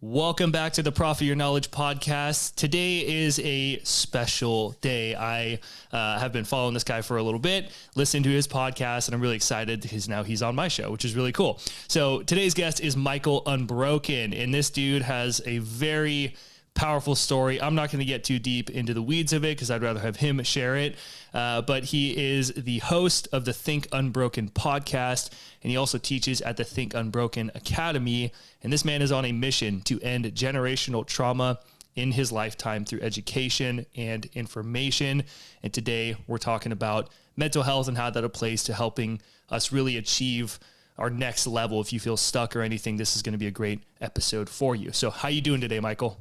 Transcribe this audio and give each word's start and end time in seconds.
Welcome 0.00 0.52
back 0.52 0.74
to 0.74 0.82
the 0.84 0.92
Profit 0.92 1.26
Your 1.26 1.34
Knowledge 1.34 1.72
podcast. 1.72 2.54
Today 2.54 2.98
is 3.00 3.40
a 3.40 3.80
special 3.80 4.76
day. 4.80 5.16
I 5.16 5.58
uh, 5.90 6.20
have 6.20 6.32
been 6.32 6.44
following 6.44 6.72
this 6.72 6.84
guy 6.84 7.02
for 7.02 7.16
a 7.16 7.22
little 7.24 7.40
bit, 7.40 7.72
listening 7.96 8.22
to 8.22 8.28
his 8.28 8.46
podcast, 8.46 9.08
and 9.08 9.14
I'm 9.16 9.20
really 9.20 9.34
excited 9.34 9.80
because 9.80 10.08
now 10.08 10.22
he's 10.22 10.40
on 10.40 10.54
my 10.54 10.68
show, 10.68 10.92
which 10.92 11.04
is 11.04 11.16
really 11.16 11.32
cool. 11.32 11.58
So 11.88 12.22
today's 12.22 12.54
guest 12.54 12.80
is 12.80 12.96
Michael 12.96 13.42
Unbroken, 13.44 14.32
and 14.34 14.54
this 14.54 14.70
dude 14.70 15.02
has 15.02 15.42
a 15.44 15.58
very 15.58 16.36
powerful 16.78 17.16
story. 17.16 17.60
I'm 17.60 17.74
not 17.74 17.90
going 17.90 17.98
to 17.98 18.04
get 18.04 18.22
too 18.22 18.38
deep 18.38 18.70
into 18.70 18.94
the 18.94 19.02
weeds 19.02 19.32
of 19.32 19.44
it 19.44 19.56
because 19.56 19.68
I'd 19.68 19.82
rather 19.82 19.98
have 19.98 20.14
him 20.14 20.40
share 20.44 20.76
it. 20.76 20.94
Uh, 21.34 21.60
but 21.60 21.82
he 21.82 22.16
is 22.16 22.52
the 22.52 22.78
host 22.78 23.26
of 23.32 23.44
the 23.44 23.52
Think 23.52 23.88
Unbroken 23.90 24.50
podcast, 24.50 25.30
and 25.60 25.72
he 25.72 25.76
also 25.76 25.98
teaches 25.98 26.40
at 26.40 26.56
the 26.56 26.62
Think 26.62 26.94
Unbroken 26.94 27.50
Academy. 27.56 28.32
And 28.62 28.72
this 28.72 28.84
man 28.84 29.02
is 29.02 29.10
on 29.10 29.24
a 29.24 29.32
mission 29.32 29.80
to 29.82 30.00
end 30.02 30.24
generational 30.26 31.04
trauma 31.04 31.58
in 31.96 32.12
his 32.12 32.30
lifetime 32.30 32.84
through 32.84 33.00
education 33.00 33.84
and 33.96 34.26
information. 34.34 35.24
And 35.64 35.72
today 35.72 36.14
we're 36.28 36.38
talking 36.38 36.70
about 36.70 37.10
mental 37.36 37.64
health 37.64 37.88
and 37.88 37.96
how 37.96 38.10
that 38.10 38.22
applies 38.22 38.62
to 38.64 38.72
helping 38.72 39.20
us 39.50 39.72
really 39.72 39.96
achieve 39.96 40.60
our 40.96 41.10
next 41.10 41.48
level. 41.48 41.80
If 41.80 41.92
you 41.92 41.98
feel 41.98 42.16
stuck 42.16 42.54
or 42.54 42.62
anything, 42.62 42.98
this 42.98 43.16
is 43.16 43.22
going 43.22 43.32
to 43.32 43.38
be 43.38 43.48
a 43.48 43.52
great 43.52 43.82
episode 44.00 44.48
for 44.48 44.76
you. 44.76 44.92
So, 44.92 45.10
how 45.10 45.28
you 45.28 45.40
doing 45.40 45.60
today, 45.60 45.80
Michael? 45.80 46.18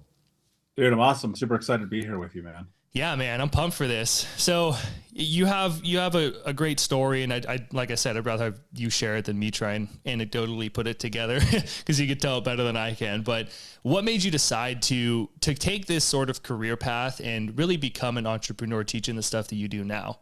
Dude, 0.78 0.94
I'm 0.94 1.00
awesome. 1.00 1.36
Super 1.36 1.56
excited 1.56 1.82
to 1.82 1.88
be 1.88 2.04
here 2.04 2.20
with 2.20 2.36
you, 2.36 2.44
man. 2.44 2.68
Yeah, 2.94 3.16
man, 3.16 3.42
I'm 3.42 3.50
pumped 3.50 3.76
for 3.76 3.88
this. 3.88 4.28
So 4.38 4.76
you 5.12 5.46
have 5.46 5.84
you 5.84 5.98
have 5.98 6.16
a, 6.16 6.34
a 6.46 6.54
great 6.54 6.80
story, 6.80 7.24
and 7.24 7.34
I, 7.34 7.42
I 7.48 7.68
like 7.72 7.92
I 7.92 7.96
said, 7.96 8.16
I'd 8.16 8.26
rather 8.26 8.46
have 8.46 8.60
you 8.74 8.90
share 8.90 9.18
it 9.18 9.26
than 9.26 9.38
me 9.38 9.52
try 9.52 9.74
and 9.74 9.88
anecdotally 10.06 10.72
put 10.72 10.88
it 10.88 11.00
together 11.00 11.40
because 11.80 12.00
you 12.00 12.08
could 12.08 12.22
tell 12.22 12.38
it 12.38 12.44
better 12.44 12.64
than 12.64 12.78
I 12.78 12.94
can. 12.94 13.24
But 13.24 13.50
what 13.82 14.04
made 14.04 14.24
you 14.24 14.32
decide 14.32 14.82
to 14.84 15.30
to 15.42 15.54
take 15.54 15.88
this 15.88 16.06
sort 16.06 16.30
of 16.30 16.44
career 16.44 16.78
path 16.78 17.20
and 17.24 17.58
really 17.58 17.78
become 17.78 18.18
an 18.18 18.28
entrepreneur, 18.28 18.84
teaching 18.84 19.16
the 19.16 19.24
stuff 19.24 19.48
that 19.50 19.56
you 19.56 19.68
do 19.68 19.84
now? 19.84 20.20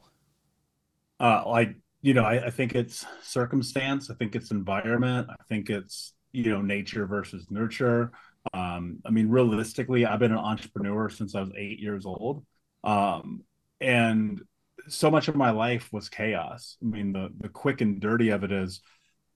Uh, 1.19 1.43
like 1.45 1.75
you 2.01 2.13
know, 2.13 2.23
I, 2.23 2.47
I 2.47 2.49
think 2.49 2.75
it's 2.75 3.05
circumstance. 3.21 4.09
I 4.09 4.15
think 4.15 4.35
it's 4.35 4.51
environment. 4.51 5.27
I 5.29 5.43
think 5.49 5.69
it's 5.69 6.13
you 6.31 6.49
know 6.49 6.61
nature 6.61 7.05
versus 7.05 7.45
nurture. 7.49 8.11
Um, 8.53 8.99
I 9.05 9.09
mean, 9.11 9.29
realistically, 9.29 10.05
I've 10.05 10.19
been 10.19 10.31
an 10.31 10.37
entrepreneur 10.37 11.09
since 11.09 11.35
I 11.35 11.41
was 11.41 11.51
eight 11.57 11.79
years 11.79 12.05
old. 12.05 12.45
Um, 12.83 13.43
and 13.81 14.41
so 14.87 15.09
much 15.09 15.27
of 15.27 15.35
my 15.35 15.51
life 15.51 15.89
was 15.91 16.09
chaos. 16.09 16.77
I 16.81 16.85
mean, 16.85 17.13
the 17.13 17.29
the 17.39 17.49
quick 17.49 17.81
and 17.81 17.99
dirty 17.99 18.29
of 18.29 18.43
it 18.43 18.51
is, 18.51 18.81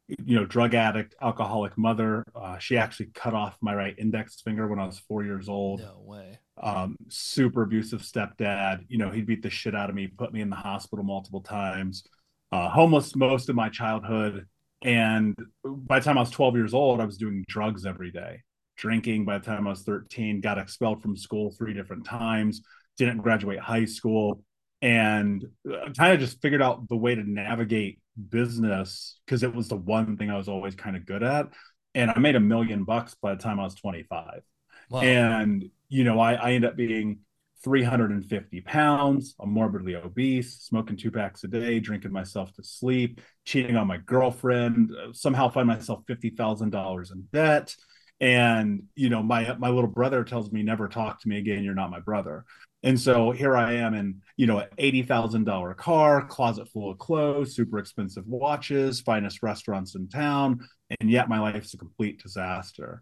you 0.08 0.36
know, 0.40 0.46
drug 0.46 0.76
addict, 0.76 1.16
alcoholic 1.22 1.78
mother. 1.78 2.24
Uh, 2.36 2.58
she 2.60 2.78
actually 2.78 3.08
cut 3.14 3.34
off 3.34 3.58
my 3.62 3.74
right 3.74 3.96
index 3.98 4.42
finger 4.42 4.68
when 4.68 4.80
I 4.80 4.86
was 4.86 5.00
four 5.00 5.24
years 5.24 5.50
old. 5.50 5.82
No 5.82 6.02
way. 6.04 6.40
Um, 6.62 6.98
super 7.08 7.64
abusive 7.64 8.02
stepdad. 8.02 8.86
You 8.88 8.98
know, 8.98 9.10
he 9.10 9.22
beat 9.22 9.42
the 9.42 9.50
shit 9.50 9.76
out 9.76 9.90
of 9.90 9.96
me, 9.96 10.08
put 10.08 10.34
me 10.34 10.42
in 10.42 10.50
the 10.50 10.56
hospital 10.56 11.04
multiple 11.04 11.42
times. 11.42 12.04
Uh, 12.52 12.70
homeless 12.70 13.16
most 13.16 13.50
of 13.50 13.56
my 13.56 13.70
childhood. 13.70 14.46
And 14.82 15.36
by 15.64 16.00
the 16.00 16.06
time 16.06 16.18
I 16.18 16.22
was 16.22 16.32
12 16.32 16.56
years 16.56 16.74
old, 16.74 17.02
I 17.02 17.06
was 17.06 17.18
doing 17.18 17.44
drugs 17.48 17.86
every 17.86 18.12
day 18.12 18.42
drinking 18.80 19.26
by 19.26 19.38
the 19.38 19.46
time 19.46 19.68
I 19.68 19.72
was 19.72 19.82
13, 19.82 20.42
got 20.42 20.58
expelled 20.58 21.02
from 21.02 21.18
school 21.18 21.52
three 21.52 21.74
different 21.74 22.06
times, 22.06 22.62
didn't 22.98 23.18
graduate 23.18 23.60
high 23.60 23.86
school, 23.86 24.42
and 24.82 25.46
uh, 25.70 25.92
kind 25.98 26.14
of 26.14 26.20
just 26.20 26.42
figured 26.42 26.62
out 26.62 26.88
the 26.88 26.96
way 26.96 27.14
to 27.14 27.30
navigate 27.30 28.00
business 28.30 29.20
because 29.26 29.44
it 29.44 29.54
was 29.54 29.68
the 29.68 29.76
one 29.76 30.16
thing 30.16 30.32
I 30.32 30.38
was 30.38 30.48
always 30.48 30.76
kind 30.76 30.96
of 30.96 31.06
good 31.06 31.24
at. 31.24 31.48
And 31.94 32.10
I 32.10 32.20
made 32.20 32.36
a 32.36 32.40
million 32.40 32.86
bucks 32.86 33.16
by 33.22 33.36
the 33.36 33.42
time 33.42 33.60
I 33.60 33.64
was 33.64 33.76
25. 33.76 34.42
Wow. 34.90 35.02
And, 35.02 35.66
you 35.90 36.04
know, 36.06 36.20
I, 36.20 36.34
I 36.34 36.52
ended 36.54 36.70
up 36.70 36.78
being 36.78 37.20
350 37.64 38.62
pounds. 38.62 39.36
I'm 39.40 39.52
morbidly 39.52 39.96
obese, 39.96 40.60
smoking 40.62 40.96
two 40.96 41.12
packs 41.12 41.44
a 41.44 41.48
day, 41.48 41.80
drinking 41.80 42.14
myself 42.14 42.54
to 42.54 42.64
sleep, 42.64 43.20
cheating 43.44 43.76
on 43.76 43.88
my 43.88 43.98
girlfriend, 43.98 44.92
uh, 44.92 45.12
somehow 45.12 45.50
find 45.50 45.68
myself 45.68 46.04
$50,000 46.08 47.12
in 47.12 47.24
debt 47.34 47.76
and 48.22 48.84
you 48.96 49.10
know 49.10 49.24
my 49.24 49.56
my 49.58 49.70
little 49.70 49.90
brother 49.90 50.24
tells 50.24 50.52
me 50.52 50.64
never 50.64 50.88
talk 50.88 51.22
to 51.22 51.28
me 51.28 51.38
again. 51.38 51.64
You're 51.64 51.76
not 51.76 51.92
my 51.92 52.00
brother. 52.00 52.46
And 52.82 53.00
so 53.00 53.32
here 53.32 53.58
i 53.58 53.74
am 53.74 53.94
in 53.94 54.22
you 54.38 54.48
know 54.48 54.60
an 54.60 54.68
$80000 54.78 55.76
car 55.78 56.26
closet 56.26 56.68
full 56.70 56.92
of 56.92 56.98
clothes 56.98 57.56
super 57.56 57.78
expensive 57.78 58.26
watches 58.28 59.02
finest 59.02 59.44
restaurants 59.44 59.96
in 59.96 60.08
town 60.08 60.62
and 61.00 61.10
yet 61.10 61.30
my 61.30 61.40
life's 61.40 61.74
a 61.74 61.78
complete 61.78 62.22
disaster. 62.22 63.02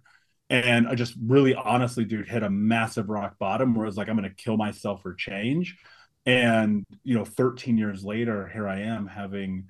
And 0.50 0.88
i 0.88 0.96
just 0.96 1.16
really 1.24 1.56
honestly 1.56 2.06
dude 2.06 2.28
hit 2.28 2.44
a 2.44 2.50
massive 2.50 3.10
rock 3.10 3.38
bottom 3.40 3.74
where 3.76 3.86
it 3.86 3.90
was 3.90 3.98
like 3.98 4.10
i'm 4.10 4.18
going 4.18 4.30
to 4.30 4.36
kill 4.36 4.58
myself 4.58 5.02
for 5.02 5.14
change. 5.14 5.78
And 6.26 6.86
you 7.04 7.16
know 7.16 7.26
13 7.26 7.78
years 7.78 8.04
later 8.04 8.48
here 8.48 8.68
i 8.68 8.80
am 8.82 9.08
having 9.08 9.66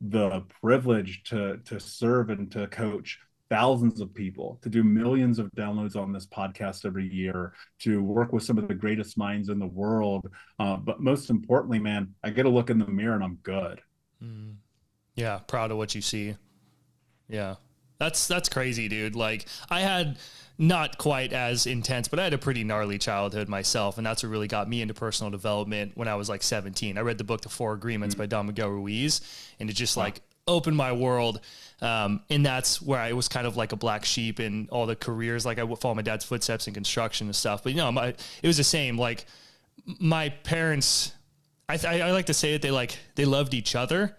the 0.00 0.42
privilege 0.62 1.22
to 1.24 1.58
to 1.66 1.78
serve 1.78 2.30
and 2.30 2.50
to 2.52 2.66
coach 2.68 3.18
thousands 3.50 4.00
of 4.00 4.14
people, 4.14 4.58
to 4.62 4.68
do 4.68 4.82
millions 4.82 5.38
of 5.38 5.50
downloads 5.52 5.96
on 5.96 6.12
this 6.12 6.26
podcast 6.26 6.86
every 6.86 7.12
year, 7.12 7.52
to 7.80 8.02
work 8.02 8.32
with 8.32 8.44
some 8.44 8.56
of 8.56 8.68
the 8.68 8.74
greatest 8.74 9.18
minds 9.18 9.48
in 9.48 9.58
the 9.58 9.66
world. 9.66 10.30
Uh, 10.58 10.76
but 10.76 11.00
most 11.00 11.28
importantly, 11.28 11.78
man, 11.78 12.14
I 12.22 12.30
get 12.30 12.44
to 12.44 12.48
look 12.48 12.70
in 12.70 12.78
the 12.78 12.86
mirror 12.86 13.14
and 13.14 13.24
I'm 13.24 13.38
good. 13.42 13.80
Mm. 14.22 14.54
Yeah, 15.16 15.38
proud 15.38 15.70
of 15.70 15.76
what 15.76 15.94
you 15.94 16.00
see. 16.00 16.36
Yeah. 17.28 17.56
That's 17.98 18.26
that's 18.26 18.48
crazy, 18.48 18.88
dude. 18.88 19.14
Like 19.14 19.46
I 19.68 19.80
had 19.80 20.18
not 20.56 20.96
quite 20.96 21.34
as 21.34 21.66
intense, 21.66 22.08
but 22.08 22.18
I 22.18 22.24
had 22.24 22.32
a 22.32 22.38
pretty 22.38 22.64
gnarly 22.64 22.98
childhood 22.98 23.48
myself, 23.48 23.98
and 23.98 24.06
that's 24.06 24.22
what 24.22 24.30
really 24.30 24.48
got 24.48 24.68
me 24.68 24.80
into 24.80 24.94
personal 24.94 25.30
development 25.30 25.92
when 25.96 26.08
I 26.08 26.14
was 26.14 26.28
like 26.28 26.42
17. 26.42 26.96
I 26.96 27.02
read 27.02 27.18
the 27.18 27.24
book 27.24 27.42
The 27.42 27.50
Four 27.50 27.74
Agreements 27.74 28.14
mm-hmm. 28.14 28.22
by 28.22 28.26
Don 28.26 28.46
Miguel 28.46 28.70
Ruiz, 28.70 29.20
and 29.58 29.68
it 29.68 29.74
just 29.74 29.98
wow. 29.98 30.04
like 30.04 30.22
opened 30.46 30.76
my 30.76 30.92
world. 30.92 31.40
Um, 31.80 32.20
and 32.28 32.44
that's 32.44 32.82
where 32.82 33.00
I 33.00 33.12
was 33.12 33.28
kind 33.28 33.46
of 33.46 33.56
like 33.56 33.72
a 33.72 33.76
black 33.76 34.04
sheep 34.04 34.40
in 34.40 34.68
all 34.70 34.86
the 34.86 34.96
careers. 34.96 35.46
Like 35.46 35.58
I 35.58 35.64
would 35.64 35.78
follow 35.78 35.94
my 35.94 36.02
dad's 36.02 36.24
footsteps 36.24 36.66
in 36.66 36.74
construction 36.74 37.26
and 37.26 37.36
stuff. 37.36 37.62
But 37.62 37.72
you 37.72 37.78
know, 37.78 37.90
my, 37.90 38.08
it 38.08 38.46
was 38.46 38.56
the 38.56 38.64
same. 38.64 38.98
Like 38.98 39.24
my 39.98 40.28
parents, 40.28 41.12
I, 41.68 41.76
th- 41.76 42.02
I 42.02 42.12
like 42.12 42.26
to 42.26 42.34
say 42.34 42.52
that 42.52 42.62
they 42.62 42.70
like 42.70 42.98
they 43.14 43.24
loved 43.24 43.54
each 43.54 43.74
other, 43.74 44.16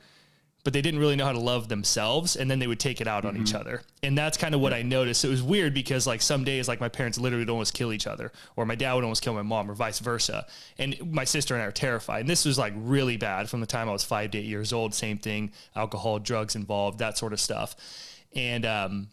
but 0.64 0.74
they 0.74 0.82
didn't 0.82 1.00
really 1.00 1.16
know 1.16 1.26
how 1.26 1.32
to 1.32 1.40
love 1.40 1.70
themselves 1.70 2.36
and 2.36 2.50
then 2.50 2.60
they 2.60 2.68
would 2.68 2.80
take 2.80 3.02
it 3.02 3.08
out 3.08 3.24
mm-hmm. 3.24 3.36
on 3.36 3.42
each 3.42 3.50
mm-hmm. 3.50 3.62
other. 3.62 3.82
And 4.04 4.18
that's 4.18 4.38
kind 4.38 4.54
of 4.54 4.62
what 4.62 4.74
i 4.74 4.82
noticed. 4.82 5.26
It 5.26 5.30
was 5.30 5.42
weird 5.42 5.74
because 5.74 6.06
like 6.06 6.22
some 6.22 6.44
days 6.44 6.68
like 6.68 6.80
my 6.80 6.90
parents 6.90 7.18
literally 7.18 7.44
would 7.44 7.50
almost 7.50 7.74
kill 7.74 7.94
each 7.94 8.08
other 8.08 8.32
or 8.56 8.66
my 8.66 8.76
dad 8.76 8.94
would 8.94 9.04
almost 9.04 9.24
kill 9.24 9.34
my 9.34 9.42
mom 9.42 9.70
or 9.70 9.74
vice 9.74 10.00
versa. 10.00 10.46
And 10.78 10.96
my 11.12 11.24
sister 11.24 11.56
and 11.56 11.64
i 11.64 11.66
were 11.66 11.72
terrified. 11.72 12.22
And 12.22 12.30
this 12.30 12.46
was 12.46 12.58
like 12.58 12.74
really 12.76 13.18
bad 13.18 13.50
from 13.50 13.60
the 13.60 13.68
time 13.68 13.90
i 13.90 13.92
was 13.92 14.04
five 14.04 14.32
to 14.32 14.38
eight 14.38 14.46
years 14.46 14.74
old. 14.74 14.94
Same 14.94 15.18
thing 15.18 15.52
alcohol 15.76 16.20
drugs 16.20 16.56
involved 16.56 17.00
that 17.00 17.18
sort 17.18 17.34
of 17.34 17.40
stuff. 17.40 17.76
And 18.36 18.66
um, 18.66 19.08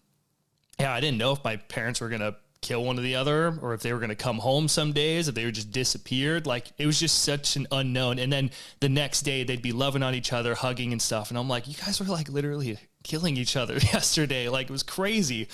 yeah 0.79 0.93
i 0.93 1.01
didn't 1.01 1.19
know 1.19 1.33
if 1.33 1.43
my 1.45 1.57
parents 1.57 2.01
were 2.01 2.09
going 2.09 2.21
to 2.21 2.37
kill 2.61 2.85
one 2.85 2.99
or 2.99 3.03
the 3.03 3.15
other 3.15 3.57
or 3.63 3.73
if 3.73 3.83
they 3.83 3.93
were 3.93 4.01
going 4.01 4.09
to 4.09 4.17
come 4.17 4.39
home 4.39 4.67
some 4.67 4.93
days 4.93 5.29
if 5.29 5.35
they 5.35 5.45
were 5.45 5.51
just 5.51 5.71
disappeared 5.71 6.47
like 6.47 6.73
it 6.77 6.87
was 6.87 6.99
just 6.99 7.23
such 7.23 7.57
an 7.57 7.67
unknown. 7.71 8.19
And 8.19 8.33
then 8.33 8.51
the 8.81 8.89
next 8.89 9.23
day 9.23 9.45
they'd 9.45 9.63
be 9.63 9.73
loving 9.73 10.03
on 10.03 10.15
each 10.15 10.33
other 10.33 10.55
hugging 10.55 10.93
and 10.93 11.01
stuff 11.01 11.31
and 11.31 11.39
i'm 11.39 11.49
like 11.49 11.69
you 11.69 11.75
guys 11.75 12.01
were 12.01 12.07
like 12.07 12.29
literally 12.29 12.79
killing 13.09 13.37
each 13.37 13.57
other 13.57 13.75
yesterday. 13.93 14.49
Like 14.49 14.69
it 14.69 14.73
was 14.73 14.83
crazy. 14.83 15.49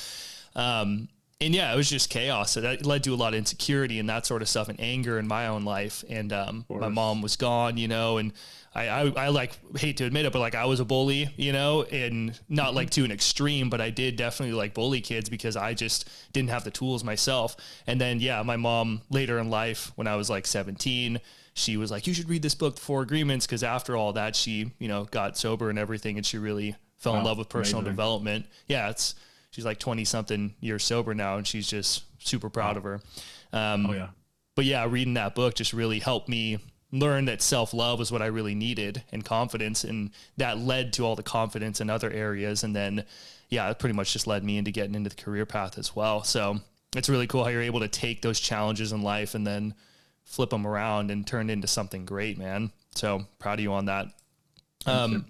Um, 0.56 1.08
and 1.40 1.54
yeah 1.54 1.72
it 1.72 1.76
was 1.76 1.90
just 1.90 2.10
chaos 2.10 2.52
So 2.52 2.60
that 2.60 2.86
led 2.86 3.04
to 3.04 3.14
a 3.14 3.16
lot 3.16 3.34
of 3.34 3.38
insecurity 3.38 3.98
and 3.98 4.08
that 4.08 4.26
sort 4.26 4.42
of 4.42 4.48
stuff 4.48 4.68
and 4.68 4.80
anger 4.80 5.18
in 5.18 5.26
my 5.26 5.46
own 5.46 5.64
life 5.64 6.04
and 6.08 6.32
um, 6.32 6.66
my 6.68 6.88
mom 6.88 7.22
was 7.22 7.36
gone 7.36 7.76
you 7.76 7.88
know 7.88 8.18
and 8.18 8.32
I, 8.74 8.88
I, 8.88 9.12
I, 9.16 9.28
like 9.28 9.52
hate 9.78 9.98
to 9.98 10.04
admit 10.04 10.26
it, 10.26 10.32
but 10.32 10.40
like 10.40 10.56
I 10.56 10.64
was 10.64 10.80
a 10.80 10.84
bully, 10.84 11.32
you 11.36 11.52
know, 11.52 11.84
and 11.84 12.38
not 12.48 12.68
mm-hmm. 12.68 12.76
like 12.76 12.90
to 12.90 13.04
an 13.04 13.12
extreme, 13.12 13.70
but 13.70 13.80
I 13.80 13.90
did 13.90 14.16
definitely 14.16 14.54
like 14.54 14.74
bully 14.74 15.00
kids 15.00 15.28
because 15.28 15.56
I 15.56 15.74
just 15.74 16.08
didn't 16.32 16.50
have 16.50 16.64
the 16.64 16.72
tools 16.72 17.04
myself. 17.04 17.56
And 17.86 18.00
then, 18.00 18.18
yeah, 18.18 18.42
my 18.42 18.56
mom 18.56 19.02
later 19.10 19.38
in 19.38 19.48
life, 19.48 19.92
when 19.94 20.08
I 20.08 20.16
was 20.16 20.28
like 20.28 20.46
17, 20.46 21.20
she 21.54 21.76
was 21.76 21.92
like, 21.92 22.08
you 22.08 22.14
should 22.14 22.28
read 22.28 22.42
this 22.42 22.56
book, 22.56 22.74
The 22.74 22.80
Four 22.80 23.02
Agreements. 23.02 23.46
Cause 23.46 23.62
after 23.62 23.96
all 23.96 24.12
that, 24.14 24.34
she, 24.34 24.72
you 24.80 24.88
know, 24.88 25.04
got 25.04 25.38
sober 25.38 25.70
and 25.70 25.78
everything. 25.78 26.16
And 26.16 26.26
she 26.26 26.38
really 26.38 26.74
fell 26.96 27.12
wow, 27.12 27.20
in 27.20 27.24
love 27.24 27.38
with 27.38 27.48
personal 27.48 27.80
amazing. 27.80 27.92
development. 27.92 28.46
Yeah. 28.66 28.90
It's, 28.90 29.14
she's 29.54 29.64
like 29.64 29.78
20 29.78 30.04
something 30.04 30.52
years 30.60 30.82
sober 30.82 31.14
now. 31.14 31.36
And 31.36 31.46
she's 31.46 31.68
just 31.68 32.02
super 32.18 32.50
proud 32.50 32.74
wow. 32.74 32.78
of 32.78 32.84
her. 32.84 33.00
Um, 33.52 33.86
oh 33.86 33.92
yeah. 33.92 34.08
But 34.56 34.64
yeah, 34.64 34.86
reading 34.88 35.14
that 35.14 35.36
book 35.36 35.54
just 35.54 35.72
really 35.72 36.00
helped 36.00 36.28
me 36.28 36.58
learn 36.90 37.26
that 37.26 37.40
self 37.40 37.72
love 37.72 38.00
was 38.00 38.10
what 38.10 38.20
I 38.20 38.26
really 38.26 38.56
needed 38.56 39.04
and 39.12 39.24
confidence. 39.24 39.84
And 39.84 40.10
that 40.38 40.58
led 40.58 40.92
to 40.94 41.04
all 41.04 41.14
the 41.14 41.22
confidence 41.22 41.80
in 41.80 41.88
other 41.88 42.10
areas. 42.10 42.64
And 42.64 42.74
then, 42.74 43.04
yeah, 43.48 43.70
it 43.70 43.78
pretty 43.78 43.94
much 43.94 44.12
just 44.12 44.26
led 44.26 44.42
me 44.42 44.58
into 44.58 44.72
getting 44.72 44.96
into 44.96 45.10
the 45.10 45.16
career 45.16 45.46
path 45.46 45.78
as 45.78 45.94
well. 45.94 46.24
So 46.24 46.58
it's 46.96 47.08
really 47.08 47.28
cool 47.28 47.44
how 47.44 47.50
you're 47.50 47.62
able 47.62 47.80
to 47.80 47.88
take 47.88 48.22
those 48.22 48.40
challenges 48.40 48.90
in 48.90 49.02
life 49.02 49.36
and 49.36 49.46
then 49.46 49.74
flip 50.24 50.50
them 50.50 50.66
around 50.66 51.12
and 51.12 51.24
turn 51.24 51.48
into 51.48 51.68
something 51.68 52.04
great, 52.04 52.38
man. 52.38 52.72
So 52.96 53.26
proud 53.38 53.60
of 53.60 53.62
you 53.62 53.72
on 53.72 53.84
that. 53.84 54.06
Um, 54.86 55.26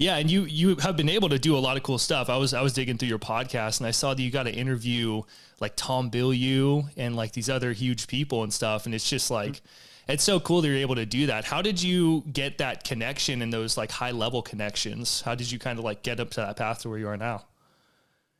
Yeah, 0.00 0.16
and 0.16 0.30
you 0.30 0.44
you 0.44 0.76
have 0.76 0.96
been 0.96 1.10
able 1.10 1.28
to 1.28 1.38
do 1.38 1.54
a 1.54 1.60
lot 1.60 1.76
of 1.76 1.82
cool 1.82 1.98
stuff. 1.98 2.30
I 2.30 2.38
was 2.38 2.54
I 2.54 2.62
was 2.62 2.72
digging 2.72 2.96
through 2.96 3.10
your 3.10 3.18
podcast 3.18 3.80
and 3.80 3.86
I 3.86 3.90
saw 3.90 4.14
that 4.14 4.22
you 4.22 4.30
got 4.30 4.44
to 4.44 4.52
interview 4.52 5.20
like 5.60 5.74
Tom 5.76 6.10
Bilyeu 6.10 6.88
and 6.96 7.14
like 7.14 7.32
these 7.32 7.50
other 7.50 7.74
huge 7.74 8.06
people 8.06 8.42
and 8.42 8.50
stuff. 8.50 8.86
And 8.86 8.94
it's 8.94 9.08
just 9.08 9.30
like 9.30 9.52
mm-hmm. 9.52 10.12
it's 10.12 10.24
so 10.24 10.40
cool 10.40 10.62
that 10.62 10.68
you're 10.68 10.78
able 10.78 10.94
to 10.94 11.04
do 11.04 11.26
that. 11.26 11.44
How 11.44 11.60
did 11.60 11.82
you 11.82 12.24
get 12.32 12.56
that 12.58 12.82
connection 12.82 13.42
and 13.42 13.52
those 13.52 13.76
like 13.76 13.90
high 13.90 14.12
level 14.12 14.40
connections? 14.40 15.20
How 15.20 15.34
did 15.34 15.52
you 15.52 15.58
kind 15.58 15.78
of 15.78 15.84
like 15.84 16.02
get 16.02 16.18
up 16.18 16.30
to 16.30 16.40
that 16.40 16.56
path 16.56 16.80
to 16.80 16.88
where 16.88 16.98
you 16.98 17.06
are 17.06 17.18
now? 17.18 17.44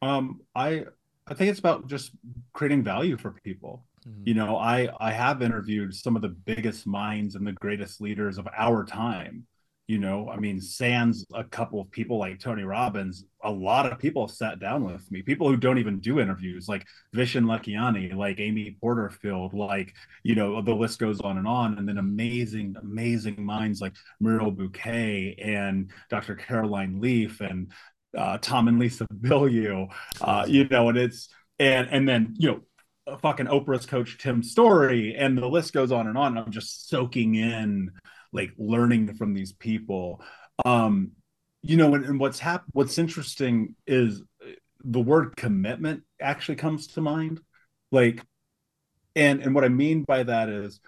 Um, 0.01 0.41
I 0.55 0.87
I 1.29 1.35
think 1.35 1.51
it's 1.51 1.61
about 1.61 1.89
just 1.89 2.13
creating 2.55 2.83
value 2.85 3.19
for 3.19 3.33
people. 3.33 3.85
Mm-hmm. 4.09 4.23
You 4.25 4.33
know, 4.33 4.57
I 4.57 4.89
I 4.99 5.13
have 5.13 5.43
interviewed 5.43 5.95
some 5.95 6.17
of 6.17 6.23
the 6.23 6.31
biggest 6.31 6.87
minds 6.87 7.35
and 7.35 7.47
the 7.47 7.53
greatest 7.53 8.01
leaders 8.01 8.39
of 8.39 8.49
our 8.57 8.83
time 8.83 9.47
you 9.91 9.99
know 9.99 10.29
i 10.31 10.37
mean 10.37 10.61
sans 10.61 11.25
a 11.35 11.45
couple 11.45 11.81
of 11.81 11.91
people 11.91 12.19
like 12.19 12.39
tony 12.39 12.63
robbins 12.63 13.25
a 13.43 13.51
lot 13.51 13.91
of 13.91 13.99
people 13.99 14.29
sat 14.29 14.59
down 14.61 14.85
with 14.85 15.11
me. 15.11 15.23
People 15.23 15.49
who 15.49 15.57
don't 15.57 15.79
even 15.79 15.99
do 15.99 16.21
interviews 16.21 16.69
like 16.69 16.87
vishen 17.15 17.45
lakhiani 17.45 18.15
like 18.15 18.41
amy 18.41 18.77
porterfield 18.81 19.55
like 19.55 19.95
you 20.23 20.35
know 20.35 20.61
the 20.61 20.75
list 20.75 20.99
goes 20.99 21.21
on 21.21 21.39
and 21.39 21.47
on. 21.47 21.79
And 21.79 21.89
then 21.89 21.99
amazing 21.99 22.77
amazing 22.81 23.43
minds 23.43 23.81
like 23.81 23.95
muriel 24.21 24.51
bouquet 24.51 25.37
and 25.39 25.91
dr 26.11 26.35
caroline 26.37 27.01
leaf 27.01 27.41
and 27.41 27.73
uh, 28.17 28.39
tom 28.39 28.69
and 28.69 28.79
lisa 28.79 29.07
bilyeu 29.21 29.89
uh, 30.21 30.45
you 30.49 30.69
know 30.69 30.89
and 30.89 30.99
it's 30.99 31.29
and 31.59 31.89
and 31.91 32.09
then 32.09 32.35
you 32.39 32.51
know 32.51 33.17
fucking 33.23 33.47
oprah's 33.47 33.87
coach 33.87 34.19
tim 34.19 34.43
storey 34.43 35.17
and 35.17 35.37
the 35.39 35.49
list 35.49 35.73
goes 35.73 35.93
on 35.93 36.07
and 36.07 36.19
on. 36.19 36.37
I'm 36.37 36.51
just 36.51 36.89
soaking 36.89 37.35
in 37.37 37.91
like 38.33 38.53
learning 38.59 39.15
from 39.15 39.35
these 39.35 39.53
people. 39.53 40.23
Um 40.65 41.13
you 41.63 41.77
know 41.77 41.95
and, 41.95 42.05
and 42.05 42.19
what's 42.19 42.39
hap- 42.39 42.65
what's 42.73 42.99
interesting 42.99 43.75
is 43.87 44.23
the 44.83 45.01
word 45.01 45.37
commitment 45.37 46.03
actually 46.21 46.57
comes 46.57 46.87
to 46.89 47.01
mind. 47.01 47.41
Like 47.93 48.25
and 49.17 49.41
and 49.43 49.55
what 49.55 49.65
i 49.65 49.69
mean 49.69 50.05
by 50.05 50.23
that 50.23 50.49
is 50.49 50.81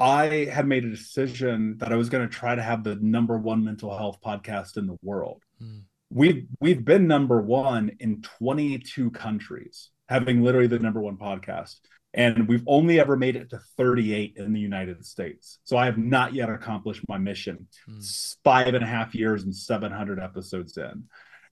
i 0.00 0.48
had 0.52 0.66
made 0.66 0.84
a 0.84 0.90
decision 0.90 1.76
that 1.78 1.92
i 1.92 1.96
was 1.96 2.08
going 2.08 2.26
to 2.26 2.32
try 2.32 2.54
to 2.54 2.62
have 2.62 2.84
the 2.84 2.96
number 2.96 3.36
one 3.36 3.64
mental 3.64 3.96
health 3.96 4.18
podcast 4.24 4.76
in 4.76 4.86
the 4.86 4.96
world. 5.02 5.42
Mm. 5.62 5.82
we've 6.10 6.46
we've 6.60 6.84
been 6.84 7.06
number 7.06 7.40
one 7.40 7.92
in 8.00 8.22
22 8.22 9.10
countries 9.10 9.90
having 10.08 10.42
literally 10.42 10.66
the 10.66 10.78
number 10.78 11.00
one 11.00 11.16
podcast 11.16 11.76
and 12.14 12.46
we've 12.46 12.62
only 12.68 13.00
ever 13.00 13.16
made 13.16 13.34
it 13.34 13.50
to 13.50 13.58
38 13.76 14.34
in 14.36 14.52
the 14.52 14.60
United 14.60 15.04
States. 15.04 15.58
So 15.64 15.76
I 15.76 15.86
have 15.86 15.98
not 15.98 16.32
yet 16.32 16.48
accomplished 16.48 17.02
my 17.08 17.18
mission. 17.18 17.66
Mm. 17.90 18.36
Five 18.44 18.74
and 18.74 18.84
a 18.84 18.86
half 18.86 19.14
years 19.14 19.42
and 19.42 19.54
700 19.54 20.20
episodes 20.20 20.76
in. 20.76 21.04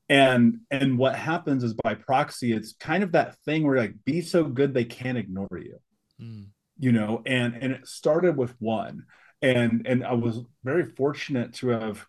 And 0.09 0.59
and 0.70 0.99
what 0.99 1.17
happens 1.17 1.64
is 1.64 1.75
by 1.75 1.94
proxy, 1.94 2.53
it's 2.53 2.75
kind 2.75 3.03
of 3.03 3.12
that 3.12 3.37
thing 3.44 3.67
where 3.67 3.79
like 3.79 3.94
be 4.05 4.20
so 4.20 4.44
good 4.44 4.73
they 4.73 4.85
can't 4.85 5.19
ignore 5.19 5.49
you. 5.59 5.79
Mm. 6.20 6.47
You 6.79 6.93
know, 6.93 7.23
and 7.26 7.55
and 7.61 7.73
it 7.73 7.88
started 7.88 8.37
with 8.37 8.55
one. 8.61 9.05
And 9.41 9.87
and 9.87 10.05
I 10.05 10.12
was 10.12 10.41
very 10.62 10.85
fortunate 10.85 11.55
to 11.55 11.69
have 11.69 12.06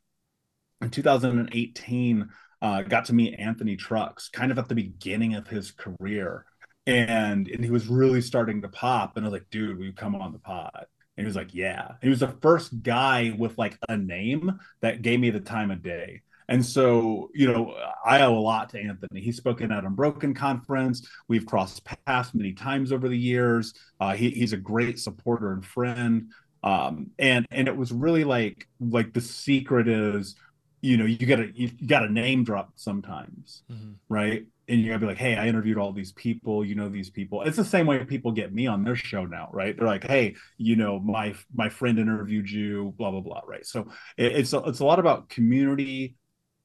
in 0.82 0.92
2018 0.92 2.30
uh, 2.62 2.82
got 2.84 3.06
to 3.06 3.14
meet 3.14 3.40
Anthony 3.40 3.76
Trucks 3.76 4.30
kind 4.30 4.52
of 4.52 4.60
at 4.60 4.70
the 4.70 4.76
beginning 4.76 5.34
of 5.34 5.48
his 5.48 5.72
career 5.72 6.46
and 6.86 7.48
and 7.48 7.64
he 7.64 7.72
was 7.72 7.88
really 7.88 8.22
starting 8.22 8.62
to 8.62 8.68
pop 8.68 9.16
and 9.16 9.26
i 9.26 9.30
was 9.30 9.34
like 9.34 9.50
dude 9.50 9.78
will 9.78 9.86
you 9.86 9.94
come 9.94 10.16
on 10.16 10.34
the 10.34 10.40
pod? 10.40 10.86
And 11.16 11.24
he 11.24 11.28
was 11.28 11.36
like 11.36 11.54
yeah. 11.54 11.88
And 11.88 11.98
he 12.02 12.10
was 12.10 12.22
the 12.22 12.36
first 12.42 12.82
guy 12.82 13.36
with 13.38 13.58
like 13.58 13.78
a 13.88 13.96
name 13.96 14.60
that 14.82 15.04
gave 15.04 15.20
me 15.20 15.30
the 15.30 15.40
time 15.40 15.70
of 15.70 15.84
day. 15.84 16.22
And 16.50 16.66
so 16.66 17.30
you 17.34 17.52
know 17.52 17.76
i 18.04 18.22
owe 18.22 18.38
a 18.38 18.40
lot 18.40 18.70
to 18.70 18.80
anthony. 18.80 19.22
He's 19.22 19.38
spoken 19.38 19.72
at 19.72 19.86
unbroken 19.86 20.34
conference. 20.34 21.08
We've 21.28 21.46
crossed 21.46 21.86
paths 21.86 22.34
many 22.34 22.54
times 22.54 22.92
over 22.92 23.08
the 23.08 23.18
years. 23.18 23.74
Uh, 24.00 24.14
he, 24.14 24.32
he's 24.32 24.54
a 24.54 24.58
great 24.58 25.00
supporter 25.00 25.54
and 25.54 25.66
friend. 25.66 26.32
Um, 26.64 27.12
and 27.20 27.46
and 27.52 27.68
it 27.68 27.76
was 27.76 27.92
really 27.92 28.24
like 28.24 28.68
like 28.80 29.14
the 29.14 29.22
secret 29.22 29.88
is 29.88 30.36
you 30.82 30.98
know 30.98 31.06
you 31.06 31.26
gotta 31.26 31.50
you, 31.54 31.72
you 31.78 31.88
gotta 31.88 32.10
name 32.12 32.44
drop 32.44 32.72
sometimes 32.76 33.64
mm-hmm. 33.72 33.94
right 34.10 34.46
and 34.68 34.82
you're 34.82 34.90
gonna 34.90 35.00
be 35.00 35.06
like, 35.08 35.18
hey, 35.18 35.36
I 35.36 35.48
interviewed 35.48 35.78
all 35.78 35.92
these 35.92 36.12
people, 36.14 36.64
you 36.66 36.76
know 36.76 36.90
these 36.90 37.10
people. 37.10 37.42
It's 37.42 37.58
the 37.58 37.66
same 37.66 37.86
way 37.86 38.04
people 38.06 38.32
get 38.32 38.54
me 38.54 38.68
on 38.68 38.84
their 38.84 38.96
show 38.96 39.26
now, 39.26 39.50
right? 39.52 39.78
They're 39.78 39.88
like, 39.88 40.06
hey, 40.06 40.36
you 40.58 40.76
know, 40.76 41.00
my 41.00 41.36
my 41.54 41.70
friend 41.70 42.00
interviewed 42.00 42.50
you, 42.50 42.94
blah 42.98 43.12
blah 43.12 43.22
blah, 43.22 43.42
right? 43.46 43.66
So 43.66 43.90
it, 44.18 44.34
it's 44.34 44.54
a, 44.54 44.60
it's 44.60 44.80
a 44.80 44.86
lot 44.86 45.00
about 45.00 45.30
community, 45.30 46.16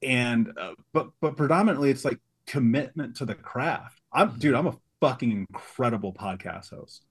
and 0.02 0.52
uh, 0.58 0.74
but 0.92 1.08
but 1.20 1.36
predominantly 1.36 1.90
it's 1.90 2.04
like 2.04 2.20
commitment 2.46 3.16
to 3.16 3.24
the 3.24 3.34
craft. 3.34 4.00
I'm 4.12 4.30
mm-hmm. 4.30 4.38
dude, 4.38 4.54
I'm 4.54 4.68
a 4.68 4.76
fucking 5.00 5.30
incredible 5.30 6.12
podcast 6.12 6.70
host. 6.70 7.04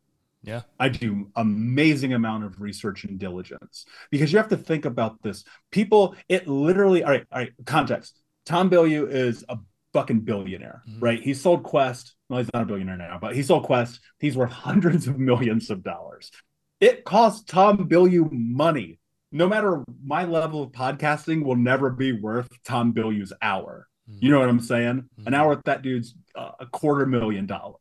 Yeah. 0.43 0.61
I 0.79 0.89
do 0.89 1.29
amazing 1.35 2.13
amount 2.13 2.45
of 2.45 2.61
research 2.61 3.03
and 3.03 3.19
diligence 3.19 3.85
because 4.11 4.31
you 4.31 4.37
have 4.37 4.47
to 4.49 4.57
think 4.57 4.85
about 4.85 5.21
this. 5.21 5.43
People, 5.71 6.15
it 6.29 6.47
literally, 6.47 7.03
all 7.03 7.11
right, 7.11 7.25
all 7.31 7.39
right, 7.39 7.51
context. 7.65 8.21
Tom 8.45 8.69
Bilyeu 8.69 9.11
is 9.11 9.43
a 9.49 9.57
fucking 9.93 10.21
billionaire, 10.21 10.83
mm-hmm. 10.87 10.99
right? 10.99 11.21
He 11.21 11.33
sold 11.33 11.63
Quest. 11.63 12.15
Well, 12.29 12.39
he's 12.39 12.49
not 12.53 12.63
a 12.63 12.65
billionaire 12.65 12.97
now, 12.97 13.17
but 13.21 13.35
he 13.35 13.43
sold 13.43 13.63
Quest. 13.63 13.99
He's 14.19 14.37
worth 14.37 14.51
hundreds 14.67 15.07
of 15.07 15.17
millions 15.19 15.69
of 15.69 15.83
dollars. 15.83 16.31
It 16.79 17.05
costs 17.05 17.43
Tom 17.43 17.89
Bilyeu 17.89 18.29
money. 18.31 18.99
No 19.31 19.47
matter 19.47 19.83
my 20.03 20.25
level 20.25 20.63
of 20.63 20.71
podcasting, 20.71 21.43
will 21.43 21.55
never 21.55 21.89
be 21.89 22.13
worth 22.13 22.49
Tom 22.63 22.93
Bilyeu's 22.93 23.33
hour. 23.41 23.87
Mm-hmm. 24.09 24.19
You 24.25 24.31
know 24.31 24.39
what 24.39 24.49
I'm 24.49 24.59
saying? 24.59 25.09
Mm-hmm. 25.19 25.27
An 25.27 25.33
hour 25.33 25.49
with 25.49 25.63
that 25.65 25.81
dude's 25.81 26.15
uh, 26.35 26.51
a 26.59 26.65
quarter 26.65 27.05
million 27.05 27.45
dollars. 27.45 27.79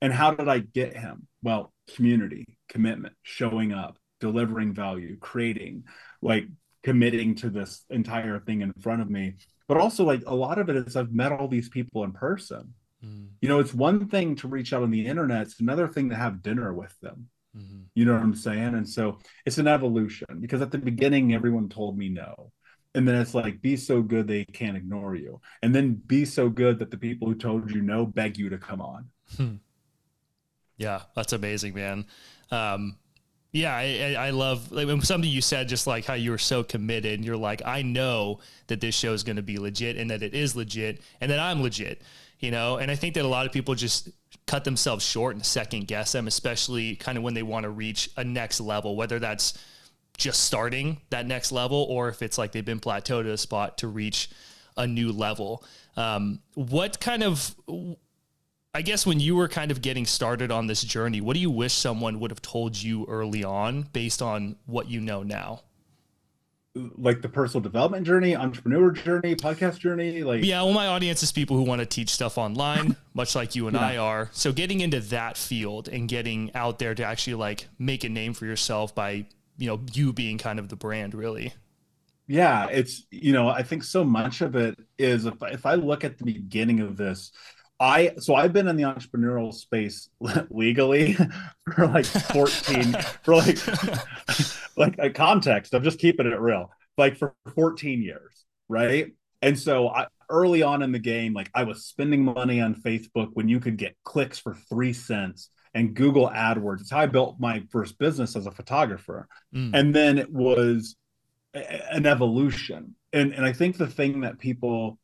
And 0.00 0.12
how 0.12 0.34
did 0.34 0.48
I 0.48 0.58
get 0.58 0.96
him? 0.96 1.28
Well, 1.42 1.72
community, 1.94 2.46
commitment, 2.68 3.14
showing 3.22 3.72
up, 3.72 3.98
delivering 4.20 4.74
value, 4.74 5.16
creating, 5.18 5.84
like 6.20 6.46
committing 6.82 7.36
to 7.36 7.50
this 7.50 7.84
entire 7.90 8.40
thing 8.40 8.62
in 8.62 8.72
front 8.80 9.02
of 9.02 9.10
me 9.10 9.34
but 9.68 9.76
also 9.76 10.04
like 10.04 10.22
a 10.26 10.34
lot 10.34 10.58
of 10.58 10.68
it 10.68 10.76
is 10.76 10.96
I've 10.96 11.12
met 11.12 11.32
all 11.32 11.48
these 11.48 11.68
people 11.68 12.04
in 12.04 12.12
person. 12.12 12.74
Mm. 13.04 13.28
You 13.40 13.48
know, 13.48 13.58
it's 13.58 13.74
one 13.74 14.08
thing 14.08 14.36
to 14.36 14.48
reach 14.48 14.72
out 14.72 14.82
on 14.82 14.90
the 14.90 15.06
internet, 15.06 15.42
it's 15.42 15.60
another 15.60 15.88
thing 15.88 16.10
to 16.10 16.16
have 16.16 16.42
dinner 16.42 16.72
with 16.72 16.98
them. 17.00 17.28
Mm-hmm. 17.56 17.82
You 17.94 18.04
know 18.04 18.14
what 18.14 18.22
I'm 18.22 18.34
saying? 18.34 18.74
And 18.74 18.88
so 18.88 19.18
it's 19.44 19.58
an 19.58 19.68
evolution 19.68 20.40
because 20.40 20.62
at 20.62 20.70
the 20.70 20.78
beginning, 20.78 21.34
everyone 21.34 21.68
told 21.68 21.98
me 21.98 22.08
no. 22.08 22.52
And 22.94 23.08
then 23.08 23.14
it's 23.16 23.34
like, 23.34 23.62
be 23.62 23.76
so 23.76 24.02
good 24.02 24.26
they 24.26 24.44
can't 24.44 24.76
ignore 24.76 25.14
you. 25.14 25.40
And 25.62 25.74
then 25.74 25.94
be 25.94 26.24
so 26.24 26.48
good 26.48 26.78
that 26.78 26.90
the 26.90 26.98
people 26.98 27.28
who 27.28 27.34
told 27.34 27.70
you 27.70 27.80
no 27.80 28.04
beg 28.04 28.36
you 28.36 28.50
to 28.50 28.58
come 28.58 28.80
on. 28.80 29.08
Hmm. 29.36 29.54
Yeah, 30.78 31.02
that's 31.14 31.32
amazing, 31.32 31.74
man. 31.74 32.06
Um, 32.50 32.96
yeah, 33.52 33.76
I, 33.76 34.14
I 34.18 34.30
love 34.30 34.72
like, 34.72 34.88
something 35.02 35.30
you 35.30 35.42
said, 35.42 35.68
just 35.68 35.86
like 35.86 36.06
how 36.06 36.14
you 36.14 36.30
were 36.30 36.38
so 36.38 36.64
committed. 36.64 37.14
And 37.14 37.24
you're 37.24 37.36
like, 37.36 37.60
I 37.64 37.82
know 37.82 38.40
that 38.68 38.80
this 38.80 38.94
show 38.94 39.12
is 39.12 39.22
going 39.22 39.36
to 39.36 39.42
be 39.42 39.58
legit 39.58 39.98
and 39.98 40.10
that 40.10 40.22
it 40.22 40.34
is 40.34 40.56
legit 40.56 41.02
and 41.20 41.30
that 41.30 41.38
I'm 41.38 41.62
legit, 41.62 42.00
you 42.40 42.50
know? 42.50 42.78
And 42.78 42.90
I 42.90 42.94
think 42.94 43.14
that 43.14 43.24
a 43.26 43.28
lot 43.28 43.44
of 43.44 43.52
people 43.52 43.74
just 43.74 44.08
cut 44.46 44.64
themselves 44.64 45.04
short 45.04 45.34
and 45.36 45.44
second 45.44 45.86
guess 45.86 46.12
them, 46.12 46.26
especially 46.26 46.96
kind 46.96 47.18
of 47.18 47.24
when 47.24 47.34
they 47.34 47.42
want 47.42 47.64
to 47.64 47.70
reach 47.70 48.10
a 48.16 48.24
next 48.24 48.58
level, 48.58 48.96
whether 48.96 49.18
that's 49.18 49.58
just 50.16 50.44
starting 50.44 51.02
that 51.10 51.26
next 51.26 51.52
level 51.52 51.86
or 51.90 52.08
if 52.08 52.22
it's 52.22 52.38
like 52.38 52.52
they've 52.52 52.64
been 52.64 52.80
plateaued 52.80 53.20
at 53.20 53.26
a 53.26 53.38
spot 53.38 53.78
to 53.78 53.88
reach 53.88 54.30
a 54.78 54.86
new 54.86 55.12
level. 55.12 55.62
Um, 55.96 56.40
what 56.54 57.00
kind 57.00 57.22
of 57.22 57.54
I 58.74 58.80
guess 58.80 59.04
when 59.04 59.20
you 59.20 59.36
were 59.36 59.48
kind 59.48 59.70
of 59.70 59.82
getting 59.82 60.06
started 60.06 60.50
on 60.50 60.66
this 60.66 60.82
journey, 60.82 61.20
what 61.20 61.34
do 61.34 61.40
you 61.40 61.50
wish 61.50 61.74
someone 61.74 62.18
would 62.20 62.30
have 62.30 62.40
told 62.40 62.74
you 62.80 63.04
early 63.06 63.44
on 63.44 63.82
based 63.92 64.22
on 64.22 64.56
what 64.64 64.88
you 64.88 64.98
know 64.98 65.22
now? 65.22 65.60
Like 66.74 67.20
the 67.20 67.28
personal 67.28 67.60
development 67.60 68.06
journey, 68.06 68.34
entrepreneur 68.34 68.90
journey, 68.90 69.34
podcast 69.36 69.78
journey, 69.78 70.22
like 70.22 70.42
Yeah, 70.42 70.62
well 70.62 70.72
my 70.72 70.86
audience 70.86 71.22
is 71.22 71.30
people 71.30 71.58
who 71.58 71.64
want 71.64 71.80
to 71.80 71.86
teach 71.86 72.08
stuff 72.08 72.38
online, 72.38 72.96
much 73.14 73.34
like 73.34 73.54
you 73.54 73.66
and 73.66 73.76
yeah. 73.76 73.86
I 73.86 73.96
are. 73.98 74.30
So 74.32 74.52
getting 74.52 74.80
into 74.80 75.00
that 75.00 75.36
field 75.36 75.88
and 75.88 76.08
getting 76.08 76.50
out 76.54 76.78
there 76.78 76.94
to 76.94 77.04
actually 77.04 77.34
like 77.34 77.68
make 77.78 78.04
a 78.04 78.08
name 78.08 78.32
for 78.32 78.46
yourself 78.46 78.94
by, 78.94 79.26
you 79.58 79.66
know, 79.66 79.82
you 79.92 80.14
being 80.14 80.38
kind 80.38 80.58
of 80.58 80.70
the 80.70 80.76
brand 80.76 81.14
really. 81.14 81.52
Yeah, 82.26 82.68
it's 82.68 83.04
you 83.10 83.34
know, 83.34 83.48
I 83.48 83.62
think 83.62 83.84
so 83.84 84.02
much 84.02 84.40
of 84.40 84.56
it 84.56 84.78
is 84.96 85.26
if 85.26 85.34
if 85.42 85.66
I 85.66 85.74
look 85.74 86.04
at 86.04 86.16
the 86.16 86.24
beginning 86.24 86.80
of 86.80 86.96
this, 86.96 87.32
I 87.82 88.14
so 88.18 88.36
I've 88.36 88.52
been 88.52 88.68
in 88.68 88.76
the 88.76 88.84
entrepreneurial 88.84 89.52
space 89.52 90.08
legally 90.50 91.16
for 91.74 91.86
like 91.88 92.04
14 92.04 92.92
for 93.22 93.34
like 93.34 93.58
like 94.76 94.98
a 94.98 95.10
context. 95.10 95.74
I'm 95.74 95.82
just 95.82 95.98
keeping 95.98 96.26
it 96.26 96.40
real. 96.40 96.70
Like 96.96 97.16
for 97.16 97.34
14 97.54 98.02
years, 98.02 98.44
right? 98.68 99.12
And 99.40 99.58
so 99.58 99.88
I, 99.88 100.06
early 100.30 100.62
on 100.62 100.82
in 100.82 100.92
the 100.92 101.00
game, 101.00 101.34
like 101.34 101.50
I 101.54 101.64
was 101.64 101.84
spending 101.84 102.24
money 102.24 102.60
on 102.60 102.76
Facebook 102.76 103.30
when 103.32 103.48
you 103.48 103.58
could 103.58 103.76
get 103.76 103.96
clicks 104.04 104.38
for 104.38 104.54
three 104.54 104.92
cents 104.92 105.50
and 105.74 105.94
Google 105.94 106.28
AdWords. 106.28 106.82
It's 106.82 106.90
how 106.90 107.00
I 107.00 107.06
built 107.06 107.40
my 107.40 107.64
first 107.70 107.98
business 107.98 108.36
as 108.36 108.46
a 108.46 108.52
photographer. 108.52 109.26
Mm. 109.54 109.70
And 109.74 109.94
then 109.94 110.18
it 110.18 110.30
was 110.30 110.94
a, 111.54 111.94
an 111.94 112.06
evolution 112.06 112.94
and 113.12 113.32
and 113.34 113.44
I 113.44 113.52
think 113.52 113.76
the 113.76 113.86
thing 113.86 114.20
that 114.20 114.38
people 114.38 114.98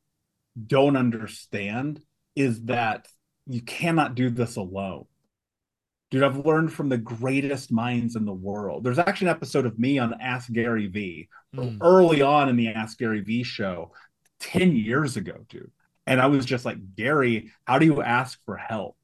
don't 0.66 0.97
understand 0.97 2.00
is 2.38 2.62
that 2.64 3.09
you 3.47 3.61
cannot 3.61 4.14
do 4.14 4.30
this 4.30 4.57
alone. 4.57 5.07
Dude, 6.11 6.23
I've 6.23 6.47
learned 6.47 6.73
from 6.73 6.88
the 6.88 6.97
greatest 6.97 7.71
minds 7.71 8.16
in 8.16 8.25
the 8.25 8.33
world. 8.33 8.85
There's 8.85 8.99
actually 8.99 9.28
an 9.28 9.37
episode 9.37 9.66
of 9.66 9.78
me 9.78 9.99
on 9.99 10.14
Ask 10.21 10.50
Gary 10.50 10.87
V 10.87 11.28
mm. 11.54 11.78
early 11.83 12.23
on 12.23 12.49
in 12.49 12.57
the 12.57 12.68
Ask 12.68 12.99
Gary 12.99 13.21
V 13.21 13.42
show 13.42 13.92
10 14.40 14.75
years 14.76 15.16
ago, 15.16 15.45
dude. 15.49 15.71
And 16.07 16.21
I 16.21 16.26
was 16.26 16.47
just 16.47 16.64
like, 16.64 16.78
Gary, 16.97 17.50
how 17.64 17.78
do 17.78 17.85
you 17.85 18.00
ask 18.00 18.38
for 18.47 18.57
help? 18.57 18.97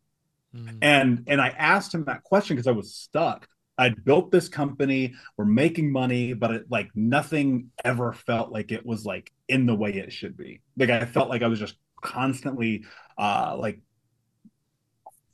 Mm. 0.56 0.78
And 0.80 1.24
and 1.26 1.40
I 1.40 1.48
asked 1.48 1.92
him 1.92 2.04
that 2.04 2.22
question 2.22 2.56
because 2.56 2.68
I 2.68 2.72
was 2.72 2.94
stuck. 2.94 3.48
I'd 3.76 4.04
built 4.04 4.30
this 4.30 4.48
company, 4.48 5.14
we're 5.36 5.46
making 5.46 5.90
money, 5.90 6.32
but 6.32 6.52
it 6.52 6.66
like 6.70 6.90
nothing 6.94 7.70
ever 7.84 8.12
felt 8.12 8.52
like 8.52 8.70
it 8.70 8.86
was 8.86 9.04
like 9.04 9.32
in 9.48 9.66
the 9.66 9.74
way 9.74 9.92
it 9.92 10.12
should 10.12 10.36
be. 10.36 10.60
Like 10.76 10.90
I 10.90 11.04
felt 11.04 11.28
like 11.28 11.42
I 11.42 11.48
was 11.48 11.58
just 11.58 11.76
constantly 12.04 12.84
uh 13.18 13.56
like 13.58 13.80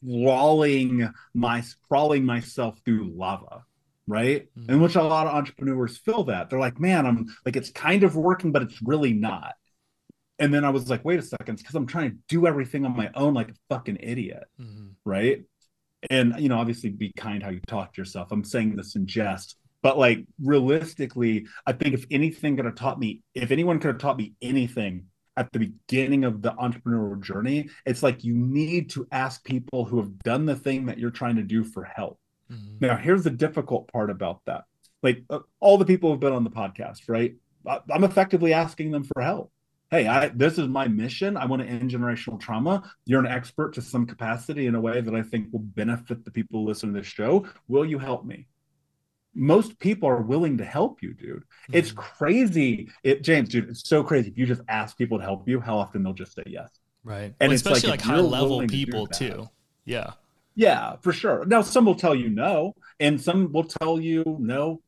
crawling 0.03 1.11
my 1.35 1.62
crawling 1.89 2.25
myself 2.25 2.79
through 2.85 3.12
lava 3.15 3.65
right? 4.07 4.49
Mm-hmm. 4.59 4.73
in 4.73 4.81
which 4.81 4.97
a 4.97 5.03
lot 5.03 5.29
of 5.29 5.35
entrepreneurs 5.35 5.97
feel 5.99 6.25
that. 6.25 6.50
They're 6.50 6.59
like 6.59 6.81
man 6.81 7.07
i'm 7.07 7.27
like 7.45 7.57
it's 7.57 7.71
kind 7.71 8.03
of 8.03 8.17
working 8.17 8.53
but 8.53 8.62
it's 8.62 8.81
really 8.83 9.12
not. 9.12 9.55
And 10.39 10.53
then 10.55 10.65
i 10.65 10.71
was 10.71 10.89
like 10.89 11.05
wait 11.05 11.19
a 11.19 11.23
second 11.23 11.59
because 11.59 11.75
i'm 11.75 11.87
trying 11.87 12.11
to 12.11 12.17
do 12.29 12.47
everything 12.47 12.85
on 12.85 12.97
my 12.97 13.11
own 13.15 13.35
like 13.35 13.50
a 13.50 13.55
fucking 13.69 13.99
idiot. 14.00 14.45
Mm-hmm. 14.61 14.89
right? 15.05 15.43
And 16.09 16.35
you 16.39 16.49
know 16.49 16.59
obviously 16.59 16.91
be 16.91 17.12
kind 17.17 17.43
how 17.43 17.50
you 17.50 17.61
talk 17.67 17.93
to 17.95 18.00
yourself. 18.00 18.33
I'm 18.33 18.45
saying 18.45 18.77
this 18.77 18.97
in 18.97 19.07
jest 19.07 19.57
but 19.83 19.99
like 19.99 20.25
realistically 20.43 21.47
i 21.67 21.73
think 21.73 21.95
if 21.95 22.05
anything 22.11 22.57
could 22.57 22.65
have 22.65 22.75
taught 22.75 22.99
me 22.99 23.23
if 23.35 23.50
anyone 23.50 23.79
could 23.79 23.89
have 23.89 23.99
taught 23.99 24.19
me 24.19 24.35
anything 24.43 25.07
at 25.40 25.50
the 25.52 25.59
beginning 25.59 26.25
of 26.25 26.42
the 26.42 26.52
entrepreneurial 26.52 27.20
journey 27.20 27.68
it's 27.87 28.02
like 28.02 28.23
you 28.23 28.35
need 28.35 28.90
to 28.90 29.06
ask 29.11 29.42
people 29.44 29.85
who 29.85 29.97
have 29.97 30.18
done 30.20 30.44
the 30.44 30.54
thing 30.54 30.87
that 30.87 30.99
you're 30.99 31.11
trying 31.11 31.37
to 31.37 31.42
do 31.42 31.64
for 31.64 31.85
help 31.85 32.18
mm-hmm. 32.52 32.87
now 32.87 32.97
here's 32.97 33.25
the 33.25 33.30
difficult 33.30 33.90
part 33.90 34.11
about 34.11 34.40
that 34.44 34.64
like 35.02 35.25
uh, 35.30 35.38
all 35.61 35.78
the 35.78 35.85
people 35.85 36.11
who've 36.11 36.20
been 36.20 36.32
on 36.32 36.44
the 36.44 36.50
podcast 36.50 37.09
right 37.09 37.35
i'm 37.90 38.04
effectively 38.04 38.52
asking 38.52 38.90
them 38.90 39.02
for 39.02 39.23
help 39.23 39.50
hey, 39.90 40.06
I, 40.06 40.28
this 40.28 40.56
is 40.56 40.68
my 40.68 40.87
mission. 40.87 41.37
I 41.37 41.47
want 41.47 41.62
to 41.62 41.68
end 41.68 41.90
generational 41.90 42.38
trauma. 42.38 42.88
You're 43.06 43.18
an 43.18 43.26
expert 43.26 43.75
to 43.75 43.82
some 43.82 44.06
capacity 44.06 44.66
in 44.66 44.76
a 44.76 44.80
way 44.80 45.00
that 45.00 45.14
I 45.16 45.23
think 45.23 45.49
will 45.52 45.61
benefit 45.61 46.25
the 46.25 46.30
people 46.30 46.61
who 46.61 46.68
listen 46.68 46.92
to 46.92 47.00
this 47.00 47.09
show. 47.09 47.44
Will 47.66 47.85
you 47.85 47.99
help 47.99 48.25
me? 48.25 48.47
Most 49.35 49.79
people 49.79 50.09
are 50.09 50.23
willing 50.23 50.59
to 50.59 50.65
help 50.65 51.03
you, 51.03 51.15
dude. 51.15 51.39
Mm-hmm. 51.39 51.75
It's 51.75 51.93
crazy. 51.93 52.89
It 53.05 53.23
James, 53.23 53.49
dude, 53.49 53.69
it's 53.69 53.89
so 53.89 54.03
crazy. 54.03 54.31
If 54.31 54.39
you 54.39 54.47
just 54.47 54.63
ask 54.69 54.97
people 54.97 55.19
to 55.19 55.25
help 55.25 55.49
you, 55.49 55.61
how 55.61 55.79
often 55.79 56.03
they'll 56.03 56.13
just 56.13 56.35
say 56.35 56.43
yes. 56.47 56.71
Right. 57.05 57.35
And 57.41 57.49
well, 57.49 57.53
especially 57.53 57.91
like, 57.91 58.07
like 58.07 58.17
high 58.17 58.21
level 58.21 58.67
people 58.67 59.07
to 59.07 59.31
too. 59.31 59.49
Yeah. 59.85 60.13
Yeah, 60.55 60.97
for 61.01 61.13
sure. 61.13 61.45
Now 61.47 61.63
some 61.63 61.85
will 61.85 61.95
tell 61.95 62.15
you 62.15 62.29
no, 62.29 62.75
and 62.99 63.21
some 63.21 63.53
will 63.53 63.65
tell 63.65 64.01
you 64.01 64.25
no 64.41 64.83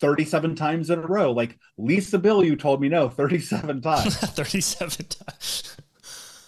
37 0.00 0.54
times 0.54 0.90
in 0.90 0.98
a 0.98 1.06
row. 1.06 1.32
Like 1.32 1.58
Lisa 1.76 2.18
Bilyeu 2.18 2.58
told 2.58 2.80
me 2.80 2.88
no 2.88 3.08
37 3.08 3.80
times. 3.82 4.16
37 4.16 5.06
times. 5.06 5.76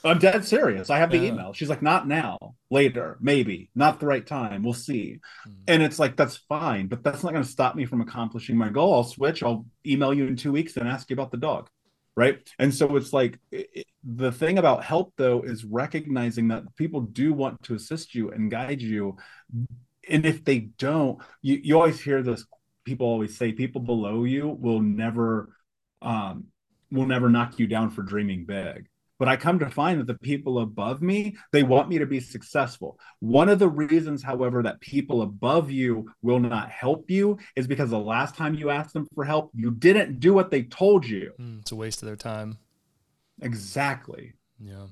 I'm 0.05 0.19
dead 0.19 0.45
serious. 0.45 0.91
I 0.91 0.99
have 0.99 1.11
the 1.11 1.19
yeah. 1.19 1.33
email. 1.33 1.53
She's 1.53 1.69
like, 1.69 1.83
not 1.83 2.09
now, 2.09 2.39
later, 2.71 3.19
maybe, 3.21 3.71
not 3.75 4.01
the 4.01 4.07
right 4.07 4.27
time. 4.27 4.63
We'll 4.63 4.75
see. 4.75 5.21
Mm. 5.47 5.55
And 5.69 5.83
it's 5.83 5.99
like, 5.99 6.17
that's 6.17 6.37
fine, 6.37 6.89
but 6.89 7.03
that's 7.03 7.23
not 7.23 7.33
going 7.33 7.45
to 7.45 7.51
stop 7.51 7.77
me 7.77 7.87
from 7.87 8.01
accomplishing 8.01 8.57
my 8.57 8.69
goal. 8.69 8.95
I'll 8.95 9.05
switch. 9.05 9.43
I'll 9.43 9.67
email 9.87 10.13
you 10.13 10.27
in 10.27 10.37
two 10.37 10.53
weeks 10.53 10.77
and 10.77 10.89
ask 10.89 11.09
you 11.11 11.15
about 11.15 11.31
the 11.31 11.37
dog. 11.37 11.69
Right. 12.15 12.47
And 12.59 12.75
so 12.75 12.97
it's 12.97 13.13
like 13.13 13.39
it, 13.51 13.87
the 14.05 14.33
thing 14.33 14.59
about 14.59 14.85
help, 14.85 15.15
though, 15.17 15.43
is 15.43 15.65
recognizing 15.65 16.49
that 16.49 16.77
people 16.77 17.01
do 17.01 17.33
want 17.33 17.63
to 17.65 17.75
assist 17.75 18.15
you 18.15 18.31
and 18.31 18.51
guide 18.51 18.83
you. 18.83 19.17
And 20.09 20.27
if 20.27 20.45
they 20.45 20.59
don't, 20.59 21.19
you, 21.41 21.61
you 21.63 21.77
always 21.77 22.01
hear 22.01 22.23
this 22.23 22.45
people 22.85 23.07
always 23.07 23.37
say 23.37 23.53
people 23.53 23.81
below 23.81 24.25
you 24.25 24.49
will 24.49 24.81
never 24.81 25.55
um, 26.01 26.47
will 26.91 27.07
never 27.07 27.29
knock 27.31 27.59
you 27.59 27.67
down 27.67 27.91
for 27.91 28.03
dreaming 28.03 28.45
big 28.45 28.89
but 29.23 29.29
i 29.29 29.37
come 29.37 29.57
to 29.57 29.71
find 29.71 30.01
that 30.01 30.09
the 30.09 30.19
people 30.19 30.59
above 30.59 31.01
me 31.01 31.37
they 31.53 31.63
want 31.63 31.89
me 31.89 31.97
to 31.97 32.07
be 32.07 32.19
successful. 32.19 32.99
One 33.21 33.49
of 33.49 33.61
the 33.61 33.69
reasons 33.69 34.21
however 34.21 34.65
that 34.65 34.81
people 34.81 35.23
above 35.23 35.71
you 35.71 36.11
will 36.23 36.41
not 36.41 36.71
help 36.71 37.09
you 37.09 37.39
is 37.55 37.69
because 37.69 37.91
the 37.91 38.01
last 38.01 38.35
time 38.35 38.55
you 38.55 38.71
asked 38.71 38.95
them 38.95 39.07
for 39.15 39.25
help 39.25 39.53
you 39.55 39.71
didn't 39.71 40.19
do 40.19 40.35
what 40.35 40.51
they 40.51 40.65
told 40.65 41.07
you. 41.07 41.35
Mm, 41.41 41.61
it's 41.61 41.71
a 41.71 41.77
waste 41.77 42.03
of 42.03 42.07
their 42.07 42.17
time. 42.17 42.59
Exactly. 43.41 44.33
Yeah. 44.59 44.87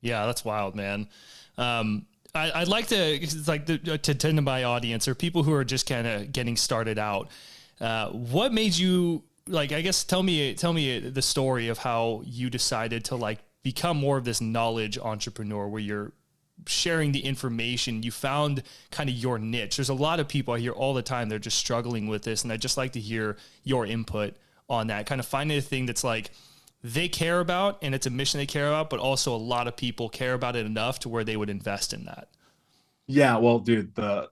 Yeah 0.00 0.26
that's 0.26 0.44
wild 0.44 0.74
man. 0.74 1.08
Um, 1.56 2.06
I, 2.34 2.58
would 2.58 2.66
like 2.66 2.88
to 2.88 3.24
like 3.46 3.66
the, 3.66 3.78
to 3.78 4.14
tend 4.14 4.36
to 4.36 4.42
my 4.42 4.64
audience 4.64 5.06
or 5.06 5.14
people 5.14 5.44
who 5.44 5.52
are 5.52 5.64
just 5.64 5.88
kind 5.88 6.08
of 6.08 6.32
getting 6.32 6.56
started 6.56 6.98
out. 6.98 7.30
Uh, 7.80 8.08
what 8.08 8.52
made 8.52 8.76
you 8.76 9.22
like? 9.46 9.72
I 9.72 9.80
guess 9.80 10.04
tell 10.04 10.22
me 10.22 10.54
tell 10.54 10.72
me 10.72 10.98
the 10.98 11.22
story 11.22 11.68
of 11.68 11.78
how 11.78 12.22
you 12.24 12.50
decided 12.50 13.04
to 13.06 13.16
like 13.16 13.40
become 13.62 13.96
more 13.96 14.18
of 14.18 14.24
this 14.24 14.40
knowledge 14.40 14.98
entrepreneur, 14.98 15.68
where 15.68 15.80
you're 15.80 16.12
sharing 16.66 17.12
the 17.12 17.20
information. 17.20 18.02
You 18.02 18.10
found 18.10 18.62
kind 18.90 19.08
of 19.08 19.16
your 19.16 19.38
niche. 19.38 19.76
There's 19.76 19.88
a 19.88 19.94
lot 19.94 20.20
of 20.20 20.28
people 20.28 20.54
I 20.54 20.58
hear 20.58 20.72
all 20.72 20.94
the 20.94 21.02
time. 21.02 21.28
They're 21.28 21.38
just 21.38 21.58
struggling 21.58 22.06
with 22.06 22.22
this, 22.22 22.42
and 22.42 22.52
I 22.52 22.56
just 22.56 22.76
like 22.76 22.92
to 22.92 23.00
hear 23.00 23.36
your 23.64 23.86
input 23.86 24.34
on 24.68 24.88
that. 24.88 25.06
Kind 25.06 25.20
of 25.20 25.26
finding 25.26 25.58
a 25.58 25.62
thing 25.62 25.86
that's 25.86 26.04
like 26.04 26.30
they 26.82 27.08
care 27.08 27.40
about 27.40 27.78
and 27.82 27.94
it's 27.94 28.06
a 28.06 28.10
mission 28.10 28.38
they 28.38 28.46
care 28.46 28.66
about, 28.66 28.90
but 28.90 28.98
also 28.98 29.34
a 29.34 29.38
lot 29.38 29.68
of 29.68 29.76
people 29.76 30.08
care 30.08 30.34
about 30.34 30.56
it 30.56 30.66
enough 30.66 30.98
to 31.00 31.08
where 31.08 31.24
they 31.24 31.36
would 31.36 31.50
invest 31.50 31.92
in 31.92 32.04
that. 32.06 32.28
Yeah, 33.06 33.36
well, 33.38 33.58
dude, 33.58 33.94
the 33.94 34.30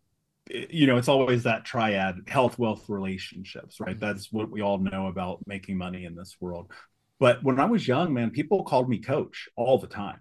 you 0.71 0.87
know, 0.87 0.97
it's 0.97 1.09
always 1.09 1.45
that 1.45 1.65
triad 1.65 2.17
health, 2.27 2.59
wealth, 2.59 2.85
relationships, 2.89 3.81
right? 3.81 3.97
Mm-hmm. 3.97 4.05
That's 4.05 4.33
what 4.33 4.51
we 4.51 4.61
all 4.61 4.79
know 4.79 5.07
about 5.07 5.41
making 5.47 5.77
money 5.77 6.05
in 6.05 6.15
this 6.15 6.37
world. 6.41 6.71
But 7.19 7.43
when 7.45 7.61
I 7.61 7.67
was 7.67 7.87
young, 7.87 8.15
man, 8.15 8.31
people 8.31 8.65
called 8.65 8.89
me 8.89 8.99
coach 8.99 9.49
all 9.57 9.79
the 9.79 9.87
time. 9.87 10.21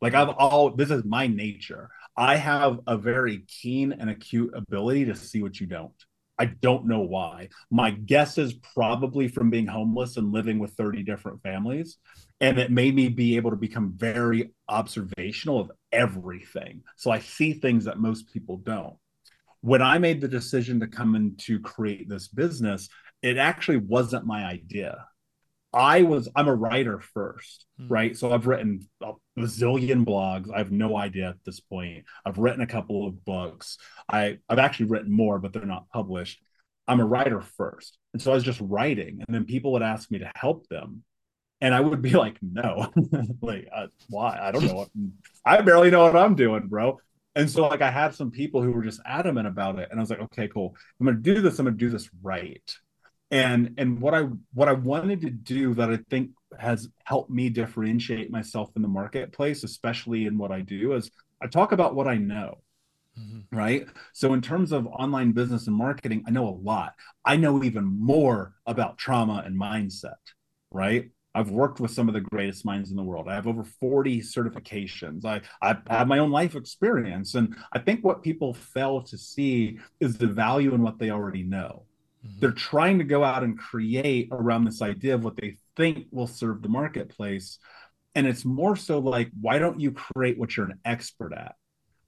Like 0.00 0.14
I've 0.14 0.28
all 0.30 0.70
this 0.70 0.90
is 0.90 1.04
my 1.04 1.26
nature. 1.26 1.90
I 2.16 2.36
have 2.36 2.80
a 2.86 2.96
very 2.96 3.44
keen 3.46 3.92
and 3.92 4.10
acute 4.10 4.52
ability 4.54 5.06
to 5.06 5.14
see 5.14 5.42
what 5.42 5.60
you 5.60 5.66
don't. 5.66 5.92
I 6.38 6.46
don't 6.46 6.86
know 6.86 7.00
why. 7.00 7.48
My 7.70 7.90
guess 7.90 8.38
is 8.38 8.54
probably 8.54 9.26
from 9.26 9.50
being 9.50 9.66
homeless 9.66 10.16
and 10.16 10.32
living 10.32 10.60
with 10.60 10.72
30 10.72 11.02
different 11.02 11.42
families. 11.42 11.98
And 12.40 12.58
it 12.58 12.70
made 12.70 12.94
me 12.94 13.08
be 13.08 13.36
able 13.36 13.50
to 13.50 13.56
become 13.56 13.92
very 13.96 14.52
observational 14.68 15.58
of 15.58 15.72
everything. 15.90 16.82
So 16.96 17.10
I 17.10 17.18
see 17.18 17.54
things 17.54 17.84
that 17.86 17.98
most 17.98 18.32
people 18.32 18.58
don't. 18.58 18.96
When 19.68 19.82
I 19.82 19.98
made 19.98 20.22
the 20.22 20.28
decision 20.28 20.80
to 20.80 20.86
come 20.86 21.14
in 21.14 21.36
to 21.40 21.60
create 21.60 22.08
this 22.08 22.26
business, 22.26 22.88
it 23.20 23.36
actually 23.36 23.76
wasn't 23.76 24.24
my 24.24 24.46
idea. 24.46 25.04
I 25.74 26.04
was 26.04 26.26
I'm 26.34 26.48
a 26.48 26.54
writer 26.54 27.00
first, 27.00 27.66
hmm. 27.76 27.88
right? 27.88 28.16
So 28.16 28.32
I've 28.32 28.46
written 28.46 28.88
a 29.02 29.12
bazillion 29.38 30.06
blogs. 30.06 30.50
I 30.50 30.56
have 30.56 30.72
no 30.72 30.96
idea 30.96 31.28
at 31.28 31.44
this 31.44 31.60
point. 31.60 32.06
I've 32.24 32.38
written 32.38 32.62
a 32.62 32.66
couple 32.66 33.06
of 33.06 33.22
books. 33.26 33.76
I 34.10 34.38
I've 34.48 34.58
actually 34.58 34.86
written 34.86 35.12
more, 35.12 35.38
but 35.38 35.52
they're 35.52 35.66
not 35.66 35.90
published. 35.90 36.42
I'm 36.86 37.00
a 37.00 37.04
writer 37.04 37.42
first, 37.42 37.98
and 38.14 38.22
so 38.22 38.30
I 38.30 38.36
was 38.36 38.44
just 38.44 38.62
writing, 38.62 39.22
and 39.26 39.34
then 39.34 39.44
people 39.44 39.72
would 39.72 39.82
ask 39.82 40.10
me 40.10 40.20
to 40.20 40.32
help 40.34 40.66
them, 40.68 41.04
and 41.60 41.74
I 41.74 41.80
would 41.80 42.00
be 42.00 42.12
like, 42.12 42.38
no, 42.40 42.90
like 43.42 43.68
uh, 43.70 43.88
why? 44.08 44.38
I 44.40 44.50
don't 44.50 44.64
know. 44.64 44.74
What, 44.74 44.88
I 45.44 45.60
barely 45.60 45.90
know 45.90 46.04
what 46.04 46.16
I'm 46.16 46.36
doing, 46.36 46.68
bro. 46.68 46.98
And 47.38 47.50
so 47.50 47.66
like 47.66 47.80
I 47.80 47.90
had 47.90 48.14
some 48.14 48.30
people 48.30 48.62
who 48.62 48.72
were 48.72 48.82
just 48.82 49.00
adamant 49.06 49.46
about 49.46 49.78
it, 49.78 49.88
and 49.90 49.98
I 49.98 50.02
was 50.02 50.10
like, 50.10 50.20
okay, 50.20 50.48
cool. 50.48 50.74
I'm 51.00 51.06
gonna 51.06 51.18
do 51.18 51.40
this. 51.40 51.58
I'm 51.58 51.64
gonna 51.64 51.76
do 51.76 51.88
this 51.88 52.10
right 52.22 52.62
and 53.30 53.74
and 53.76 54.00
what 54.00 54.14
i 54.14 54.22
what 54.54 54.68
i 54.68 54.72
wanted 54.72 55.20
to 55.20 55.30
do 55.30 55.74
that 55.74 55.90
i 55.90 55.98
think 56.08 56.30
has 56.58 56.88
helped 57.04 57.30
me 57.30 57.50
differentiate 57.50 58.30
myself 58.30 58.70
in 58.76 58.82
the 58.82 58.88
marketplace 58.88 59.64
especially 59.64 60.26
in 60.26 60.38
what 60.38 60.50
i 60.50 60.60
do 60.60 60.94
is 60.94 61.10
i 61.42 61.46
talk 61.46 61.72
about 61.72 61.94
what 61.94 62.08
i 62.08 62.16
know 62.16 62.58
mm-hmm. 63.18 63.56
right 63.56 63.86
so 64.14 64.32
in 64.32 64.40
terms 64.40 64.72
of 64.72 64.86
online 64.86 65.32
business 65.32 65.66
and 65.66 65.76
marketing 65.76 66.24
i 66.26 66.30
know 66.30 66.48
a 66.48 66.58
lot 66.62 66.94
i 67.24 67.36
know 67.36 67.62
even 67.62 67.84
more 67.84 68.54
about 68.64 68.96
trauma 68.96 69.42
and 69.44 69.60
mindset 69.60 70.14
right 70.70 71.10
I've 71.38 71.50
worked 71.50 71.78
with 71.78 71.92
some 71.92 72.08
of 72.08 72.14
the 72.14 72.20
greatest 72.20 72.64
minds 72.64 72.90
in 72.90 72.96
the 72.96 73.02
world. 73.02 73.28
I 73.28 73.34
have 73.34 73.46
over 73.46 73.62
40 73.62 74.20
certifications. 74.22 75.24
I, 75.24 75.40
I 75.62 75.76
have 75.88 76.08
my 76.08 76.18
own 76.18 76.32
life 76.32 76.56
experience. 76.56 77.36
And 77.36 77.54
I 77.72 77.78
think 77.78 78.04
what 78.04 78.24
people 78.24 78.54
fail 78.54 79.02
to 79.02 79.16
see 79.16 79.78
is 80.00 80.18
the 80.18 80.26
value 80.26 80.74
in 80.74 80.82
what 80.82 80.98
they 80.98 81.10
already 81.10 81.44
know. 81.44 81.84
Mm-hmm. 82.26 82.40
They're 82.40 82.50
trying 82.50 82.98
to 82.98 83.04
go 83.04 83.22
out 83.22 83.44
and 83.44 83.56
create 83.56 84.28
around 84.32 84.64
this 84.64 84.82
idea 84.82 85.14
of 85.14 85.22
what 85.22 85.36
they 85.36 85.58
think 85.76 86.06
will 86.10 86.26
serve 86.26 86.60
the 86.60 86.68
marketplace. 86.68 87.58
And 88.16 88.26
it's 88.26 88.44
more 88.44 88.74
so 88.74 88.98
like, 88.98 89.30
why 89.40 89.60
don't 89.60 89.78
you 89.78 89.92
create 89.92 90.38
what 90.38 90.56
you're 90.56 90.66
an 90.66 90.80
expert 90.84 91.32
at? 91.32 91.54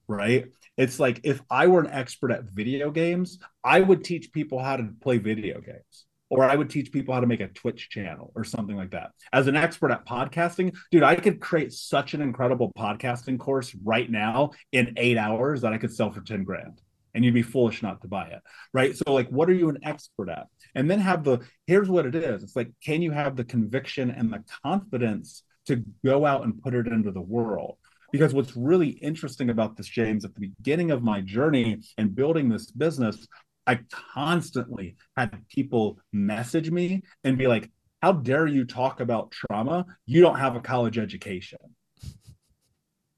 Right. 0.07 0.47
It's 0.75 0.99
like 0.99 1.21
if 1.23 1.41
I 1.49 1.67
were 1.67 1.79
an 1.79 1.89
expert 1.89 2.31
at 2.31 2.43
video 2.43 2.91
games, 2.91 3.39
I 3.63 3.79
would 3.79 4.03
teach 4.03 4.33
people 4.33 4.59
how 4.59 4.75
to 4.75 4.89
play 4.99 5.19
video 5.19 5.61
games. 5.61 6.05
Or 6.31 6.45
I 6.45 6.55
would 6.55 6.69
teach 6.69 6.93
people 6.93 7.13
how 7.13 7.19
to 7.19 7.27
make 7.27 7.41
a 7.41 7.49
Twitch 7.49 7.89
channel 7.89 8.31
or 8.35 8.45
something 8.45 8.77
like 8.77 8.91
that. 8.91 9.11
As 9.33 9.47
an 9.47 9.57
expert 9.57 9.91
at 9.91 10.05
podcasting, 10.05 10.73
dude, 10.89 11.03
I 11.03 11.15
could 11.15 11.41
create 11.41 11.73
such 11.73 12.13
an 12.13 12.21
incredible 12.21 12.71
podcasting 12.77 13.37
course 13.37 13.75
right 13.83 14.09
now 14.09 14.51
in 14.71 14.93
eight 14.95 15.17
hours 15.17 15.61
that 15.61 15.73
I 15.73 15.77
could 15.77 15.93
sell 15.93 16.09
for 16.09 16.21
10 16.21 16.45
grand. 16.45 16.79
And 17.13 17.25
you'd 17.25 17.33
be 17.33 17.41
foolish 17.41 17.83
not 17.83 18.01
to 18.01 18.07
buy 18.07 18.27
it. 18.27 18.39
Right. 18.73 18.95
So, 18.95 19.13
like, 19.13 19.27
what 19.27 19.49
are 19.49 19.53
you 19.53 19.67
an 19.67 19.79
expert 19.83 20.29
at? 20.29 20.47
And 20.73 20.89
then 20.89 21.01
have 21.01 21.25
the 21.25 21.41
here's 21.67 21.89
what 21.89 22.05
it 22.05 22.15
is 22.15 22.43
it's 22.43 22.55
like, 22.55 22.71
can 22.81 23.01
you 23.01 23.11
have 23.11 23.35
the 23.35 23.43
conviction 23.43 24.09
and 24.09 24.31
the 24.31 24.41
confidence 24.63 25.43
to 25.65 25.83
go 26.05 26.25
out 26.25 26.45
and 26.45 26.61
put 26.63 26.73
it 26.73 26.87
into 26.87 27.11
the 27.11 27.21
world? 27.21 27.75
Because 28.13 28.33
what's 28.33 28.55
really 28.55 28.87
interesting 28.87 29.49
about 29.49 29.75
this, 29.75 29.87
James, 29.87 30.23
at 30.23 30.33
the 30.33 30.47
beginning 30.47 30.91
of 30.91 31.03
my 31.03 31.19
journey 31.19 31.79
and 31.97 32.15
building 32.15 32.47
this 32.47 32.71
business, 32.71 33.27
I 33.67 33.79
constantly 34.13 34.95
had 35.15 35.47
people 35.47 35.99
message 36.11 36.71
me 36.71 37.03
and 37.23 37.37
be 37.37 37.47
like, 37.47 37.69
How 38.01 38.13
dare 38.13 38.47
you 38.47 38.65
talk 38.65 38.99
about 38.99 39.31
trauma? 39.31 39.85
You 40.05 40.21
don't 40.21 40.39
have 40.39 40.55
a 40.55 40.61
college 40.61 40.97
education. 40.97 41.59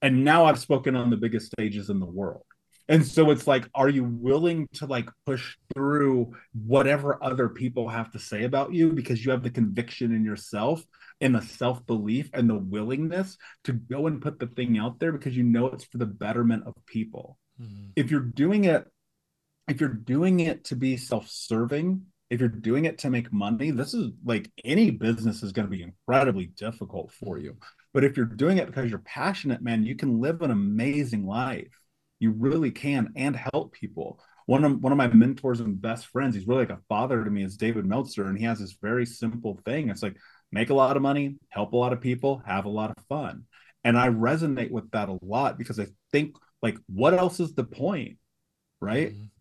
And 0.01 0.25
now 0.25 0.45
I've 0.45 0.59
spoken 0.59 0.95
on 0.97 1.09
the 1.09 1.17
biggest 1.17 1.51
stages 1.51 1.89
in 1.89 2.00
the 2.00 2.05
world. 2.05 2.43
And 2.89 3.05
so 3.05 3.31
it's 3.31 3.47
like, 3.47 3.69
are 3.73 3.88
you 3.88 4.03
willing 4.03 4.67
to 4.73 4.85
like 4.85 5.09
push 5.25 5.55
through 5.73 6.33
whatever 6.53 7.23
other 7.23 7.47
people 7.47 7.88
have 7.88 8.12
to 8.12 8.19
say 8.19 8.43
about 8.43 8.73
you 8.73 8.91
because 8.91 9.23
you 9.23 9.31
have 9.31 9.43
the 9.43 9.50
conviction 9.50 10.13
in 10.13 10.25
yourself 10.25 10.83
and 11.21 11.33
the 11.33 11.41
self 11.41 11.85
belief 11.85 12.29
and 12.33 12.50
the 12.50 12.57
willingness 12.57 13.38
to 13.63 13.73
go 13.73 14.07
and 14.07 14.21
put 14.21 14.39
the 14.39 14.47
thing 14.47 14.77
out 14.77 15.00
there 15.00 15.13
because 15.13 15.38
you 15.38 15.43
know 15.43 15.67
it's 15.67 15.85
for 15.85 15.97
the 15.97 16.05
betterment 16.05 16.65
of 16.67 16.73
people? 16.85 17.38
Mm-hmm. 17.62 17.91
If 17.95 18.12
you're 18.12 18.19
doing 18.19 18.65
it 18.65 18.85
if 19.67 19.79
you're 19.79 19.89
doing 19.89 20.39
it 20.41 20.65
to 20.65 20.75
be 20.75 20.98
self-serving 20.98 22.05
if 22.29 22.39
you're 22.39 22.50
doing 22.50 22.86
it 22.86 22.98
to 22.98 23.10
make 23.10 23.32
money 23.32 23.70
this 23.70 23.93
is 23.93 24.12
like 24.25 24.50
any 24.63 24.89
business 24.89 25.43
is 25.43 25.51
going 25.51 25.67
to 25.67 25.72
be 25.72 25.84
incredibly 25.84 26.48
difficult 26.48 27.12
for 27.12 27.38
you. 27.38 27.55
But 27.93 28.03
if 28.03 28.17
you're 28.17 28.25
doing 28.25 28.58
it 28.58 28.65
because 28.65 28.89
you're 28.89 29.00
passionate 29.00 29.62
man 29.62 29.84
you 29.84 29.96
can 29.96 30.20
live 30.20 30.41
an 30.41 30.51
amazing 30.51 31.25
life. 31.25 31.72
You 32.20 32.32
really 32.32 32.72
can 32.72 33.13
and 33.15 33.36
help 33.36 33.74
people. 33.74 34.20
One 34.46 34.63
of 34.63 34.82
one 34.82 34.91
of 34.91 34.98
my 34.98 35.08
mentors 35.08 35.60
and 35.60 35.79
best 35.79 36.08
friends 36.08 36.36
he's 36.36 36.48
really 36.48 36.65
like 36.65 36.77
a 36.77 36.82
father 36.89 37.24
to 37.24 37.29
me 37.29 37.43
is 37.43 37.55
david 37.55 37.86
meltzer 37.86 38.27
and 38.27 38.38
he 38.38 38.46
has 38.46 38.60
this 38.60 38.77
very 38.82 39.05
simple 39.05 39.60
thing. 39.63 39.89
It's 39.89 40.03
like 40.03 40.17
make 40.51 40.72
a 40.72 40.75
lot 40.75 40.96
of 40.98 41.03
money 41.03 41.36
help 41.50 41.74
a 41.74 41.77
lot 41.77 41.93
of 41.93 42.01
people 42.01 42.41
have 42.46 42.65
a 42.65 42.70
lot 42.70 42.93
of 42.98 43.05
fun. 43.05 43.43
And 43.84 43.98
i 43.98 44.10
resonate 44.10 44.72
with 44.72 44.89
that 44.91 45.10
a 45.10 45.20
lot 45.22 45.58
because 45.60 45.79
i 45.79 45.86
think 46.12 46.36
like 46.63 46.77
what 46.88 47.13
else 47.13 47.39
is 47.39 47.53
the 47.53 47.63
point 47.63 48.17
right? 48.82 49.13
Mm-hmm 49.13 49.32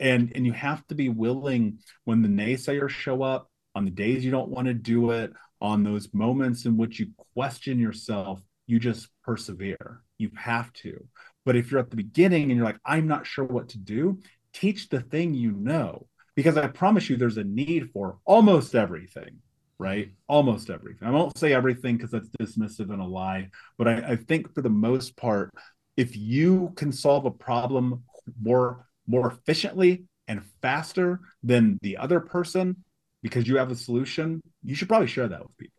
and 0.00 0.32
and 0.34 0.46
you 0.46 0.52
have 0.52 0.86
to 0.86 0.94
be 0.94 1.08
willing 1.08 1.78
when 2.04 2.22
the 2.22 2.28
naysayers 2.28 2.90
show 2.90 3.22
up 3.22 3.50
on 3.74 3.84
the 3.84 3.90
days 3.90 4.24
you 4.24 4.30
don't 4.30 4.50
want 4.50 4.66
to 4.66 4.74
do 4.74 5.10
it 5.10 5.32
on 5.60 5.82
those 5.82 6.12
moments 6.14 6.64
in 6.64 6.76
which 6.76 7.00
you 7.00 7.08
question 7.34 7.78
yourself 7.78 8.40
you 8.68 8.78
just 8.78 9.08
persevere. 9.24 10.02
You 10.18 10.30
have 10.36 10.72
to. 10.74 11.04
But 11.44 11.56
if 11.56 11.70
you're 11.70 11.80
at 11.80 11.90
the 11.90 11.96
beginning 11.96 12.44
and 12.44 12.52
you're 12.52 12.64
like 12.64 12.78
i'm 12.84 13.08
not 13.08 13.26
sure 13.26 13.44
what 13.44 13.70
to 13.70 13.78
do 13.78 14.20
teach 14.52 14.88
the 14.88 15.00
thing 15.00 15.34
you 15.34 15.52
know. 15.52 16.06
Because 16.36 16.56
i 16.56 16.68
promise 16.68 17.08
you 17.08 17.16
there's 17.16 17.38
a 17.38 17.44
need 17.44 17.90
for 17.90 18.18
almost 18.24 18.74
everything 18.74 19.40
right? 19.80 20.10
Almost 20.26 20.70
everything. 20.70 21.06
I 21.06 21.12
won't 21.12 21.38
say 21.38 21.52
everything 21.52 21.96
because 21.96 22.10
that's 22.10 22.28
dismissive 22.30 22.92
and 22.92 23.00
a 23.00 23.04
lie 23.04 23.48
but 23.78 23.88
I, 23.88 23.94
I 24.12 24.16
think 24.16 24.52
for 24.54 24.60
the 24.60 24.68
most 24.68 25.16
part 25.16 25.50
if 25.96 26.16
you 26.16 26.72
can 26.76 26.92
solve 26.92 27.26
a 27.26 27.30
problem 27.30 28.02
more 28.40 28.87
more 29.08 29.32
efficiently 29.32 30.04
and 30.28 30.42
faster 30.62 31.20
than 31.42 31.78
the 31.82 31.96
other 31.96 32.20
person 32.20 32.76
because 33.22 33.48
you 33.48 33.56
have 33.56 33.70
a 33.70 33.76
solution, 33.76 34.40
you 34.62 34.74
should 34.74 34.88
probably 34.88 35.08
share 35.08 35.26
that 35.26 35.42
with 35.42 35.56
people. 35.56 35.74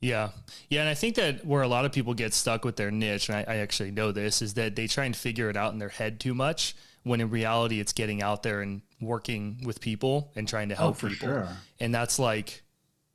Yeah. 0.00 0.30
Yeah. 0.68 0.80
And 0.80 0.88
I 0.88 0.94
think 0.94 1.16
that 1.16 1.44
where 1.46 1.62
a 1.62 1.68
lot 1.68 1.86
of 1.86 1.92
people 1.92 2.12
get 2.14 2.34
stuck 2.34 2.64
with 2.64 2.76
their 2.76 2.90
niche, 2.90 3.30
and 3.30 3.38
I, 3.38 3.54
I, 3.54 3.56
actually 3.56 3.90
know 3.90 4.12
this, 4.12 4.42
is 4.42 4.54
that 4.54 4.76
they 4.76 4.86
try 4.86 5.06
and 5.06 5.16
figure 5.16 5.48
it 5.48 5.56
out 5.56 5.72
in 5.72 5.78
their 5.78 5.88
head 5.88 6.20
too 6.20 6.34
much 6.34 6.76
when 7.04 7.20
in 7.20 7.30
reality 7.30 7.80
it's 7.80 7.94
getting 7.94 8.22
out 8.22 8.42
there 8.42 8.60
and 8.60 8.82
working 9.00 9.62
with 9.64 9.80
people 9.80 10.30
and 10.36 10.46
trying 10.46 10.68
to 10.68 10.74
oh, 10.74 10.78
help 10.78 10.96
oh, 11.02 11.08
people. 11.08 11.28
Sure. 11.28 11.48
And 11.80 11.94
that's 11.94 12.18
like 12.18 12.62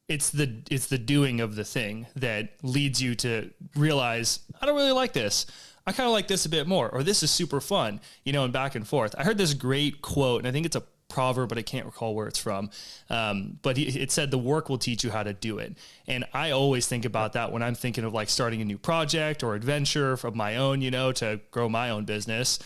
it's 0.08 0.32
the 0.32 0.64
it's 0.72 0.88
the 0.88 0.98
doing 0.98 1.40
of 1.40 1.56
the 1.56 1.64
thing 1.64 2.08
that 2.16 2.54
leads 2.64 3.02
you 3.02 3.14
to 3.16 3.52
realize 3.76 4.40
I 4.60 4.66
don't 4.66 4.76
really 4.76 4.92
like 4.92 5.14
this. 5.14 5.46
I 5.86 5.92
kind 5.92 6.08
of 6.08 6.14
like 6.14 6.28
this 6.28 6.46
a 6.46 6.50
bit 6.50 6.68
more, 6.68 6.90
or 6.90 7.04
this 7.04 7.24
is 7.24 7.32
super 7.32 7.62
fun, 7.62 8.00
you 8.24 8.34
know, 8.34 8.44
and 8.44 8.54
back 8.54 8.76
and 8.76 8.88
forth. 8.88 9.16
I 9.18 9.24
heard 9.24 9.38
this 9.38 9.54
great 9.54 10.02
quote, 10.02 10.42
and 10.42 10.48
I 10.48 10.52
think 10.52 10.66
it's 10.66 10.76
a 10.76 10.84
proverb, 11.10 11.50
but 11.50 11.58
I 11.58 11.64
can't 11.64 11.86
recall 11.86 12.16
where 12.16 12.28
it's 12.28 12.40
from. 12.40 12.70
Um, 13.10 13.60
but 13.62 13.78
it 13.78 14.12
said, 14.12 14.32
The 14.32 14.38
work 14.38 14.70
will 14.70 14.78
teach 14.78 15.04
you 15.04 15.12
how 15.12 15.24
to 15.24 15.34
do 15.34 15.58
it. 15.58 15.76
And 16.08 16.24
I 16.34 16.52
always 16.52 16.88
think 16.88 17.04
about 17.04 17.34
that 17.34 17.52
when 17.52 17.62
I'm 17.62 17.76
thinking 17.76 18.06
of 18.06 18.14
like 18.14 18.30
starting 18.30 18.62
a 18.62 18.66
new 18.66 18.78
project 18.78 19.44
or 19.44 19.56
adventure 19.56 20.14
of 20.14 20.36
my 20.36 20.56
own, 20.56 20.82
you 20.82 20.92
know, 20.92 21.12
to 21.14 21.42
grow 21.52 21.68
my 21.68 21.90
own 21.90 22.06
business, 22.06 22.60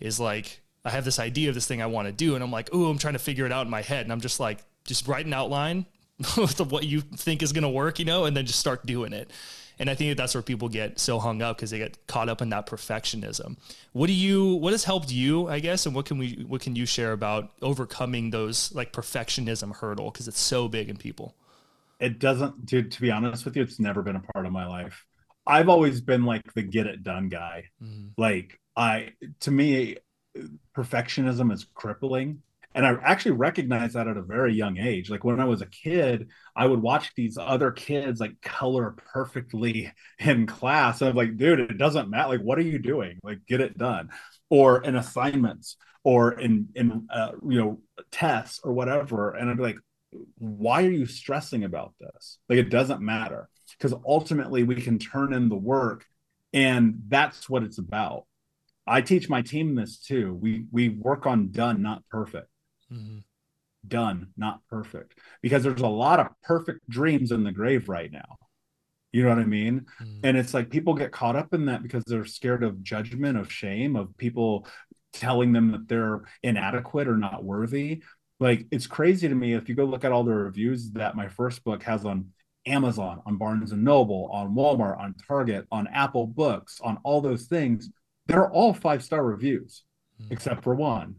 is 0.00 0.18
like, 0.18 0.60
I 0.84 0.90
have 0.90 1.04
this 1.04 1.18
idea 1.18 1.50
of 1.50 1.54
this 1.54 1.66
thing 1.66 1.82
I 1.82 1.86
want 1.86 2.08
to 2.08 2.12
do. 2.12 2.34
And 2.34 2.42
I'm 2.42 2.50
like, 2.50 2.74
"Ooh, 2.74 2.88
I'm 2.88 2.98
trying 2.98 3.12
to 3.12 3.18
figure 3.18 3.44
it 3.44 3.52
out 3.52 3.66
in 3.66 3.70
my 3.70 3.82
head. 3.82 4.06
And 4.06 4.12
I'm 4.12 4.22
just 4.22 4.40
like, 4.40 4.64
just 4.84 5.06
write 5.06 5.26
an 5.26 5.34
outline 5.34 5.84
of 6.38 6.72
what 6.72 6.84
you 6.84 7.02
think 7.02 7.42
is 7.42 7.52
going 7.52 7.62
to 7.62 7.68
work, 7.68 7.98
you 7.98 8.06
know, 8.06 8.24
and 8.24 8.36
then 8.36 8.46
just 8.46 8.58
start 8.58 8.84
doing 8.86 9.12
it. 9.12 9.30
And 9.80 9.88
I 9.88 9.94
think 9.94 10.10
that 10.10 10.18
that's 10.18 10.34
where 10.34 10.42
people 10.42 10.68
get 10.68 11.00
so 11.00 11.18
hung 11.18 11.40
up 11.40 11.56
because 11.56 11.70
they 11.70 11.78
get 11.78 12.06
caught 12.06 12.28
up 12.28 12.42
in 12.42 12.50
that 12.50 12.66
perfectionism. 12.66 13.56
What 13.92 14.08
do 14.08 14.12
you? 14.12 14.56
What 14.56 14.72
has 14.72 14.84
helped 14.84 15.10
you? 15.10 15.48
I 15.48 15.58
guess, 15.58 15.86
and 15.86 15.94
what 15.94 16.04
can 16.04 16.18
we? 16.18 16.44
What 16.46 16.60
can 16.60 16.76
you 16.76 16.84
share 16.84 17.12
about 17.12 17.50
overcoming 17.62 18.28
those 18.28 18.74
like 18.74 18.92
perfectionism 18.92 19.74
hurdle 19.74 20.10
because 20.10 20.28
it's 20.28 20.38
so 20.38 20.68
big 20.68 20.90
in 20.90 20.98
people? 20.98 21.34
It 21.98 22.18
doesn't. 22.18 22.68
To 22.68 22.82
to 22.82 23.00
be 23.00 23.10
honest 23.10 23.46
with 23.46 23.56
you, 23.56 23.62
it's 23.62 23.80
never 23.80 24.02
been 24.02 24.16
a 24.16 24.20
part 24.34 24.44
of 24.44 24.52
my 24.52 24.66
life. 24.66 25.06
I've 25.46 25.70
always 25.70 26.02
been 26.02 26.26
like 26.26 26.52
the 26.52 26.60
get 26.60 26.86
it 26.86 27.02
done 27.02 27.30
guy. 27.30 27.70
Mm-hmm. 27.82 28.08
Like 28.18 28.60
I, 28.76 29.14
to 29.40 29.50
me, 29.50 29.96
perfectionism 30.76 31.50
is 31.50 31.64
crippling 31.72 32.42
and 32.74 32.86
I 32.86 32.96
actually 33.02 33.32
recognized 33.32 33.94
that 33.94 34.06
at 34.06 34.16
a 34.16 34.22
very 34.22 34.54
young 34.54 34.78
age. 34.78 35.10
Like 35.10 35.24
when 35.24 35.40
I 35.40 35.44
was 35.44 35.60
a 35.60 35.66
kid, 35.66 36.28
I 36.54 36.66
would 36.66 36.80
watch 36.80 37.12
these 37.14 37.36
other 37.36 37.72
kids 37.72 38.20
like 38.20 38.40
color 38.42 38.94
perfectly 39.12 39.92
in 40.18 40.46
class. 40.46 41.00
And 41.00 41.10
I'm 41.10 41.16
like, 41.16 41.36
dude, 41.36 41.60
it 41.60 41.78
doesn't 41.78 42.10
matter. 42.10 42.30
Like, 42.30 42.42
what 42.42 42.58
are 42.58 42.62
you 42.62 42.78
doing? 42.78 43.18
Like, 43.22 43.44
get 43.46 43.60
it 43.60 43.76
done. 43.76 44.10
Or 44.50 44.82
in 44.82 44.96
assignments 44.96 45.76
or 46.04 46.38
in 46.38 46.68
in 46.74 47.06
uh, 47.12 47.32
you 47.46 47.58
know 47.58 47.80
tests 48.10 48.60
or 48.62 48.72
whatever. 48.72 49.34
And 49.34 49.50
I'd 49.50 49.56
be 49.56 49.62
like, 49.62 49.78
why 50.38 50.84
are 50.84 50.90
you 50.90 51.06
stressing 51.06 51.64
about 51.64 51.94
this? 52.00 52.38
Like, 52.48 52.58
it 52.58 52.70
doesn't 52.70 53.00
matter 53.00 53.48
because 53.78 53.94
ultimately 54.06 54.62
we 54.62 54.80
can 54.80 54.98
turn 54.98 55.32
in 55.32 55.48
the 55.48 55.56
work, 55.56 56.04
and 56.52 57.02
that's 57.08 57.48
what 57.48 57.62
it's 57.62 57.78
about. 57.78 58.26
I 58.86 59.02
teach 59.02 59.28
my 59.28 59.42
team 59.42 59.74
this 59.74 59.98
too. 59.98 60.34
We 60.34 60.66
we 60.70 60.88
work 60.88 61.26
on 61.26 61.50
done, 61.50 61.82
not 61.82 62.02
perfect. 62.10 62.48
Mm-hmm. 62.92 63.18
Done, 63.86 64.28
not 64.36 64.60
perfect. 64.68 65.18
Because 65.42 65.62
there's 65.62 65.80
a 65.80 65.86
lot 65.86 66.20
of 66.20 66.28
perfect 66.42 66.88
dreams 66.88 67.32
in 67.32 67.44
the 67.44 67.52
grave 67.52 67.88
right 67.88 68.12
now. 68.12 68.36
You 69.12 69.24
know 69.24 69.30
what 69.30 69.38
I 69.38 69.44
mean? 69.44 69.86
Mm-hmm. 70.00 70.20
And 70.24 70.36
it's 70.36 70.54
like 70.54 70.70
people 70.70 70.94
get 70.94 71.12
caught 71.12 71.36
up 71.36 71.52
in 71.52 71.66
that 71.66 71.82
because 71.82 72.04
they're 72.04 72.24
scared 72.24 72.62
of 72.62 72.82
judgment, 72.82 73.38
of 73.38 73.52
shame, 73.52 73.96
of 73.96 74.16
people 74.16 74.66
telling 75.12 75.52
them 75.52 75.72
that 75.72 75.88
they're 75.88 76.22
inadequate 76.42 77.08
or 77.08 77.16
not 77.16 77.42
worthy. 77.42 78.02
Like 78.38 78.66
it's 78.70 78.86
crazy 78.86 79.28
to 79.28 79.34
me 79.34 79.54
if 79.54 79.68
you 79.68 79.74
go 79.74 79.84
look 79.84 80.04
at 80.04 80.12
all 80.12 80.24
the 80.24 80.32
reviews 80.32 80.92
that 80.92 81.16
my 81.16 81.28
first 81.28 81.64
book 81.64 81.82
has 81.82 82.04
on 82.04 82.28
Amazon, 82.66 83.22
on 83.26 83.36
Barnes 83.36 83.72
and 83.72 83.82
Noble, 83.82 84.30
on 84.32 84.54
Walmart, 84.54 84.98
on 84.98 85.14
Target, 85.26 85.66
on 85.72 85.88
Apple 85.88 86.26
Books, 86.26 86.80
on 86.82 86.98
all 87.02 87.20
those 87.20 87.46
things, 87.46 87.90
they're 88.26 88.50
all 88.50 88.72
five 88.72 89.02
star 89.02 89.24
reviews, 89.24 89.82
mm-hmm. 90.20 90.32
except 90.32 90.62
for 90.62 90.74
one 90.74 91.16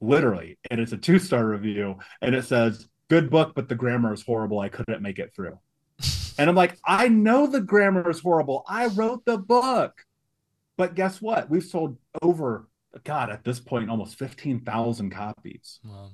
literally, 0.00 0.58
and 0.70 0.80
it's 0.80 0.92
a 0.92 0.96
two 0.96 1.18
star 1.18 1.46
review, 1.46 1.96
and 2.20 2.34
it 2.34 2.44
says, 2.44 2.88
"Good 3.08 3.30
book, 3.30 3.52
but 3.54 3.68
the 3.68 3.74
grammar 3.74 4.12
is 4.12 4.22
horrible. 4.22 4.60
I 4.60 4.68
couldn't 4.68 5.02
make 5.02 5.18
it 5.18 5.34
through." 5.34 5.58
and 6.38 6.48
I'm 6.48 6.56
like, 6.56 6.78
I 6.84 7.08
know 7.08 7.46
the 7.46 7.60
grammar 7.60 8.08
is 8.10 8.20
horrible. 8.20 8.64
I 8.68 8.86
wrote 8.86 9.24
the 9.24 9.38
book, 9.38 10.04
but 10.76 10.94
guess 10.94 11.20
what? 11.20 11.50
We've 11.50 11.64
sold 11.64 11.98
over, 12.22 12.68
God, 13.04 13.30
at 13.30 13.44
this 13.44 13.60
point, 13.60 13.90
almost 13.90 14.18
fifteen 14.18 14.60
thousand 14.60 15.10
copies. 15.10 15.80
Wow. 15.84 16.12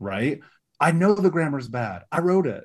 Right? 0.00 0.40
I 0.80 0.92
know 0.92 1.14
the 1.14 1.30
grammar's 1.30 1.68
bad. 1.68 2.02
I 2.10 2.20
wrote 2.20 2.46
it. 2.46 2.64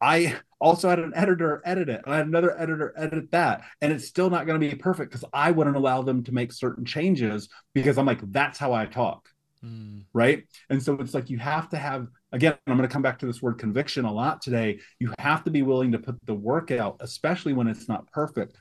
I 0.00 0.36
also 0.60 0.90
had 0.90 0.98
an 0.98 1.12
editor 1.14 1.62
edit 1.64 1.88
it, 1.88 2.02
and 2.04 2.12
I 2.12 2.18
had 2.18 2.26
another 2.26 2.58
editor 2.58 2.92
edit 2.96 3.30
that, 3.30 3.62
and 3.80 3.92
it's 3.92 4.06
still 4.06 4.28
not 4.28 4.46
going 4.46 4.60
to 4.60 4.68
be 4.68 4.74
perfect 4.74 5.10
because 5.10 5.24
I 5.32 5.52
wouldn't 5.52 5.76
allow 5.76 6.02
them 6.02 6.24
to 6.24 6.32
make 6.32 6.52
certain 6.52 6.84
changes 6.84 7.48
because 7.72 7.96
I'm 7.96 8.06
like, 8.06 8.20
that's 8.30 8.58
how 8.58 8.72
I 8.72 8.86
talk. 8.86 9.28
Mm. 9.66 10.04
Right. 10.12 10.44
And 10.70 10.82
so 10.82 10.94
it's 10.94 11.14
like 11.14 11.30
you 11.30 11.38
have 11.38 11.68
to 11.70 11.76
have, 11.76 12.08
again, 12.32 12.54
I'm 12.66 12.76
going 12.76 12.88
to 12.88 12.92
come 12.92 13.02
back 13.02 13.18
to 13.20 13.26
this 13.26 13.42
word 13.42 13.58
conviction 13.58 14.04
a 14.04 14.12
lot 14.12 14.40
today. 14.40 14.80
You 14.98 15.12
have 15.18 15.44
to 15.44 15.50
be 15.50 15.62
willing 15.62 15.92
to 15.92 15.98
put 15.98 16.16
the 16.24 16.34
work 16.34 16.70
out, 16.70 16.96
especially 17.00 17.52
when 17.52 17.66
it's 17.66 17.88
not 17.88 18.10
perfect. 18.12 18.56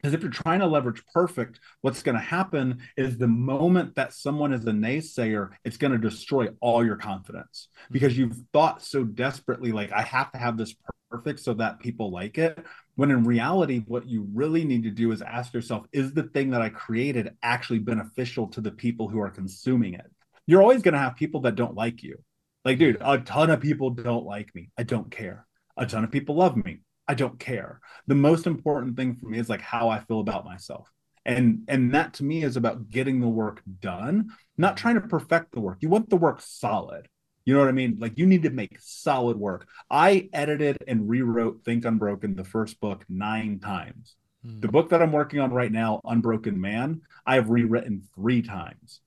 Because 0.00 0.14
if 0.14 0.22
you're 0.22 0.30
trying 0.30 0.60
to 0.60 0.66
leverage 0.66 1.02
perfect, 1.12 1.60
what's 1.82 2.02
going 2.02 2.14
to 2.14 2.22
happen 2.22 2.78
is 2.96 3.18
the 3.18 3.26
moment 3.26 3.94
that 3.96 4.14
someone 4.14 4.52
is 4.52 4.64
a 4.66 4.70
naysayer, 4.70 5.50
it's 5.64 5.76
going 5.76 5.92
to 5.92 5.98
destroy 5.98 6.48
all 6.60 6.84
your 6.84 6.96
confidence 6.96 7.68
because 7.90 8.16
you've 8.16 8.38
thought 8.52 8.82
so 8.82 9.04
desperately, 9.04 9.72
like, 9.72 9.92
I 9.92 10.00
have 10.02 10.32
to 10.32 10.38
have 10.38 10.56
this 10.56 10.74
perfect 11.10 11.40
so 11.40 11.52
that 11.54 11.80
people 11.80 12.10
like 12.10 12.38
it. 12.38 12.58
When 12.96 13.10
in 13.10 13.24
reality, 13.24 13.82
what 13.86 14.08
you 14.08 14.26
really 14.34 14.64
need 14.64 14.82
to 14.82 14.90
do 14.90 15.12
is 15.12 15.22
ask 15.22 15.54
yourself, 15.54 15.86
is 15.92 16.12
the 16.12 16.24
thing 16.24 16.50
that 16.50 16.62
I 16.62 16.68
created 16.68 17.36
actually 17.42 17.78
beneficial 17.78 18.48
to 18.48 18.60
the 18.60 18.70
people 18.70 19.08
who 19.08 19.20
are 19.20 19.30
consuming 19.30 19.94
it? 19.94 20.10
You're 20.46 20.62
always 20.62 20.82
going 20.82 20.94
to 20.94 21.00
have 21.00 21.16
people 21.16 21.40
that 21.42 21.54
don't 21.54 21.74
like 21.74 22.02
you. 22.02 22.22
Like, 22.64 22.78
dude, 22.78 22.98
a 23.00 23.18
ton 23.18 23.50
of 23.50 23.60
people 23.60 23.90
don't 23.90 24.26
like 24.26 24.54
me. 24.54 24.70
I 24.76 24.82
don't 24.82 25.10
care. 25.10 25.46
A 25.76 25.86
ton 25.86 26.04
of 26.04 26.10
people 26.10 26.36
love 26.36 26.56
me. 26.56 26.80
I 27.08 27.14
don't 27.14 27.38
care. 27.38 27.80
The 28.06 28.14
most 28.14 28.46
important 28.46 28.96
thing 28.96 29.16
for 29.16 29.28
me 29.28 29.38
is 29.38 29.48
like 29.48 29.62
how 29.62 29.88
I 29.88 30.00
feel 30.00 30.20
about 30.20 30.44
myself. 30.44 30.88
And 31.24 31.64
and 31.68 31.94
that 31.94 32.14
to 32.14 32.24
me 32.24 32.42
is 32.44 32.56
about 32.56 32.90
getting 32.90 33.20
the 33.20 33.28
work 33.28 33.62
done, 33.80 34.30
not 34.56 34.76
trying 34.76 34.94
to 34.94 35.00
perfect 35.02 35.52
the 35.52 35.60
work. 35.60 35.78
You 35.80 35.88
want 35.88 36.08
the 36.08 36.16
work 36.16 36.40
solid. 36.40 37.08
You 37.50 37.56
know 37.56 37.62
what 37.62 37.68
I 37.68 37.72
mean? 37.72 37.96
Like 37.98 38.16
you 38.16 38.26
need 38.26 38.44
to 38.44 38.50
make 38.50 38.78
solid 38.78 39.36
work. 39.36 39.66
I 39.90 40.28
edited 40.32 40.78
and 40.86 41.08
rewrote 41.08 41.62
Think 41.64 41.84
Unbroken, 41.84 42.36
the 42.36 42.44
first 42.44 42.78
book, 42.78 43.04
nine 43.08 43.58
times. 43.58 44.14
Hmm. 44.46 44.60
The 44.60 44.68
book 44.68 44.90
that 44.90 45.02
I'm 45.02 45.10
working 45.10 45.40
on 45.40 45.52
right 45.52 45.72
now, 45.72 46.00
Unbroken 46.04 46.60
Man, 46.60 47.00
I 47.26 47.34
have 47.34 47.50
rewritten 47.50 48.04
three 48.14 48.40
times, 48.40 49.00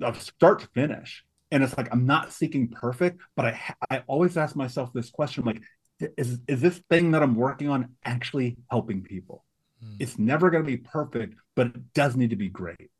of 0.00 0.22
start 0.22 0.60
to 0.60 0.68
finish. 0.68 1.24
And 1.50 1.64
it's 1.64 1.76
like 1.76 1.88
I'm 1.90 2.06
not 2.06 2.32
seeking 2.32 2.68
perfect, 2.68 3.20
but 3.34 3.46
I 3.46 3.60
I 3.90 4.04
always 4.06 4.36
ask 4.36 4.54
myself 4.54 4.92
this 4.92 5.10
question: 5.10 5.44
like, 5.44 5.60
is 6.16 6.38
is 6.46 6.60
this 6.60 6.78
thing 6.88 7.10
that 7.10 7.22
I'm 7.24 7.34
working 7.34 7.68
on 7.68 7.96
actually 8.04 8.58
helping 8.70 9.02
people? 9.02 9.44
Hmm. 9.82 9.96
It's 9.98 10.20
never 10.20 10.50
going 10.50 10.62
to 10.62 10.70
be 10.70 10.76
perfect, 10.76 11.34
but 11.56 11.66
it 11.66 11.94
does 11.94 12.14
need 12.14 12.30
to 12.30 12.36
be 12.36 12.48
great. 12.48 12.92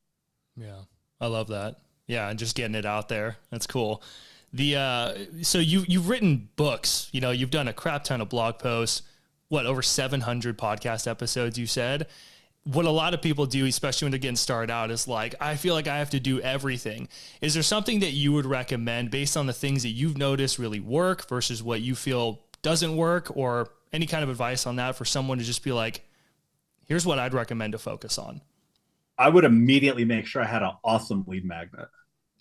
Yeah, 0.56 0.80
I 1.20 1.28
love 1.28 1.46
that. 1.50 1.76
Yeah, 2.08 2.28
and 2.28 2.36
just 2.36 2.56
getting 2.56 2.74
it 2.74 2.84
out 2.84 3.08
there. 3.08 3.36
That's 3.52 3.68
cool. 3.68 4.02
The 4.52 4.76
uh, 4.76 5.14
so 5.42 5.58
you 5.58 5.84
you've 5.86 6.08
written 6.08 6.48
books. 6.56 7.08
You 7.12 7.20
know, 7.20 7.30
you've 7.30 7.50
done 7.50 7.68
a 7.68 7.72
crap 7.72 8.04
ton 8.04 8.20
of 8.20 8.28
blog 8.28 8.58
posts. 8.58 9.02
What 9.48 9.66
over 9.66 9.82
700 9.82 10.58
podcast 10.58 11.06
episodes? 11.06 11.58
You 11.58 11.66
said. 11.66 12.06
What 12.64 12.84
a 12.84 12.90
lot 12.90 13.14
of 13.14 13.22
people 13.22 13.46
do, 13.46 13.64
especially 13.64 14.04
when 14.04 14.10
they're 14.12 14.18
getting 14.18 14.36
started 14.36 14.70
out, 14.70 14.90
is 14.90 15.08
like, 15.08 15.34
I 15.40 15.56
feel 15.56 15.72
like 15.72 15.88
I 15.88 15.98
have 15.98 16.10
to 16.10 16.20
do 16.20 16.38
everything. 16.42 17.08
Is 17.40 17.54
there 17.54 17.62
something 17.62 18.00
that 18.00 18.10
you 18.10 18.32
would 18.32 18.44
recommend 18.44 19.10
based 19.10 19.38
on 19.38 19.46
the 19.46 19.54
things 19.54 19.84
that 19.84 19.90
you've 19.90 20.18
noticed 20.18 20.58
really 20.58 20.80
work 20.80 21.26
versus 21.30 21.62
what 21.62 21.80
you 21.80 21.94
feel 21.94 22.40
doesn't 22.60 22.94
work 22.94 23.34
or 23.34 23.70
any 23.90 24.06
kind 24.06 24.22
of 24.22 24.28
advice 24.28 24.66
on 24.66 24.76
that 24.76 24.96
for 24.96 25.06
someone 25.06 25.38
to 25.38 25.44
just 25.44 25.64
be 25.64 25.72
like, 25.72 26.04
here's 26.86 27.06
what 27.06 27.18
I'd 27.18 27.32
recommend 27.32 27.72
to 27.72 27.78
focus 27.78 28.18
on? 28.18 28.42
I 29.16 29.30
would 29.30 29.44
immediately 29.44 30.04
make 30.04 30.26
sure 30.26 30.42
I 30.42 30.46
had 30.46 30.62
an 30.62 30.72
awesome 30.84 31.24
lead 31.26 31.46
magnet 31.46 31.88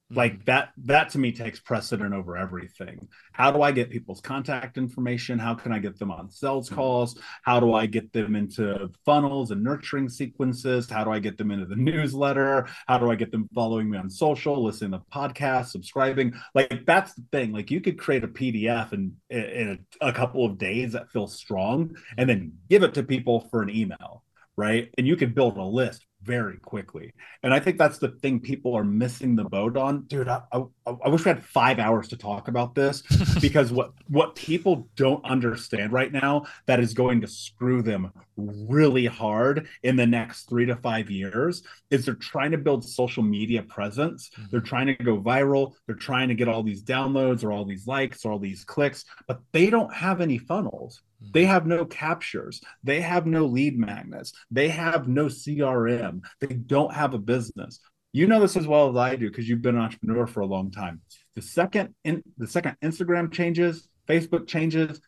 like 0.10 0.34
mm-hmm. 0.34 0.44
that 0.46 0.70
that 0.78 1.10
to 1.10 1.20
me 1.20 1.32
takes 1.32 1.60
precedent 1.60 2.14
over 2.14 2.38
everything. 2.38 3.08
How 3.34 3.52
do 3.52 3.62
i 3.62 3.72
get 3.72 3.90
people's 3.90 4.22
contact 4.22 4.78
information? 4.78 5.38
How 5.38 5.54
can 5.54 5.72
i 5.72 5.80
get 5.80 6.00
them 6.00 6.12
on 6.12 6.32
sales 6.32 6.68
mm-hmm. 6.68 6.76
calls? 6.76 7.20
How 7.44 7.60
do 7.60 7.74
i 7.74 7.86
get 7.86 8.14
them 8.14 8.36
into 8.36 8.90
funnels 9.06 9.52
and 9.52 9.64
nurturing 9.64 10.10
sequences? 10.10 10.90
How 10.90 11.04
do 11.04 11.12
i 11.12 11.20
get 11.20 11.38
them 11.38 11.52
into 11.52 11.66
the 11.66 11.76
newsletter? 11.76 12.68
How 12.88 12.98
do 12.98 13.12
i 13.12 13.16
get 13.16 13.32
them 13.32 13.50
following 13.54 13.90
me 13.90 13.98
on 13.98 14.10
social 14.10 14.64
listening 14.64 14.92
to 14.92 15.02
podcasts 15.14 15.72
subscribing? 15.72 16.34
Like 16.56 16.86
that's 16.86 17.14
the 17.14 17.24
thing. 17.32 17.52
Like 17.52 17.70
you 17.70 17.82
could 17.82 18.00
create 18.00 18.24
a 18.24 18.30
pdf 18.30 18.94
in, 18.94 19.14
in 19.30 19.86
a, 20.02 20.08
a 20.08 20.14
couple 20.14 20.46
of 20.46 20.58
days 20.58 20.94
that 20.94 21.12
feels 21.12 21.36
strong 21.36 21.96
and 22.18 22.30
then 22.30 22.54
give 22.70 22.84
it 22.84 22.94
to 22.94 23.04
people 23.04 23.48
for 23.52 23.62
an 23.62 23.70
email 23.70 24.24
right? 24.58 24.90
And 24.98 25.08
you 25.08 25.16
could 25.16 25.36
build 25.36 25.58
a 25.58 25.64
list 25.64 26.07
very 26.28 26.58
quickly. 26.58 27.14
And 27.42 27.54
I 27.54 27.60
think 27.60 27.78
that's 27.78 27.98
the 27.98 28.10
thing 28.10 28.40
people 28.42 28.76
are 28.76 28.84
missing 28.84 29.36
the 29.36 29.46
boat 29.46 29.78
on. 29.78 30.04
Dude, 30.04 30.28
I, 30.28 30.42
I, 30.52 30.62
I 30.86 31.10
wish 31.10 31.24
we 31.24 31.30
had 31.30 31.44
five 31.44 31.80
hours 31.80 32.10
to 32.10 32.18
talk 32.18 32.50
about 32.50 32.76
this 32.76 33.02
because 33.42 33.72
what, 33.72 33.94
what 34.10 34.36
people 34.36 34.90
don't 34.96 35.24
understand 35.26 35.94
right 35.94 36.12
now 36.12 36.46
that 36.66 36.82
is 36.82 36.94
going 36.94 37.22
to 37.22 37.28
screw 37.28 37.82
them 37.82 38.12
really 38.38 39.06
hard 39.06 39.68
in 39.84 39.96
the 39.96 40.06
next 40.06 40.48
three 40.48 40.66
to 40.66 40.76
five 40.76 41.10
years 41.10 41.64
is 41.90 42.06
they're 42.06 42.16
trying 42.16 42.52
to 42.52 42.58
build 42.58 42.86
social 42.86 43.24
media 43.24 43.64
presence. 43.64 44.30
Mm-hmm. 44.30 44.46
They're 44.52 44.62
trying 44.62 44.88
to 44.88 44.96
go 44.96 45.20
viral. 45.20 45.74
They're 45.86 45.96
trying 45.96 46.30
to 46.30 46.36
get 46.36 46.48
all 46.48 46.64
these 46.64 46.84
downloads 46.84 47.44
or 47.44 47.52
all 47.52 47.66
these 47.66 47.88
likes 47.88 48.24
or 48.26 48.32
all 48.32 48.40
these 48.40 48.64
clicks, 48.64 49.06
but 49.28 49.42
they 49.52 49.70
don't 49.70 49.94
have 49.94 50.22
any 50.22 50.38
funnels. 50.38 51.02
They 51.34 51.46
have 51.46 51.66
no 51.66 51.86
captures. 51.86 52.62
They 52.84 53.02
have 53.02 53.26
no 53.26 53.46
lead 53.46 53.78
magnets. 53.78 54.34
They 54.52 54.70
have 54.70 55.08
no 55.08 55.26
CRM. 55.26 56.22
They 56.40 56.56
don't 56.56 56.94
have 56.94 57.14
a 57.14 57.20
business. 57.20 57.80
You 58.14 58.28
know 58.28 58.40
this 58.40 58.56
as 58.56 58.68
well 58.68 58.90
as 58.90 58.96
I 58.96 59.16
do 59.16 59.28
because 59.30 59.50
you've 59.50 59.62
been 59.62 59.76
an 59.76 59.82
entrepreneur 59.82 60.28
for 60.28 60.42
a 60.42 60.46
long 60.46 60.72
time. 60.72 61.02
The 61.36 61.42
second 61.42 61.94
in, 62.04 62.24
the 62.38 62.48
second 62.48 62.78
Instagram 62.84 63.32
changes, 63.32 63.88
Facebook 64.08 64.48
changes, 64.48 65.02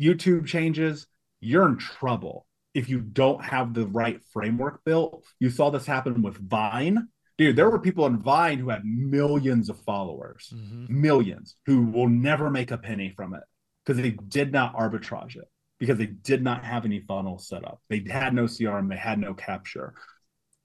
YouTube 0.00 0.46
changes, 0.46 1.06
you're 1.40 1.68
in 1.68 1.76
trouble 1.76 2.46
if 2.74 2.88
you 2.88 3.00
don't 3.00 3.44
have 3.44 3.74
the 3.74 3.86
right 3.86 4.20
framework 4.32 4.84
built. 4.84 5.24
You 5.38 5.50
saw 5.50 5.70
this 5.70 5.86
happen 5.86 6.22
with 6.22 6.36
Vine. 6.36 7.08
Dude, 7.38 7.56
there 7.56 7.70
were 7.70 7.78
people 7.78 8.04
on 8.04 8.22
Vine 8.22 8.58
who 8.58 8.70
had 8.70 8.84
millions 8.84 9.68
of 9.68 9.78
followers, 9.80 10.52
mm-hmm. 10.54 11.00
millions, 11.00 11.56
who 11.66 11.86
will 11.86 12.08
never 12.08 12.50
make 12.50 12.70
a 12.70 12.78
penny 12.78 13.12
from 13.16 13.34
it 13.34 13.42
because 13.84 14.00
they 14.00 14.10
did 14.10 14.52
not 14.52 14.74
arbitrage 14.76 15.36
it 15.36 15.48
because 15.78 15.98
they 15.98 16.06
did 16.06 16.42
not 16.42 16.64
have 16.64 16.84
any 16.84 17.00
funnel 17.00 17.38
set 17.38 17.64
up. 17.64 17.80
They 17.88 18.04
had 18.08 18.34
no 18.34 18.44
CRM, 18.44 18.88
they 18.88 18.96
had 18.96 19.18
no 19.18 19.34
capture. 19.34 19.94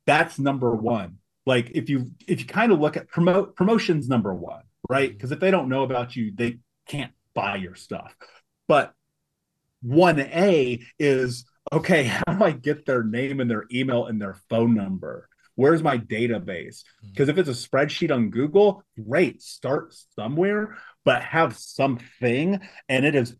That's 0.05 0.37
number 0.37 0.75
one. 0.75 1.17
Like 1.45 1.71
if 1.73 1.89
you 1.89 2.11
if 2.27 2.39
you 2.41 2.45
kind 2.45 2.71
of 2.71 2.79
look 2.79 2.97
at 2.97 3.07
promote 3.07 3.55
promotions 3.55 4.07
number 4.07 4.33
one, 4.33 4.63
right? 4.89 5.11
Because 5.11 5.31
if 5.31 5.39
they 5.39 5.49
don't 5.49 5.69
know 5.69 5.83
about 5.83 6.15
you, 6.15 6.31
they 6.35 6.59
can't 6.87 7.13
buy 7.33 7.55
your 7.55 7.75
stuff. 7.75 8.15
But 8.67 8.93
1A 9.85 10.83
is 10.99 11.45
okay, 11.71 12.03
how 12.27 12.33
do 12.33 12.43
I 12.43 12.51
get 12.51 12.85
their 12.85 13.03
name 13.03 13.39
and 13.39 13.49
their 13.49 13.65
email 13.71 14.05
and 14.05 14.21
their 14.21 14.35
phone 14.49 14.73
number? 14.73 15.29
Where's 15.55 15.81
my 15.81 15.97
database? 15.97 16.83
Because 17.01 17.27
hmm. 17.27 17.31
if 17.31 17.37
it's 17.39 17.49
a 17.49 17.67
spreadsheet 17.67 18.11
on 18.11 18.29
Google, 18.29 18.83
great, 19.07 19.41
start 19.41 19.95
somewhere, 20.15 20.77
but 21.03 21.23
have 21.23 21.57
something. 21.57 22.59
And 22.89 23.05
it 23.05 23.15
is 23.15 23.35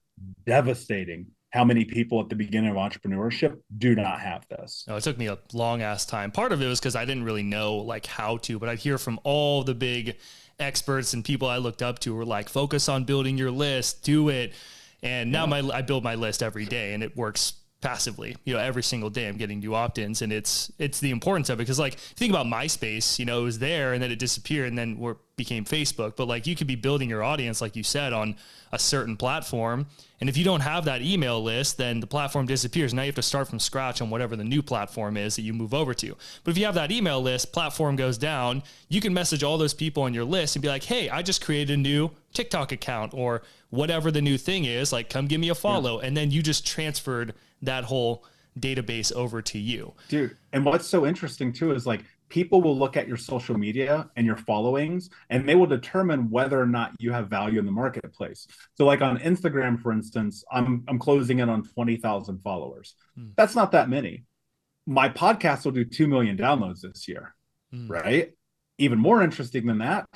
devastating 0.46 1.28
how 1.52 1.64
many 1.64 1.86
people 1.86 2.20
at 2.20 2.30
the 2.30 2.36
beginning 2.36 2.70
of 2.70 2.76
entrepreneurship 2.76 3.58
do 3.78 3.96
not 3.96 4.20
have 4.20 4.46
this. 4.50 4.86
Oh, 4.88 4.96
it 4.96 5.04
took 5.04 5.18
me 5.18 5.28
a 5.28 5.38
long 5.54 5.82
ass 5.82 6.06
time. 6.06 6.32
Part 6.32 6.52
of 6.52 6.62
it 6.62 6.68
was 6.68 6.80
because 6.80 6.96
I 6.96 7.06
didn't 7.06 7.24
really 7.24 7.44
know 7.44 7.76
like 7.78 8.06
how 8.06 8.38
to, 8.38 8.60
but 8.60 8.68
I'd 8.68 8.80
hear 8.80 8.98
from 8.98 9.20
all 9.24 9.64
the 9.64 9.76
big 9.76 10.18
experts 10.60 11.14
and 11.14 11.24
people 11.24 11.48
I 11.48 11.58
looked 11.58 11.82
up 11.82 12.00
to 12.00 12.14
were 12.14 12.26
like, 12.26 12.50
focus 12.50 12.90
on 12.90 13.06
building 13.06 13.38
your 13.38 13.52
list, 13.52 14.04
do 14.04 14.30
it. 14.30 14.54
And 15.02 15.32
now 15.32 15.44
yeah. 15.46 15.62
my 15.62 15.78
I 15.78 15.82
build 15.84 16.04
my 16.04 16.16
list 16.16 16.42
every 16.42 16.66
day 16.66 16.94
and 16.94 17.04
it 17.04 17.16
works 17.16 17.54
passively. 17.82 18.36
You 18.44 18.54
know, 18.54 18.60
every 18.60 18.84
single 18.84 19.10
day 19.10 19.28
I'm 19.28 19.38
getting 19.38 19.60
new 19.60 19.76
opt-ins, 19.76 20.22
and 20.22 20.34
it's 20.34 20.72
it's 20.80 21.00
the 21.00 21.12
importance 21.12 21.50
of 21.50 21.60
it 21.60 21.64
because 21.64 21.80
like 21.80 21.96
think 21.96 22.32
about 22.32 22.46
MySpace, 22.46 23.20
you 23.20 23.26
know, 23.26 23.42
it 23.42 23.44
was 23.44 23.60
there 23.60 23.94
and 23.94 24.02
then 24.02 24.12
it 24.12 24.20
disappeared 24.20 24.70
and 24.70 24.78
then 24.78 24.98
we 24.98 25.14
became 25.36 25.66
Facebook. 25.66 26.16
But 26.16 26.28
like 26.28 26.48
you 26.48 26.56
could 26.56 26.68
be 26.68 26.76
building 26.76 27.10
your 27.10 27.24
audience, 27.24 27.62
like 27.62 27.76
you 27.76 27.84
said, 27.84 28.14
on 28.14 28.36
a 28.72 28.80
certain 28.80 29.18
platform, 29.18 29.88
and 30.20 30.30
if 30.30 30.38
you 30.38 30.44
don't 30.44 30.62
have 30.62 30.86
that 30.86 31.02
email 31.02 31.42
list, 31.42 31.78
then 31.78 32.00
the 32.00 32.08
platform 32.08 32.48
disappears. 32.48 32.94
Now 32.94 33.04
you 33.04 33.08
have 33.08 33.16
to 33.16 33.22
start 33.22 33.48
from 33.48 33.60
scratch 33.60 34.02
on 34.02 34.10
whatever 34.10 34.36
the 34.36 34.44
new 34.44 34.64
platform 34.64 35.16
is 35.16 35.36
that 35.36 35.44
you 35.44 35.54
move 35.54 35.74
over 35.74 35.94
to. 35.96 36.16
But 36.44 36.52
if 36.52 36.58
you 36.58 36.66
have 36.66 36.76
that 36.76 36.92
email 36.92 37.22
list, 37.22 37.54
platform 37.54 37.96
goes 37.96 38.18
down, 38.18 38.64
you 38.90 39.00
can 39.00 39.14
message 39.14 39.44
all 39.44 39.58
those 39.58 39.74
people 39.74 40.04
on 40.04 40.14
your 40.14 40.26
list 40.26 40.56
and 40.56 40.64
be 40.64 40.70
like, 40.70 40.84
"Hey, 40.84 41.10
I 41.10 41.22
just 41.22 41.44
created 41.44 41.74
a 41.74 41.78
new 41.78 42.12
TikTok 42.34 42.72
account 42.72 43.14
or 43.14 43.44
whatever 43.70 44.10
the 44.10 44.22
new 44.22 44.38
thing 44.38 44.66
is. 44.66 44.92
Like, 44.92 45.10
come 45.10 45.28
give 45.28 45.40
me 45.40 45.50
a 45.50 45.56
follow." 45.56 46.00
Yeah. 46.00 46.08
And 46.08 46.18
then 46.18 46.32
you 46.32 46.42
just 46.42 46.66
transferred 46.66 47.34
that 47.62 47.84
whole 47.86 48.26
database 48.60 49.12
over 49.14 49.42
to 49.42 49.60
you. 49.60 49.94
Dude, 50.10 50.36
and 50.52 50.66
what's 50.66 50.88
so 50.88 51.06
interesting 51.06 51.54
too 51.54 51.74
is 51.74 51.86
like 51.86 52.04
people 52.30 52.62
will 52.62 52.78
look 52.78 52.98
at 52.98 53.08
your 53.08 53.18
social 53.18 53.58
media 53.58 54.10
and 54.16 54.26
your 54.26 54.36
followings 54.36 55.10
and 55.30 55.48
they 55.48 55.56
will 55.56 55.66
determine 55.66 56.30
whether 56.30 56.60
or 56.60 56.66
not 56.66 56.92
you 57.00 57.12
have 57.12 57.30
value 57.30 57.60
in 57.60 57.66
the 57.66 57.72
marketplace. 57.72 58.48
So 58.76 58.86
like 58.86 59.02
on 59.02 59.18
Instagram 59.20 59.82
for 59.82 59.92
instance, 59.92 60.44
I'm 60.52 60.84
I'm 60.88 61.00
closing 61.00 61.40
in 61.40 61.50
on 61.50 61.64
20,000 61.64 62.42
followers. 62.44 62.96
Hmm. 63.16 63.30
That's 63.36 63.56
not 63.56 63.72
that 63.72 63.90
many. 63.90 64.26
My 64.86 65.10
podcast 65.10 65.66
will 65.66 65.72
do 65.72 65.86
2 65.86 66.08
million 66.08 66.38
downloads 66.38 66.82
this 66.82 67.08
year. 67.08 67.36
Hmm. 67.72 67.88
Right? 67.88 68.32
Even 68.78 69.00
more 69.00 69.24
interesting 69.24 69.66
than 69.66 69.80
that, 69.80 70.08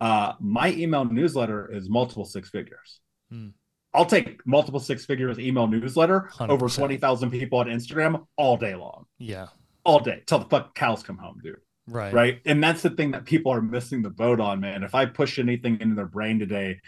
uh, 0.00 0.34
my 0.40 0.72
email 0.72 1.04
newsletter 1.04 1.70
is 1.72 1.88
multiple 1.88 2.24
six 2.24 2.50
figures. 2.50 3.00
Hmm. 3.30 3.48
I'll 3.92 4.06
take 4.06 4.46
multiple 4.46 4.78
six 4.78 5.04
figures 5.04 5.38
email 5.38 5.66
newsletter 5.66 6.30
100%. 6.34 6.48
over 6.48 6.68
20,000 6.68 7.30
people 7.30 7.58
on 7.58 7.66
Instagram 7.66 8.24
all 8.36 8.56
day 8.56 8.76
long. 8.76 9.06
Yeah. 9.18 9.48
All 9.84 10.00
day 10.00 10.22
till 10.26 10.38
the 10.38 10.44
fuck 10.46 10.74
cows 10.74 11.02
come 11.02 11.18
home, 11.18 11.40
dude. 11.42 11.56
Right. 11.86 12.12
Right. 12.12 12.40
And 12.46 12.62
that's 12.62 12.82
the 12.82 12.90
thing 12.90 13.10
that 13.12 13.24
people 13.24 13.52
are 13.52 13.62
missing 13.62 14.02
the 14.02 14.10
boat 14.10 14.40
on, 14.40 14.60
man. 14.60 14.82
If 14.82 14.94
I 14.94 15.06
push 15.06 15.38
anything 15.38 15.80
into 15.80 15.94
their 15.96 16.06
brain 16.06 16.38
today, 16.38 16.80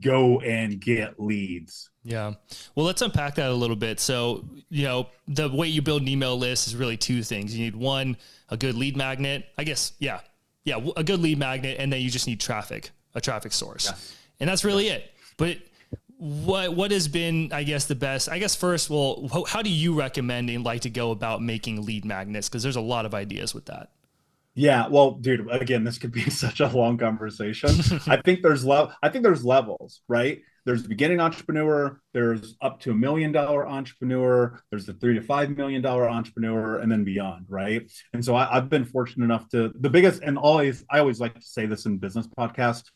go 0.00 0.40
and 0.40 0.80
get 0.80 1.18
leads. 1.18 1.90
Yeah. 2.04 2.34
Well, 2.74 2.86
let's 2.86 3.02
unpack 3.02 3.34
that 3.36 3.50
a 3.50 3.54
little 3.54 3.76
bit. 3.76 3.98
So, 3.98 4.48
you 4.68 4.84
know, 4.84 5.08
the 5.26 5.48
way 5.48 5.66
you 5.66 5.82
build 5.82 6.02
an 6.02 6.08
email 6.08 6.38
list 6.38 6.68
is 6.68 6.76
really 6.76 6.96
two 6.96 7.22
things. 7.22 7.56
You 7.56 7.64
need 7.64 7.76
one, 7.76 8.16
a 8.48 8.56
good 8.56 8.76
lead 8.76 8.96
magnet. 8.96 9.46
I 9.58 9.64
guess, 9.64 9.92
yeah. 9.98 10.20
Yeah, 10.64 10.84
a 10.96 11.04
good 11.04 11.20
lead 11.20 11.38
magnet 11.38 11.76
and 11.78 11.92
then 11.92 12.00
you 12.00 12.10
just 12.10 12.26
need 12.26 12.40
traffic, 12.40 12.90
a 13.14 13.20
traffic 13.20 13.52
source. 13.52 13.86
Yes. 13.86 14.16
And 14.40 14.48
that's 14.48 14.64
really 14.64 14.86
yes. 14.86 14.98
it. 14.98 15.10
But 15.36 15.58
what 16.18 16.74
what 16.74 16.90
has 16.90 17.08
been 17.08 17.52
i 17.52 17.62
guess 17.62 17.84
the 17.84 17.94
best 17.94 18.28
i 18.30 18.38
guess 18.38 18.56
first 18.56 18.88
well 18.88 19.28
how, 19.32 19.44
how 19.44 19.62
do 19.62 19.68
you 19.68 19.92
recommend 19.92 20.48
and 20.48 20.64
like 20.64 20.80
to 20.80 20.88
go 20.88 21.10
about 21.10 21.42
making 21.42 21.84
lead 21.84 22.04
magnets 22.04 22.48
because 22.48 22.62
there's 22.62 22.76
a 22.76 22.80
lot 22.80 23.04
of 23.04 23.14
ideas 23.14 23.54
with 23.54 23.66
that 23.66 23.90
yeah, 24.58 24.88
well, 24.88 25.10
dude, 25.12 25.46
again, 25.50 25.84
this 25.84 25.98
could 25.98 26.12
be 26.12 26.30
such 26.30 26.60
a 26.60 26.68
long 26.68 26.96
conversation. 26.96 27.68
I 28.06 28.16
think 28.16 28.42
there's 28.42 28.64
level 28.64 28.92
I 29.02 29.10
think 29.10 29.22
there's 29.22 29.44
levels, 29.44 30.00
right? 30.08 30.40
There's 30.64 30.82
the 30.82 30.88
beginning 30.88 31.20
entrepreneur, 31.20 32.00
there's 32.12 32.56
up 32.60 32.80
to 32.80 32.90
a 32.90 32.94
million 32.94 33.30
dollar 33.30 33.68
entrepreneur, 33.68 34.60
there's 34.70 34.86
the 34.86 34.94
three 34.94 35.14
to 35.14 35.20
five 35.20 35.50
million 35.50 35.80
dollar 35.80 36.08
entrepreneur, 36.08 36.78
and 36.78 36.90
then 36.90 37.04
beyond, 37.04 37.46
right? 37.48 37.88
And 38.14 38.24
so 38.24 38.34
I, 38.34 38.52
have 38.52 38.68
been 38.68 38.84
fortunate 38.84 39.24
enough 39.24 39.48
to 39.50 39.72
the 39.78 39.90
biggest 39.90 40.22
and 40.22 40.36
always 40.38 40.84
I 40.90 40.98
always 40.98 41.20
like 41.20 41.34
to 41.34 41.42
say 41.42 41.66
this 41.66 41.84
in 41.84 41.98
business 41.98 42.26
podcasts. 42.26 42.90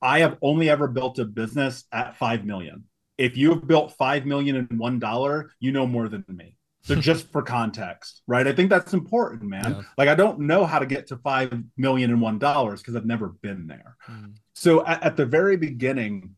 I 0.00 0.20
have 0.20 0.38
only 0.42 0.70
ever 0.70 0.88
built 0.88 1.18
a 1.18 1.24
business 1.24 1.84
at 1.92 2.16
five 2.16 2.44
million. 2.44 2.84
If 3.16 3.36
you 3.36 3.50
have 3.50 3.66
built 3.66 3.96
five 3.96 4.26
million 4.26 4.56
in 4.56 4.78
one 4.78 4.98
dollar, 4.98 5.50
you 5.58 5.72
know 5.72 5.86
more 5.86 6.08
than 6.08 6.24
me. 6.28 6.56
So 6.82 6.94
just 7.00 7.30
for 7.32 7.42
context, 7.42 8.22
right? 8.26 8.46
I 8.46 8.52
think 8.52 8.70
that's 8.70 8.94
important, 8.94 9.42
man. 9.42 9.74
Yeah. 9.76 9.82
Like 9.96 10.08
I 10.08 10.14
don't 10.14 10.40
know 10.40 10.64
how 10.64 10.78
to 10.78 10.86
get 10.86 11.08
to 11.08 11.16
five 11.16 11.50
million 11.50 11.62
five 11.62 11.78
million 11.78 12.10
and 12.10 12.20
one 12.20 12.38
dollars 12.38 12.80
because 12.80 12.96
I've 12.96 13.06
never 13.06 13.28
been 13.28 13.66
there. 13.66 13.96
Mm. 14.08 14.34
So 14.54 14.84
at, 14.86 15.02
at 15.02 15.16
the 15.16 15.26
very 15.26 15.56
beginning, 15.56 16.34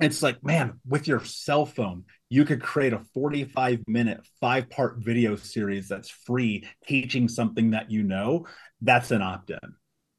it's 0.00 0.22
like, 0.22 0.42
man, 0.42 0.80
with 0.86 1.06
your 1.06 1.24
cell 1.24 1.64
phone, 1.64 2.04
you 2.28 2.44
could 2.44 2.62
create 2.62 2.92
a 2.92 3.00
45 3.14 3.84
minute, 3.86 4.20
five 4.40 4.68
part 4.68 4.98
video 4.98 5.36
series 5.36 5.88
that's 5.88 6.10
free, 6.10 6.66
teaching 6.86 7.28
something 7.28 7.70
that 7.70 7.90
you 7.90 8.02
know. 8.02 8.46
That's 8.80 9.10
an 9.10 9.22
opt 9.22 9.50
in. 9.50 9.58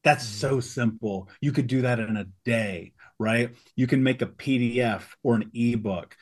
That's 0.03 0.25
mm. 0.25 0.29
so 0.29 0.59
simple. 0.59 1.29
You 1.41 1.51
could 1.51 1.67
do 1.67 1.81
that 1.81 1.99
in 1.99 2.17
a 2.17 2.25
day, 2.45 2.93
right? 3.19 3.51
You 3.75 3.87
can 3.87 4.03
make 4.03 4.21
a 4.21 4.27
PDF 4.27 5.03
or 5.23 5.35
an 5.35 5.51
ebook 5.53 6.15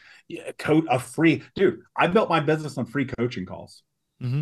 coach 0.57 0.85
a 0.89 0.99
free 0.99 1.43
dude. 1.55 1.81
I 1.95 2.07
built 2.07 2.29
my 2.29 2.39
business 2.39 2.77
on 2.77 2.85
free 2.85 3.05
coaching 3.05 3.45
calls. 3.45 3.83
Mm-hmm. 4.21 4.41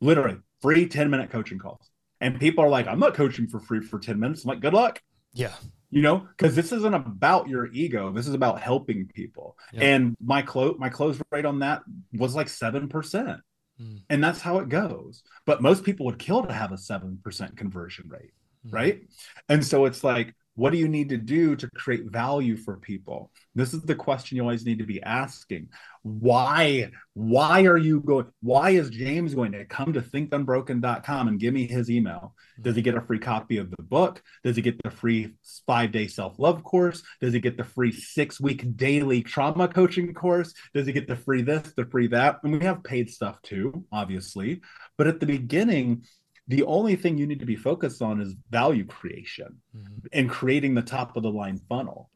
Literally 0.00 0.38
free 0.60 0.86
10 0.88 1.10
minute 1.10 1.30
coaching 1.30 1.58
calls. 1.58 1.90
And 2.20 2.40
people 2.40 2.64
are 2.64 2.68
like, 2.68 2.86
I'm 2.86 2.98
not 2.98 3.14
coaching 3.14 3.46
for 3.46 3.60
free 3.60 3.80
for 3.80 3.98
10 3.98 4.18
minutes. 4.18 4.44
I'm 4.44 4.48
like, 4.48 4.60
good 4.60 4.74
luck. 4.74 5.02
Yeah. 5.32 5.52
You 5.90 6.02
know, 6.02 6.26
because 6.36 6.56
this 6.56 6.72
isn't 6.72 6.94
about 6.94 7.48
your 7.48 7.66
ego. 7.72 8.10
This 8.10 8.26
is 8.26 8.34
about 8.34 8.60
helping 8.60 9.06
people. 9.06 9.56
Yeah. 9.72 9.82
And 9.84 10.16
my 10.22 10.42
close 10.42 10.76
my 10.78 10.88
close 10.88 11.20
rate 11.30 11.44
on 11.44 11.60
that 11.60 11.82
was 12.12 12.34
like 12.34 12.48
seven 12.48 12.88
percent. 12.88 13.40
Mm. 13.80 14.02
And 14.10 14.24
that's 14.24 14.40
how 14.40 14.58
it 14.58 14.68
goes. 14.68 15.22
But 15.44 15.62
most 15.62 15.84
people 15.84 16.06
would 16.06 16.18
kill 16.18 16.44
to 16.44 16.52
have 16.52 16.72
a 16.72 16.78
seven 16.78 17.20
percent 17.22 17.56
conversion 17.56 18.08
rate. 18.08 18.32
Mm. 18.66 18.72
Right. 18.72 19.02
And 19.48 19.64
so 19.64 19.84
it's 19.84 20.02
like 20.02 20.34
what 20.56 20.72
do 20.72 20.78
you 20.78 20.88
need 20.88 21.10
to 21.10 21.18
do 21.18 21.54
to 21.54 21.68
create 21.76 22.10
value 22.10 22.56
for 22.56 22.78
people? 22.78 23.30
This 23.54 23.74
is 23.74 23.82
the 23.82 23.94
question 23.94 24.36
you 24.36 24.42
always 24.42 24.64
need 24.64 24.78
to 24.78 24.86
be 24.86 25.02
asking. 25.02 25.68
Why? 26.02 26.90
Why 27.12 27.66
are 27.66 27.76
you 27.76 28.00
going? 28.00 28.26
Why 28.40 28.70
is 28.70 28.88
James 28.88 29.34
going 29.34 29.52
to 29.52 29.66
come 29.66 29.92
to 29.92 30.00
thinkunbroken.com 30.00 31.28
and 31.28 31.38
give 31.38 31.52
me 31.52 31.66
his 31.66 31.90
email? 31.90 32.34
Does 32.60 32.74
he 32.74 32.80
get 32.80 32.94
a 32.94 33.02
free 33.02 33.18
copy 33.18 33.58
of 33.58 33.70
the 33.70 33.82
book? 33.82 34.22
Does 34.44 34.56
he 34.56 34.62
get 34.62 34.82
the 34.82 34.90
free 34.90 35.34
five 35.66 35.92
day 35.92 36.06
self 36.06 36.38
love 36.38 36.64
course? 36.64 37.02
Does 37.20 37.34
he 37.34 37.40
get 37.40 37.58
the 37.58 37.64
free 37.64 37.92
six 37.92 38.40
week 38.40 38.76
daily 38.76 39.22
trauma 39.22 39.68
coaching 39.68 40.14
course? 40.14 40.54
Does 40.72 40.86
he 40.86 40.92
get 40.94 41.06
the 41.06 41.16
free 41.16 41.42
this, 41.42 41.74
the 41.76 41.84
free 41.84 42.06
that? 42.08 42.38
And 42.42 42.54
we 42.54 42.64
have 42.64 42.82
paid 42.82 43.10
stuff 43.10 43.42
too, 43.42 43.84
obviously. 43.92 44.62
But 44.96 45.06
at 45.06 45.20
the 45.20 45.26
beginning, 45.26 46.06
the 46.48 46.62
only 46.64 46.96
thing 46.96 47.18
you 47.18 47.26
need 47.26 47.40
to 47.40 47.46
be 47.46 47.56
focused 47.56 48.02
on 48.02 48.20
is 48.20 48.34
value 48.50 48.84
creation 48.84 49.56
mm-hmm. 49.76 50.06
and 50.12 50.30
creating 50.30 50.74
the 50.74 50.82
top 50.82 51.16
of 51.16 51.22
the 51.22 51.30
line 51.30 51.60
funnel 51.68 52.10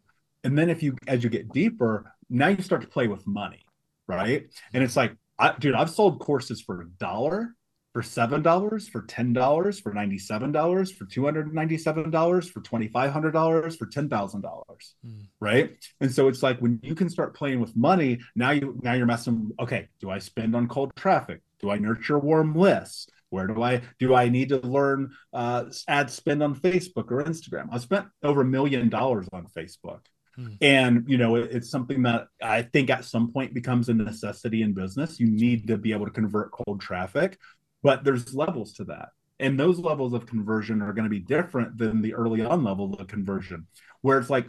and 0.45 0.57
then 0.57 0.71
if 0.71 0.83
you 0.83 0.97
as 1.07 1.23
you 1.25 1.31
get 1.31 1.53
deeper 1.53 2.13
now 2.29 2.49
you 2.49 2.63
start 2.63 2.83
to 2.83 2.89
play 2.89 3.09
with 3.09 3.27
money 3.27 3.65
right 4.07 4.47
and 4.73 4.83
it's 4.83 4.97
like 4.97 5.15
I, 5.39 5.55
dude 5.59 5.75
i've 5.75 5.91
sold 5.91 6.21
courses 6.21 6.61
for 6.61 6.83
a 6.83 6.89
dollar 6.99 7.55
for 7.93 8.03
seven 8.03 8.43
dollars 8.43 8.89
for 8.89 9.03
ten 9.03 9.33
dollars 9.33 9.81
for 9.81 9.93
ninety 9.93 10.19
seven 10.19 10.53
dollars 10.53 10.93
for 10.93 11.07
two 11.07 11.25
hundred 11.25 11.53
ninety 11.53 11.77
seven 11.77 12.11
dollars 12.11 12.49
for 12.49 12.61
twenty 12.61 12.87
five 12.89 13.11
hundred 13.13 13.33
dollars 13.33 13.77
for 13.77 13.87
ten 13.87 14.09
thousand 14.09 14.43
dollars, 14.43 14.95
mm. 15.05 15.27
right? 15.41 15.77
And 16.01 16.13
so 16.13 16.29
it's 16.29 16.43
like 16.43 16.61
when 16.61 16.79
you 16.83 16.95
can 16.95 17.09
start 17.09 17.35
playing 17.35 17.61
with 17.61 17.77
money, 17.77 18.21
now 18.37 18.51
you 18.51 18.79
now 18.83 18.93
you're 18.93 19.07
messing. 19.07 19.51
Okay, 19.59 19.89
do 20.01 20.11
I 20.11 20.19
spend 20.19 20.55
on 20.55 20.69
cold 20.69 20.93
traffic? 20.95 21.41
Do 21.61 21.71
I 21.71 21.79
nurture 21.79 22.19
warm 22.19 22.55
lists? 22.55 23.09
Where 23.31 23.47
do 23.47 23.63
I 23.63 23.83
do 23.99 24.15
I 24.15 24.29
need 24.29 24.51
to 24.51 24.59
learn 24.59 25.13
uh, 25.33 25.65
ad 25.89 26.11
spend 26.11 26.43
on 26.43 26.55
Facebook 26.55 27.11
or 27.11 27.25
Instagram? 27.25 27.69
I 27.73 27.79
spent 27.79 28.07
over 28.23 28.43
a 28.43 28.45
million 28.45 28.89
dollars 28.89 29.29
on 29.33 29.47
Facebook. 29.47 30.01
Hmm. 30.37 30.55
And 30.61 31.05
you 31.09 31.19
know, 31.19 31.37
it, 31.37 31.51
it's 31.53 31.71
something 31.71 32.03
that 32.03 32.27
I 32.43 32.63
think 32.63 32.91
at 32.91 33.05
some 33.05 33.33
point 33.33 33.55
becomes 33.55 33.89
a 33.89 33.95
necessity 33.95 34.63
in 34.63 34.75
business. 34.75 35.19
You 35.19 35.31
need 35.31 35.69
to 35.69 35.77
be 35.77 35.93
able 35.93 36.07
to 36.07 36.13
convert 36.13 36.53
cold 36.53 36.81
traffic, 36.81 37.39
but 37.83 38.05
there's 38.05 38.35
levels 38.35 38.75
to 38.75 38.85
that. 38.85 39.11
And 39.39 39.59
those 39.59 39.79
levels 39.79 40.13
of 40.13 40.27
conversion 40.27 40.83
are 40.83 40.93
going 40.93 41.05
to 41.05 41.11
be 41.11 41.19
different 41.19 41.79
than 41.79 42.03
the 42.03 42.15
early 42.15 42.45
on 42.45 42.63
level 42.63 42.95
of 42.95 43.07
conversion, 43.07 43.67
where 44.03 44.19
it's 44.19 44.29
like, 44.29 44.47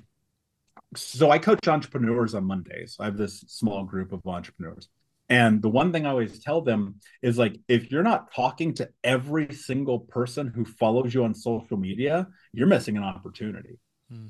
so 0.96 1.32
I 1.32 1.39
coach 1.39 1.65
entrepreneurs 1.67 2.36
on 2.36 2.44
Mondays. 2.44 2.98
I 3.00 3.06
have 3.06 3.15
this 3.15 3.39
small 3.48 3.86
group 3.86 4.12
of 4.12 4.20
entrepreneurs. 4.26 4.89
And 5.32 5.62
the 5.62 5.70
one 5.70 5.94
thing 5.94 6.06
I 6.06 6.10
always 6.10 6.44
tell 6.44 6.60
them 6.60 6.96
is 7.22 7.38
like, 7.38 7.58
if 7.70 7.89
you're 7.89 8.04
not 8.04 8.34
talking 8.36 8.74
to 8.76 8.89
every 9.02 9.54
single 9.54 10.02
person 10.02 10.48
who 10.54 10.65
follows 10.65 11.13
you 11.13 11.24
on 11.24 11.34
social 11.34 11.78
media, 11.78 12.28
you're 12.52 12.67
missing 12.67 12.98
an 12.98 13.04
opportunity. 13.04 13.80
Hmm. 14.10 14.28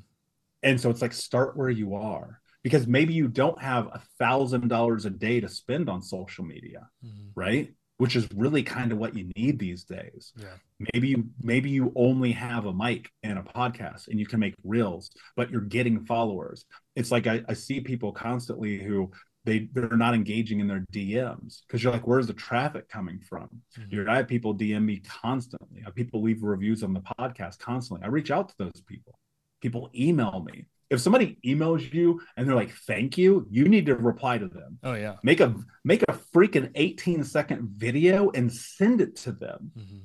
And 0.62 0.80
so 0.80 0.90
it's 0.90 1.02
like, 1.02 1.12
start 1.12 1.56
where 1.56 1.70
you 1.70 1.96
are 1.96 2.40
because 2.62 2.86
maybe 2.86 3.14
you 3.14 3.26
don't 3.26 3.60
have 3.60 3.88
a 3.88 4.00
thousand 4.20 4.68
dollars 4.68 5.04
a 5.04 5.10
day 5.10 5.40
to 5.40 5.48
spend 5.48 5.90
on 5.90 6.02
social 6.02 6.44
media, 6.44 6.88
hmm. 7.04 7.30
right? 7.34 7.74
Which 7.96 8.14
is 8.14 8.28
really 8.32 8.62
kind 8.62 8.92
of 8.92 8.98
what 8.98 9.16
you 9.16 9.28
need 9.36 9.58
these 9.58 9.82
days. 9.82 10.32
Yeah. 10.36 10.54
Maybe 10.94 11.08
you 11.08 11.24
maybe 11.40 11.70
you 11.70 11.92
only 11.96 12.30
have 12.30 12.66
a 12.66 12.72
mic 12.72 13.10
and 13.24 13.40
a 13.40 13.42
podcast 13.42 14.06
and 14.06 14.20
you 14.20 14.26
can 14.26 14.38
make 14.38 14.54
reels, 14.62 15.10
but 15.34 15.50
you're 15.50 15.62
getting 15.62 16.04
followers. 16.04 16.64
It's 16.94 17.10
like 17.10 17.26
I, 17.26 17.42
I 17.48 17.54
see 17.54 17.80
people 17.80 18.12
constantly 18.12 18.78
who 18.78 19.10
they 19.44 19.68
they're 19.72 19.96
not 19.96 20.14
engaging 20.14 20.60
in 20.60 20.68
their 20.68 20.84
DMs 20.92 21.62
because 21.66 21.82
you're 21.82 21.92
like, 21.92 22.06
where's 22.06 22.26
the 22.26 22.32
traffic 22.32 22.88
coming 22.88 23.18
from? 23.18 23.48
Mm-hmm. 23.78 23.94
You're, 23.94 24.10
I 24.10 24.16
have 24.16 24.28
people 24.28 24.54
DM 24.54 24.84
me 24.84 24.98
constantly. 24.98 25.80
I 25.80 25.86
have 25.86 25.94
people 25.94 26.22
leave 26.22 26.42
reviews 26.42 26.82
on 26.82 26.92
the 26.92 27.02
podcast 27.18 27.58
constantly. 27.58 28.04
I 28.04 28.08
reach 28.08 28.30
out 28.30 28.48
to 28.50 28.54
those 28.58 28.80
people. 28.86 29.18
People 29.60 29.90
email 29.94 30.44
me. 30.46 30.66
If 30.90 31.00
somebody 31.00 31.38
emails 31.44 31.92
you 31.92 32.20
and 32.36 32.46
they're 32.46 32.54
like, 32.54 32.72
"Thank 32.86 33.18
you," 33.18 33.46
you 33.50 33.66
need 33.68 33.86
to 33.86 33.96
reply 33.96 34.38
to 34.38 34.46
them. 34.46 34.78
Oh 34.84 34.94
yeah. 34.94 35.16
Make 35.22 35.40
a 35.40 35.54
make 35.84 36.02
a 36.02 36.12
freaking 36.12 36.70
18 36.74 37.24
second 37.24 37.68
video 37.76 38.30
and 38.30 38.52
send 38.52 39.00
it 39.00 39.16
to 39.16 39.32
them. 39.32 39.72
Mm-hmm. 39.76 39.98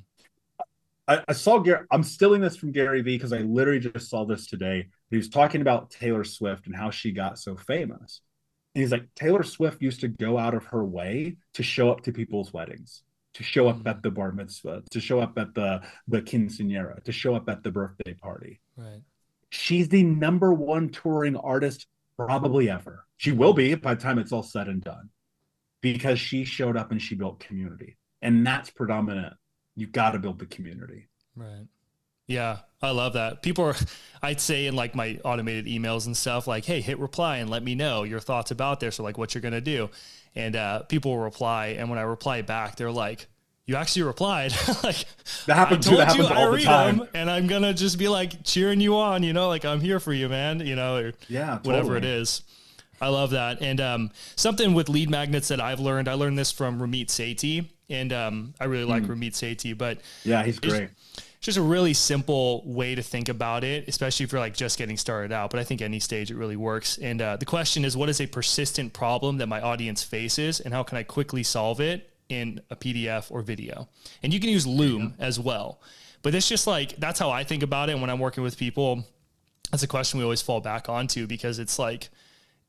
I, 1.10 1.24
I, 1.28 1.34
saw 1.34 1.60
Gary. 1.60 1.86
I'm 1.92 2.04
stealing 2.04 2.42
this 2.42 2.58
from 2.58 2.72
Gary 2.72 3.02
Vee 3.02 3.16
because 3.16 3.32
I 3.32 3.40
literally 3.40 3.80
just 3.80 4.10
saw 4.10 4.26
this 4.26 4.48
today. 4.48 4.88
He 5.10 5.16
was 5.16 5.30
talking 5.30 5.62
about 5.62 5.90
Taylor 5.90 6.26
Swift 6.26 6.68
and 6.68 6.76
how 6.76 6.90
she 6.90 7.12
got 7.12 7.40
so 7.40 7.56
famous 7.56 8.22
he's 8.78 8.92
like, 8.92 9.08
Taylor 9.16 9.44
Swift 9.44 9.82
used 9.82 10.02
to 10.02 10.08
go 10.08 10.38
out 10.38 10.54
of 10.54 10.66
her 10.66 10.84
way 10.84 11.38
to 11.54 11.64
show 11.64 11.92
up 11.92 12.02
to 12.02 12.12
people's 12.12 12.54
weddings, 12.54 13.04
to 13.34 13.44
show 13.44 13.68
up 13.68 13.78
mm-hmm. 13.78 13.88
at 13.88 14.04
the 14.04 14.12
bar 14.12 14.32
mitzvah, 14.32 14.84
to 14.92 15.00
show 15.00 15.20
up 15.20 15.38
at 15.38 15.54
the 15.54 15.82
the 16.08 16.22
quinceanera, 16.22 17.04
to 17.04 17.12
show 17.12 17.36
up 17.36 17.50
at 17.50 17.64
the 17.64 17.72
birthday 17.72 18.14
party. 18.14 18.60
Right. 18.76 19.02
She's 19.50 19.90
the 19.90 20.04
number 20.04 20.54
one 20.54 20.90
touring 20.90 21.36
artist 21.36 21.88
probably 22.18 22.70
ever. 22.70 23.06
She 23.18 23.32
will 23.32 23.54
be 23.54 23.76
by 23.76 23.96
the 23.96 24.02
time 24.02 24.20
it's 24.20 24.32
all 24.32 24.44
said 24.44 24.68
and 24.68 24.82
done, 24.82 25.10
because 25.82 26.20
she 26.20 26.44
showed 26.44 26.78
up 26.78 26.92
and 26.92 27.02
she 27.02 27.16
built 27.16 27.40
community, 27.40 27.98
and 28.22 28.46
that's 28.46 28.70
predominant. 28.70 29.34
You've 29.76 29.92
got 29.92 30.12
to 30.12 30.20
build 30.20 30.40
the 30.40 30.46
community. 30.48 31.08
Right. 31.36 31.68
Yeah, 32.28 32.58
I 32.82 32.92
love 32.92 33.14
that. 33.14 33.42
People 33.42 33.66
are, 33.66 33.76
I'd 34.22 34.42
say 34.42 34.68
in 34.68 34.76
like 34.76 34.96
my 34.96 35.20
automated 35.24 35.66
emails 35.66 36.06
and 36.06 36.16
stuff, 36.16 36.48
like, 36.48 36.66
hey, 36.66 36.82
hit 36.82 37.00
reply 37.00 37.38
and 37.38 37.50
let 37.50 37.64
me 37.64 37.76
know 37.76 38.04
your 38.04 38.20
thoughts 38.20 38.52
about 38.52 38.80
this 38.80 39.00
or 39.00 39.04
like 39.04 39.18
what 39.18 39.34
you're 39.34 39.42
going 39.42 39.54
to 39.54 39.62
do. 39.62 39.90
And 40.36 40.56
uh, 40.56 40.84
people 40.84 41.12
will 41.12 41.24
reply. 41.24 41.78
And 41.80 41.90
when 41.90 41.98
I 41.98 42.04
reply 42.04 42.42
back, 42.44 42.76
they're 42.76 42.92
like, 42.92 43.28
you 43.66 43.76
actually 43.76 44.04
replied. 44.04 44.52
like, 44.84 45.06
that 45.46 45.56
happens, 45.56 45.88
I 45.88 45.90
told 45.90 46.02
that 46.02 46.08
happens 46.10 46.30
you, 46.30 46.36
all 46.36 46.48
I 46.50 46.56
read 46.56 46.62
the 46.62 46.66
time. 46.66 46.98
Them, 47.00 47.08
and 47.14 47.30
I'm 47.32 47.48
going 47.48 47.64
to 47.64 47.74
just 47.74 47.98
be 47.98 48.08
like 48.08 48.44
cheering 48.44 48.80
you 48.80 48.98
on, 48.98 49.24
you 49.24 49.34
know, 49.34 49.48
like 49.48 49.66
I'm 49.66 49.82
here 49.82 50.00
for 50.00 50.14
you, 50.14 50.30
man, 50.30 50.60
you 50.60 50.76
know, 50.76 50.98
or 50.98 51.14
yeah, 51.28 51.58
totally. 51.58 51.76
whatever 51.76 51.98
it 51.98 52.06
is. 52.06 52.44
I 53.00 53.10
love 53.10 53.32
that. 53.32 53.62
And 53.62 53.80
um, 53.80 54.12
something 54.36 54.74
with 54.74 54.90
lead 54.90 55.10
magnets 55.10 55.50
that 55.50 55.62
I've 55.62 55.80
learned, 55.80 56.08
I 56.08 56.14
learned 56.14 56.38
this 56.38 56.52
from 56.52 56.80
Ramit 56.80 57.08
Sethi. 57.08 57.70
And 57.90 58.12
um, 58.12 58.54
I 58.60 58.66
really 58.66 58.86
like 58.86 59.04
mm. 59.04 59.10
Ramit 59.10 59.32
Sethi, 59.32 59.78
but 59.78 60.02
yeah, 60.24 60.44
he's 60.44 60.60
great 60.60 60.90
it's 61.20 61.27
just 61.40 61.58
a 61.58 61.62
really 61.62 61.94
simple 61.94 62.64
way 62.66 62.96
to 62.96 63.02
think 63.02 63.30
about 63.30 63.64
it, 63.64 63.88
especially 63.88 64.24
if 64.24 64.32
you're 64.32 64.42
like 64.42 64.56
just 64.56 64.78
getting 64.78 64.98
started 64.98 65.32
out. 65.32 65.52
But 65.52 65.60
I 65.60 65.64
think 65.64 65.82
any 65.82 66.00
stage 66.00 66.32
it 66.32 66.36
really 66.36 66.56
works. 66.56 66.98
And 66.98 67.22
uh, 67.22 67.38
the 67.38 67.46
question 67.46 67.86
is, 67.86 67.96
what 67.96 68.10
is 68.10 68.20
a 68.20 68.28
persistent 68.28 68.94
problem 68.94 69.38
that 69.38 69.48
my 69.48 69.62
audience 69.62 70.04
faces, 70.04 70.60
and 70.60 70.74
how 70.74 70.84
can 70.84 70.98
I 70.98 71.04
quickly 71.04 71.44
solve 71.44 71.80
it 71.80 72.10
in 72.30 72.62
a 72.70 72.76
PDF 72.76 73.32
or 73.32 73.42
video? 73.42 73.88
And 74.24 74.34
you 74.34 74.40
can 74.40 74.50
use 74.50 74.66
Loom 74.66 75.14
as 75.20 75.40
well. 75.40 75.80
But 76.24 76.34
it's 76.34 76.50
just 76.50 76.68
like 76.68 76.96
that's 76.98 77.20
how 77.20 77.30
I 77.30 77.44
think 77.44 77.64
about 77.64 77.90
it 77.90 78.00
when 78.00 78.10
I'm 78.10 78.20
working 78.20 78.44
with 78.44 78.58
people. 78.58 79.06
That's 79.72 79.84
a 79.84 79.88
question 79.88 80.18
we 80.18 80.24
always 80.24 80.42
fall 80.42 80.62
back 80.62 80.90
onto 80.90 81.28
because 81.28 81.60
it's 81.60 81.78
like 81.78 82.10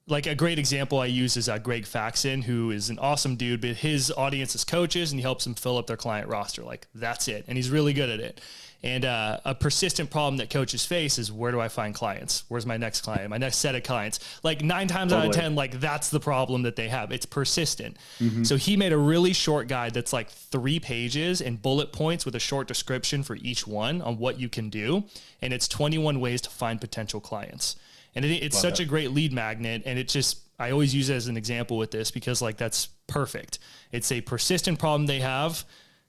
like 0.09 0.27
a 0.27 0.35
great 0.35 0.59
example 0.59 0.99
I 0.99 1.07
use 1.07 1.37
is 1.37 1.49
uh, 1.49 1.59
Greg 1.59 1.85
Faxon, 1.85 2.43
who 2.43 2.71
is 2.71 2.91
an 2.91 2.99
awesome 2.99 3.37
dude, 3.37 3.61
but 3.61 3.77
his 3.77 4.11
audience 4.11 4.55
is 4.55 4.65
coaches 4.65 5.13
and 5.13 5.19
he 5.19 5.23
helps 5.23 5.45
them 5.45 5.55
fill 5.55 5.77
up 5.77 5.87
their 5.87 5.97
client 5.97 6.29
roster. 6.29 6.63
Like 6.63 6.89
that's 6.95 7.29
it. 7.29 7.45
And 7.47 7.57
he's 7.57 7.71
really 7.71 7.93
good 7.93 8.09
at 8.09 8.21
it. 8.21 8.41
And 8.83 9.05
uh, 9.05 9.41
a 9.45 9.55
persistent 9.57 10.09
problem 10.11 10.37
that 10.37 10.51
coaches 10.51 10.87
face 10.87 11.19
is 11.19 11.33
where 11.33 11.51
do 11.51 11.61
I 11.61 11.67
find 11.67 11.93
clients? 11.93 12.45
Where's 12.47 12.65
my 12.65 12.77
next 12.77 13.01
client? 13.01 13.29
My 13.29 13.39
next 13.39 13.57
set 13.57 13.75
of 13.75 13.83
clients? 13.83 14.21
Like 14.45 14.63
nine 14.63 14.87
times 14.87 15.11
totally. 15.11 15.31
out 15.31 15.35
of 15.35 15.41
10, 15.41 15.55
like 15.57 15.81
that's 15.81 16.11
the 16.11 16.21
problem 16.21 16.63
that 16.63 16.77
they 16.77 16.89
have. 16.89 17.11
It's 17.11 17.27
persistent. 17.27 17.97
Mm-hmm. 18.21 18.45
So 18.45 18.57
he 18.57 18.77
made 18.77 18.93
a 18.93 18.99
really 18.99 19.33
short 19.33 19.67
guide 19.67 19.95
that's 19.95 20.13
like 20.13 20.31
three 20.31 20.79
pages 20.79 21.41
and 21.41 21.61
bullet 21.61 21.93
points 21.93 22.25
with 22.25 22.37
a 22.37 22.41
short 22.41 22.69
description 22.69 23.25
for 23.25 23.35
each 23.37 23.67
one 23.67 24.01
on 24.01 24.17
what 24.17 24.39
you 24.39 24.49
can 24.49 24.71
do. 24.71 25.05
And 25.43 25.53
it's 25.53 25.67
21 25.67 26.21
ways 26.21 26.41
to 26.43 26.51
find 26.51 26.81
potential 26.81 27.21
clients. 27.21 27.75
And 28.15 28.25
it, 28.25 28.31
it's 28.31 28.55
Love 28.57 28.63
such 28.63 28.79
that. 28.79 28.85
a 28.85 28.87
great 28.87 29.11
lead 29.11 29.33
magnet. 29.33 29.83
And 29.87 29.99
it 29.99 30.07
just, 30.07 30.39
I 30.57 30.71
always 30.71 30.95
use 30.95 31.11
it 31.11 31.15
as 31.15 31.27
an 31.27 31.37
example 31.37 31.79
with 31.79 31.91
this 31.91 32.13
because 32.13 32.41
like 32.41 32.57
that's 32.57 32.87
perfect. 33.09 33.59
It's 33.91 34.13
a 34.13 34.21
persistent 34.21 34.79
problem 34.79 35.07
they 35.07 35.19
have. 35.19 35.65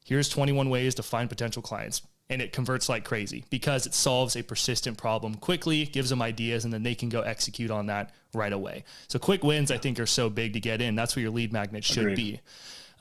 Here's 0.05 0.29
21 0.29 0.69
ways 0.69 0.93
to 0.95 1.03
find 1.03 1.29
potential 1.29 1.63
clients. 1.63 2.03
And 2.31 2.43
it 2.43 2.53
converts 2.53 2.89
like 2.89 3.05
crazy 3.05 3.43
because 3.49 3.87
it 3.87 3.93
solves 3.95 4.35
a 4.35 4.43
persistent 4.43 4.97
problem 4.97 5.33
quickly, 5.35 5.85
gives 5.85 6.11
them 6.11 6.21
ideas, 6.21 6.63
and 6.63 6.71
then 6.71 6.83
they 6.83 6.93
can 6.93 7.09
go 7.09 7.21
execute 7.21 7.71
on 7.71 7.87
that 7.87 8.13
right 8.35 8.53
away. 8.53 8.83
So 9.07 9.17
quick 9.17 9.43
wins, 9.43 9.71
I 9.71 9.77
think, 9.77 9.99
are 9.99 10.05
so 10.05 10.29
big 10.29 10.53
to 10.53 10.59
get 10.59 10.79
in. 10.79 10.93
That's 10.95 11.15
what 11.15 11.23
your 11.23 11.31
lead 11.31 11.51
magnet 11.51 11.83
should 11.83 12.03
Agreed. 12.03 12.15
be. 12.15 12.39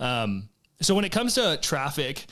Um, 0.00 0.48
so 0.80 0.94
when 0.94 1.04
it 1.04 1.12
comes 1.12 1.34
to 1.34 1.58
traffic, 1.60 2.24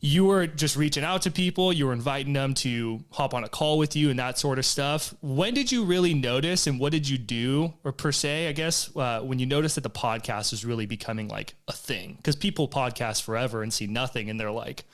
you 0.00 0.26
were 0.26 0.46
just 0.46 0.76
reaching 0.76 1.02
out 1.02 1.22
to 1.22 1.30
people, 1.30 1.72
you 1.72 1.86
were 1.86 1.92
inviting 1.94 2.34
them 2.34 2.52
to 2.52 3.02
hop 3.10 3.32
on 3.32 3.42
a 3.42 3.48
call 3.48 3.78
with 3.78 3.96
you 3.96 4.10
and 4.10 4.18
that 4.18 4.38
sort 4.38 4.58
of 4.58 4.66
stuff. 4.66 5.14
When 5.22 5.54
did 5.54 5.72
you 5.72 5.84
really 5.84 6.12
notice 6.12 6.66
and 6.66 6.78
what 6.78 6.92
did 6.92 7.08
you 7.08 7.16
do, 7.16 7.72
or 7.84 7.90
per 7.90 8.12
se, 8.12 8.46
I 8.48 8.52
guess, 8.52 8.94
uh, 8.94 9.20
when 9.20 9.38
you 9.38 9.46
noticed 9.46 9.76
that 9.76 9.80
the 9.80 9.90
podcast 9.90 10.52
is 10.52 10.62
really 10.62 10.84
becoming 10.84 11.28
like 11.28 11.54
a 11.68 11.72
thing? 11.72 12.14
Because 12.16 12.36
people 12.36 12.68
podcast 12.68 13.22
forever 13.22 13.62
and 13.62 13.72
see 13.72 13.86
nothing 13.86 14.28
and 14.28 14.38
they're 14.38 14.50
like, 14.50 14.84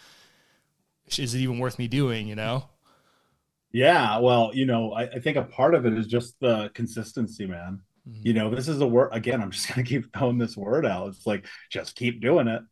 is 1.18 1.35
it 1.35 1.40
even 1.40 1.59
worth 1.59 1.79
me 1.79 1.88
doing, 1.88 2.27
you 2.27 2.37
know? 2.37 2.68
Yeah, 3.73 4.18
well, 4.18 4.51
you 4.53 4.66
know, 4.66 4.92
I, 4.92 5.03
I 5.05 5.18
think 5.20 5.37
a 5.37 5.44
part 5.44 5.75
of 5.75 5.87
it 5.87 5.92
is 5.92 6.07
just 6.07 6.38
the 6.40 6.70
consistency, 6.75 7.46
man. 7.46 7.81
Mm-hmm. 8.09 8.20
You 8.27 8.33
know, 8.35 8.55
this 8.55 8.68
is 8.68 8.79
the 8.79 8.88
word 8.88 9.11
again, 9.12 9.40
I'm 9.42 9.51
just 9.51 9.68
gonna 9.68 9.85
keep 9.85 10.12
throwing 10.16 10.38
this 10.38 10.57
word 10.57 10.87
out. 10.87 11.09
It's 11.09 11.27
like 11.27 11.46
just 11.70 11.94
keep 11.94 12.20
doing 12.20 12.49
it 12.49 12.62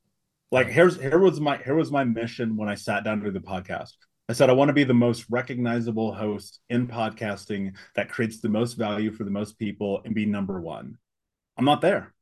like 0.50 0.68
here's 0.68 1.00
here 1.00 1.18
was 1.18 1.40
my 1.40 1.58
here 1.58 1.74
was 1.74 1.90
my 1.90 2.04
mission 2.04 2.56
when 2.56 2.68
I 2.68 2.74
sat 2.74 3.04
down 3.04 3.20
to 3.20 3.26
do 3.26 3.30
the 3.32 3.40
podcast. 3.40 3.92
I 4.28 4.32
said 4.34 4.50
I 4.50 4.54
want 4.54 4.68
to 4.68 4.74
be 4.74 4.84
the 4.84 4.94
most 4.94 5.26
recognizable 5.30 6.12
host 6.12 6.60
in 6.68 6.86
podcasting 6.86 7.74
that 7.94 8.10
creates 8.10 8.40
the 8.40 8.48
most 8.48 8.74
value 8.74 9.12
for 9.12 9.24
the 9.24 9.30
most 9.30 9.58
people 9.58 10.00
and 10.04 10.14
be 10.14 10.26
number 10.26 10.60
one. 10.60 10.96
I'm 11.56 11.64
not 11.64 11.80
there. 11.80 12.14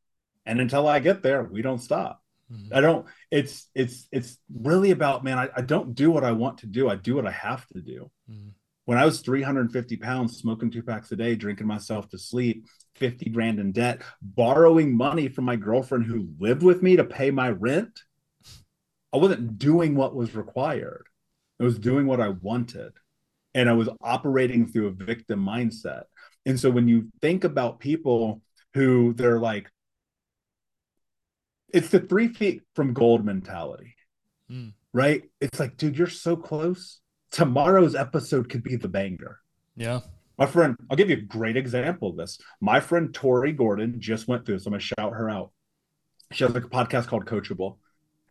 And 0.44 0.60
until 0.60 0.86
I 0.86 1.00
get 1.00 1.22
there, 1.22 1.42
we 1.42 1.62
don't 1.62 1.82
stop. 1.82 2.22
Mm-hmm. 2.52 2.74
I 2.74 2.80
don't 2.80 3.06
it's 3.30 3.68
it's 3.74 4.08
it's 4.12 4.38
really 4.52 4.90
about 4.90 5.24
man, 5.24 5.38
I, 5.38 5.48
I 5.56 5.62
don't 5.62 5.94
do 5.94 6.10
what 6.10 6.24
I 6.24 6.32
want 6.32 6.58
to 6.58 6.66
do. 6.66 6.88
I 6.88 6.96
do 6.96 7.14
what 7.16 7.26
I 7.26 7.32
have 7.32 7.66
to 7.68 7.80
do. 7.80 8.10
Mm-hmm. 8.30 8.50
When 8.84 8.98
I 8.98 9.04
was 9.04 9.20
350 9.20 9.96
pounds, 9.96 10.36
smoking 10.36 10.70
two 10.70 10.82
packs 10.82 11.10
a 11.10 11.16
day, 11.16 11.34
drinking 11.34 11.66
myself 11.66 12.08
to 12.10 12.18
sleep, 12.18 12.66
50 12.94 13.30
grand 13.30 13.58
in 13.58 13.72
debt, 13.72 14.02
borrowing 14.22 14.96
money 14.96 15.26
from 15.28 15.44
my 15.44 15.56
girlfriend 15.56 16.06
who 16.06 16.28
lived 16.38 16.62
with 16.62 16.82
me 16.82 16.94
to 16.94 17.02
pay 17.04 17.32
my 17.32 17.50
rent 17.50 17.98
I 19.16 19.18
wasn't 19.18 19.58
doing 19.58 19.94
what 19.94 20.14
was 20.14 20.34
required. 20.34 21.06
I 21.58 21.64
was 21.64 21.78
doing 21.78 22.06
what 22.06 22.20
I 22.20 22.28
wanted. 22.28 22.92
And 23.54 23.66
I 23.66 23.72
was 23.72 23.88
operating 24.02 24.66
through 24.66 24.88
a 24.88 25.04
victim 25.04 25.42
mindset. 25.42 26.02
And 26.44 26.60
so 26.60 26.68
when 26.68 26.86
you 26.86 27.08
think 27.22 27.44
about 27.44 27.80
people 27.80 28.42
who 28.74 29.14
they're 29.14 29.38
like, 29.38 29.70
it's 31.72 31.88
the 31.88 32.00
three 32.00 32.28
feet 32.28 32.62
from 32.74 32.94
gold 32.94 33.24
mentality, 33.24 33.94
mm. 34.50 34.72
right? 34.92 35.22
It's 35.40 35.60
like, 35.60 35.76
dude, 35.76 35.98
you're 35.98 36.06
so 36.08 36.36
close. 36.36 37.00
Tomorrow's 37.30 37.94
episode 37.94 38.48
could 38.48 38.62
be 38.62 38.76
the 38.76 38.88
banger. 38.88 39.40
Yeah. 39.76 40.00
My 40.38 40.46
friend, 40.46 40.76
I'll 40.90 40.96
give 40.96 41.10
you 41.10 41.16
a 41.16 41.20
great 41.20 41.56
example 41.56 42.10
of 42.10 42.16
this. 42.16 42.38
My 42.60 42.80
friend 42.80 43.12
Tori 43.12 43.52
Gordon 43.52 44.00
just 44.00 44.28
went 44.28 44.44
through 44.44 44.56
this. 44.56 44.66
I'm 44.66 44.72
going 44.72 44.80
to 44.80 44.86
shout 44.86 45.12
her 45.12 45.30
out. 45.30 45.50
She 46.32 46.44
has 46.44 46.52
like 46.52 46.64
a 46.64 46.68
podcast 46.68 47.06
called 47.06 47.24
Coachable 47.24 47.76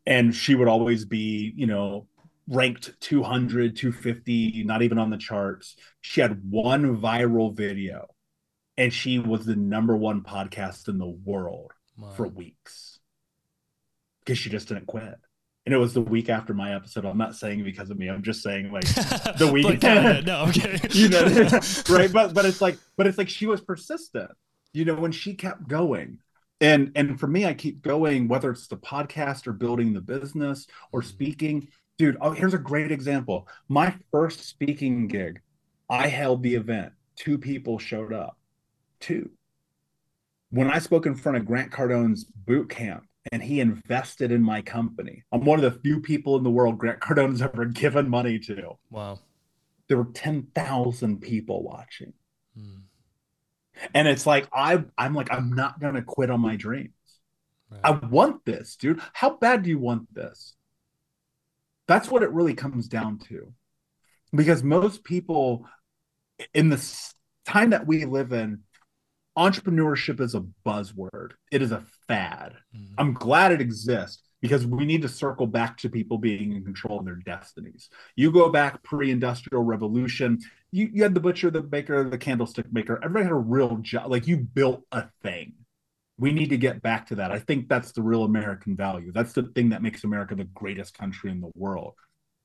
and 0.06 0.36
she 0.36 0.56
would 0.56 0.68
always 0.68 1.06
be 1.06 1.54
you 1.56 1.68
know 1.68 2.08
ranked 2.48 3.00
200 3.02 3.76
250 3.76 4.64
not 4.64 4.82
even 4.82 4.98
on 4.98 5.10
the 5.10 5.18
charts 5.18 5.76
she 6.02 6.22
had 6.22 6.50
one 6.50 6.98
viral 6.98 7.56
video 7.56 8.08
and 8.78 8.94
she 8.94 9.18
was 9.18 9.46
the 9.46 9.56
number 9.56 9.96
one 9.96 10.22
podcast 10.22 10.88
in 10.88 10.98
the 10.98 11.08
world 11.08 11.72
wow. 11.98 12.12
for 12.12 12.28
weeks 12.28 12.95
because 14.26 14.40
she 14.40 14.50
just 14.50 14.68
didn't 14.68 14.88
quit 14.88 15.16
and 15.66 15.74
it 15.74 15.78
was 15.78 15.94
the 15.94 16.02
week 16.02 16.30
after 16.30 16.54
my 16.54 16.76
episode. 16.76 17.06
I'm 17.06 17.18
not 17.18 17.36
saying 17.36 17.64
because 17.64 17.90
of 17.90 17.98
me. 17.98 18.08
I'm 18.08 18.22
just 18.22 18.44
saying 18.44 18.72
like 18.72 18.84
the 19.40 19.50
week. 19.52 19.82
no, 19.82 20.46
okay. 20.50 20.80
you 20.92 21.10
know, 21.10 21.24
right? 21.90 22.14
But 22.14 22.36
but 22.36 22.46
it's 22.46 22.62
like 22.62 22.78
but 22.98 23.08
it's 23.08 23.18
like 23.18 23.30
she 23.30 23.48
was 23.48 23.62
persistent. 23.62 24.30
You 24.74 24.86
know, 24.86 24.94
when 24.94 25.12
she 25.12 25.34
kept 25.34 25.68
going, 25.68 26.20
and 26.62 26.92
and 26.96 27.20
for 27.20 27.28
me 27.28 27.46
i 27.46 27.54
keep 27.54 27.82
going 27.82 28.28
whether 28.28 28.50
it's 28.50 28.68
the 28.68 28.78
podcast 28.78 29.48
or 29.48 29.54
building 29.54 29.94
the 29.94 30.02
business 30.02 30.68
or 30.92 31.02
mm-hmm. 31.02 31.10
speaking 31.10 31.68
dude 31.98 32.18
oh 32.22 32.32
here's 32.32 32.54
a 32.54 32.60
great 32.60 32.92
example 32.92 33.48
my 33.68 33.94
first 34.12 34.42
speaking 34.42 35.08
gig 35.08 35.42
i 35.90 36.08
held 36.08 36.42
the 36.44 36.56
event 36.56 36.94
two 37.16 37.38
people 37.38 37.78
showed 37.78 38.14
up 38.14 38.38
two 39.00 39.30
when 40.50 40.70
i 40.70 40.80
spoke 40.80 41.06
in 41.06 41.16
front 41.16 41.38
of 41.38 41.46
grant 41.46 41.72
cardone's 41.72 42.24
boot 42.24 42.70
camp 42.70 43.06
and 43.32 43.42
he 43.42 43.60
invested 43.60 44.32
in 44.32 44.42
my 44.42 44.62
company 44.62 45.24
i'm 45.32 45.44
one 45.44 45.64
of 45.64 45.74
the 45.74 45.80
few 45.80 46.00
people 46.00 46.38
in 46.38 46.44
the 46.44 46.50
world 46.50 46.78
grant 46.78 47.00
cardone's 47.00 47.42
ever 47.42 47.66
given 47.66 48.10
money 48.10 48.40
to 48.40 48.78
wow 48.90 49.20
there 49.88 49.98
were 49.98 50.12
10,000 50.14 51.22
people 51.22 51.64
watching 51.64 52.14
hmm. 52.56 52.80
And 53.94 54.08
it's 54.08 54.26
like 54.26 54.48
I 54.54 54.84
I'm 54.98 55.14
like 55.14 55.32
I'm 55.32 55.54
not 55.54 55.80
gonna 55.80 56.02
quit 56.02 56.30
on 56.30 56.42
my 56.42 56.56
dreams. 56.56 56.92
Right. 57.70 57.82
I 57.84 57.92
want 57.92 58.46
this, 58.46 58.76
dude. 58.76 59.02
How 59.14 59.38
bad 59.38 59.64
do 59.64 59.70
you 59.70 59.80
want 59.80 60.14
this? 60.14 60.56
That's 61.88 62.10
what 62.10 62.24
it 62.24 62.32
really 62.32 62.54
comes 62.54 62.88
down 62.88 63.20
to. 63.30 63.54
Because 64.34 64.64
most 64.64 65.04
people 65.04 65.66
in 66.54 66.70
the 66.70 66.84
time 67.46 67.72
that 67.72 67.88
we 67.88 68.06
live 68.06 68.34
in, 68.34 68.62
entrepreneurship 69.38 70.20
is 70.20 70.36
a 70.36 70.46
buzzword. 70.66 71.32
It 71.52 71.62
is 71.62 71.72
a 71.72 71.84
fad. 72.08 72.54
Mm-hmm. 72.76 72.94
I'm 72.98 73.14
glad 73.14 73.52
it 73.52 73.62
exists 73.62 74.22
because 74.42 74.66
we 74.66 74.86
need 74.86 75.02
to 75.02 75.10
circle 75.10 75.48
back 75.48 75.78
to 75.78 75.90
people 75.90 76.18
being 76.18 76.56
in 76.56 76.64
control 76.64 77.00
of 77.00 77.06
their 77.06 77.16
destinies. 77.16 77.90
You 78.16 78.32
go 78.32 78.50
back 78.50 78.84
pre-industrial 78.84 79.64
revolution, 79.64 80.40
you, 80.72 80.90
you 80.94 81.04
had 81.04 81.14
the 81.14 81.20
butcher, 81.20 81.50
the 81.50 81.62
baker, 81.62 82.08
the 82.08 82.18
candlestick 82.18 82.72
maker. 82.72 83.00
Everybody 83.04 83.24
had 83.24 83.32
a 83.32 83.36
real 83.36 83.78
job. 83.78 84.12
Like 84.12 84.28
you 84.28 84.38
built 84.38 84.84
a 84.92 85.06
thing. 85.24 85.54
We 86.18 86.32
need 86.32 86.50
to 86.50 86.58
get 86.58 86.82
back 86.82 87.08
to 87.08 87.16
that. 87.16 87.32
I 87.32 87.40
think 87.40 87.68
that's 87.68 87.92
the 87.92 88.02
real 88.02 88.24
American 88.24 88.76
value. 88.76 89.12
That's 89.12 89.34
the 89.34 89.44
thing 89.44 89.70
that 89.70 89.82
makes 89.82 90.04
America 90.04 90.36
the 90.36 90.46
greatest 90.46 90.98
country 90.98 91.32
in 91.32 91.42
the 91.42 91.52
world. 91.56 91.94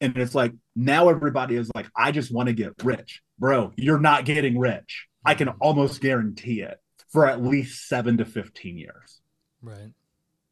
And 0.01 0.17
it's 0.17 0.35
like 0.35 0.53
now 0.75 1.09
everybody 1.09 1.57
is 1.57 1.71
like, 1.75 1.87
I 1.95 2.11
just 2.11 2.33
want 2.33 2.49
to 2.49 2.55
get 2.55 2.73
rich. 2.83 3.21
Bro, 3.39 3.73
you're 3.77 4.01
not 4.01 4.25
getting 4.25 4.59
rich. 4.59 5.07
I 5.25 5.35
can 5.35 5.49
almost 5.61 6.01
guarantee 6.01 6.63
it 6.63 6.79
for 7.11 7.27
at 7.27 7.43
least 7.43 7.87
seven 7.87 8.17
to 8.19 8.25
15 8.25 8.79
years. 8.79 9.21
Right. 9.61 9.93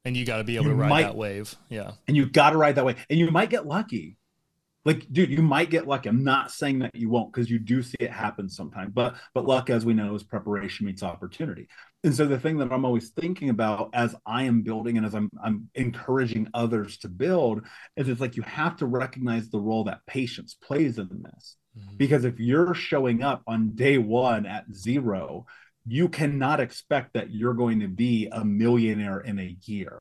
And 0.05 0.17
you 0.17 0.27
got 0.27 0.39
to 0.39 0.45
be 0.45 0.57
able 0.57 0.67
you 0.67 0.71
to 0.73 0.77
ride 0.77 0.89
might, 0.89 1.03
that 1.03 1.17
wave. 1.17 1.55
Yeah. 1.71 1.93
And 2.07 2.17
you 2.17 2.27
got 2.27 2.51
to 2.51 2.59
ride 2.59 2.75
that 2.75 2.85
way. 2.85 2.97
And 3.09 3.19
you 3.19 3.31
might 3.31 3.51
get 3.51 3.67
lucky 3.67 4.18
like 4.89 5.07
dude 5.13 5.31
you 5.31 5.43
might 5.43 5.69
get 5.69 5.87
lucky. 5.87 6.09
I'm 6.09 6.25
not 6.25 6.51
saying 6.51 6.79
that 6.79 6.95
you 6.95 7.11
won't 7.11 7.31
because 7.31 7.51
you 7.51 7.59
do 7.59 7.83
see 7.83 7.99
it 8.01 8.11
happen 8.11 8.49
sometimes 8.49 8.93
but 8.95 9.17
but 9.35 9.45
luck 9.45 9.69
as 9.69 9.85
we 9.85 9.93
know 9.93 10.15
is 10.15 10.23
preparation 10.23 10.87
meets 10.87 11.03
opportunity. 11.03 11.69
And 12.05 12.15
so 12.15 12.25
the 12.25 12.41
thing 12.41 12.57
that 12.59 12.73
i'm 12.73 12.87
always 12.87 13.11
thinking 13.11 13.51
about 13.51 13.91
as 13.93 14.17
i 14.25 14.45
am 14.45 14.63
building 14.63 14.97
and 14.97 15.05
as 15.05 15.15
i'm 15.15 15.29
i'm 15.45 15.69
encouraging 15.75 16.49
others 16.55 16.97
to 16.99 17.09
build 17.09 17.67
is 17.97 18.09
it's 18.09 18.21
like 18.21 18.37
you 18.37 18.43
have 18.45 18.77
to 18.79 18.87
recognize 18.87 19.51
the 19.51 19.61
role 19.61 19.85
that 19.85 20.07
patience 20.07 20.55
plays 20.55 20.97
in 20.97 21.23
this. 21.23 21.57
Mm-hmm. 21.79 21.97
because 21.99 22.25
if 22.25 22.41
you're 22.41 22.73
showing 22.73 23.23
up 23.23 23.43
on 23.47 23.75
day 23.75 23.99
one 23.99 24.47
at 24.47 24.65
zero 24.73 25.45
you 25.87 26.09
cannot 26.09 26.61
expect 26.61 27.13
that 27.13 27.31
you're 27.31 27.55
going 27.55 27.81
to 27.81 27.89
be 27.89 28.29
a 28.33 28.43
millionaire 28.43 29.21
in 29.21 29.39
a 29.39 29.57
year 29.65 29.99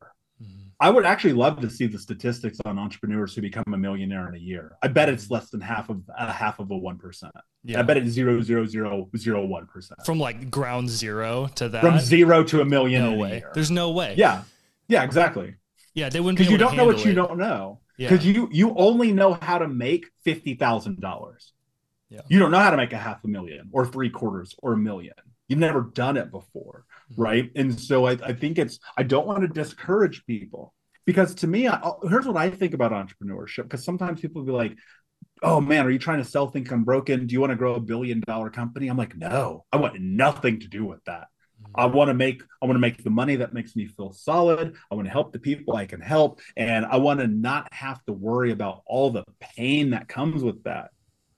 I 0.80 0.92
would 0.92 1.06
actually 1.06 1.34
love 1.34 1.60
to 1.62 1.70
see 1.70 1.88
the 1.88 1.98
statistics 1.98 2.60
on 2.64 2.78
entrepreneurs 2.78 3.34
who 3.34 3.42
become 3.42 3.64
a 3.74 3.78
millionaire 3.78 4.30
in 4.30 4.36
a 4.36 4.40
year. 4.40 4.78
I 4.84 4.90
bet 4.90 5.10
it's 5.10 5.32
less 5.32 5.50
than 5.50 5.60
half 5.60 5.90
of 5.90 6.04
a 6.10 6.24
uh, 6.24 6.32
half 6.32 6.60
of 6.60 6.70
a 6.70 6.78
one 6.78 7.00
percent. 7.00 7.34
Yeah. 7.64 7.80
I 7.80 7.82
bet 7.82 7.98
it's 7.98 8.12
zero 8.12 8.42
zero 8.42 8.66
zero 8.66 9.10
zero 9.18 9.46
one 9.46 9.66
percent. 9.66 10.06
From 10.06 10.20
like 10.20 10.52
ground 10.52 10.90
zero 10.90 11.48
to 11.56 11.70
that. 11.70 11.82
From 11.82 12.00
zero 12.00 12.44
to 12.44 12.62
a 12.62 12.66
million. 12.66 13.04
No 13.04 13.14
way. 13.18 13.44
There's 13.56 13.72
no 13.72 13.92
way. 13.92 14.14
Yeah. 14.18 14.44
Yeah. 14.88 15.04
Exactly. 15.04 15.56
Yeah, 15.96 16.10
they 16.10 16.20
wouldn't 16.20 16.38
be 16.38 16.44
because 16.44 16.52
you 16.52 16.58
don't 16.60 16.78
know 16.78 16.86
what 16.86 17.00
it. 17.00 17.06
you 17.06 17.14
don't 17.16 17.40
know. 17.40 17.80
Because 17.98 18.24
yeah. 18.24 18.34
you 18.34 18.50
you 18.52 18.76
only 18.78 19.12
know 19.12 19.34
how 19.42 19.58
to 19.58 19.68
make 19.68 20.06
fifty 20.24 20.54
thousand 20.54 21.02
dollars. 21.02 21.54
Yeah. 22.10 22.22
You 22.30 22.38
don't 22.38 22.52
know 22.52 22.60
how 22.60 22.70
to 22.70 22.78
make 22.78 22.94
a 22.94 22.98
half 22.98 23.24
a 23.24 23.28
million 23.28 23.70
or 23.74 23.86
three 23.86 24.12
quarters 24.12 24.56
or 24.60 24.74
a 24.74 24.78
million. 24.78 25.16
You've 25.48 25.60
never 25.60 25.82
done 25.82 26.18
it 26.18 26.30
before, 26.30 26.86
mm-hmm. 27.12 27.22
right? 27.22 27.52
And 27.56 27.80
so 27.80 28.08
I, 28.08 28.12
I 28.24 28.34
think 28.34 28.58
it's 28.58 28.80
I 28.98 29.04
don't 29.04 29.28
want 29.28 29.42
to 29.42 29.48
discourage 29.48 30.26
people 30.26 30.74
because 31.08 31.34
to 31.36 31.48
me, 31.48 31.68
I, 31.68 31.92
here's 32.08 32.28
what 32.28 32.38
I 32.38 32.50
think 32.50 32.74
about 32.74 32.92
entrepreneurship. 32.92 33.64
Because 33.64 33.84
sometimes 33.84 34.22
people 34.22 34.44
be 34.44 34.52
like, 34.52 34.76
"Oh 35.42 35.60
man, 35.60 35.86
are 35.86 35.90
you 35.90 36.00
trying 36.00 36.20
to 36.20 36.30
sell 36.30 36.48
Think 36.48 36.70
Unbroken? 36.70 37.26
Do 37.26 37.34
you 37.34 37.40
want 37.40 37.52
to 37.52 37.56
grow 37.56 37.76
a 37.76 37.80
billion 37.80 38.20
dollar 38.20 38.50
company?" 38.50 38.90
I'm 38.90 38.98
like, 38.98 39.16
"No, 39.16 39.66
I 39.72 39.78
want 39.78 40.00
nothing 40.00 40.60
to 40.60 40.68
do 40.68 40.86
with 40.86 41.04
that. 41.06 41.28
I 41.74 41.86
mm-hmm. 41.86 41.96
want 41.96 42.10
to 42.10 42.14
make 42.14 42.44
I 42.62 42.66
want 42.66 42.76
to 42.76 42.82
make 42.82 43.04
the 43.04 43.10
money 43.10 43.38
that 43.38 43.54
makes 43.54 43.76
me 43.76 43.88
feel 43.88 44.12
solid. 44.12 44.76
I 44.92 44.96
want 44.96 45.08
to 45.08 45.12
help 45.12 45.32
the 45.32 45.40
people 45.40 45.76
I 45.76 45.86
can 45.86 46.02
help, 46.02 46.42
and 46.56 46.86
I 46.86 46.98
want 46.98 47.22
to 47.22 47.28
not 47.28 47.74
have 47.74 48.04
to 48.06 48.14
worry 48.14 48.52
about 48.52 48.84
all 48.86 49.10
the 49.10 49.24
pain 49.40 49.92
that 49.92 50.08
comes 50.08 50.44
with 50.44 50.64
that." 50.64 50.90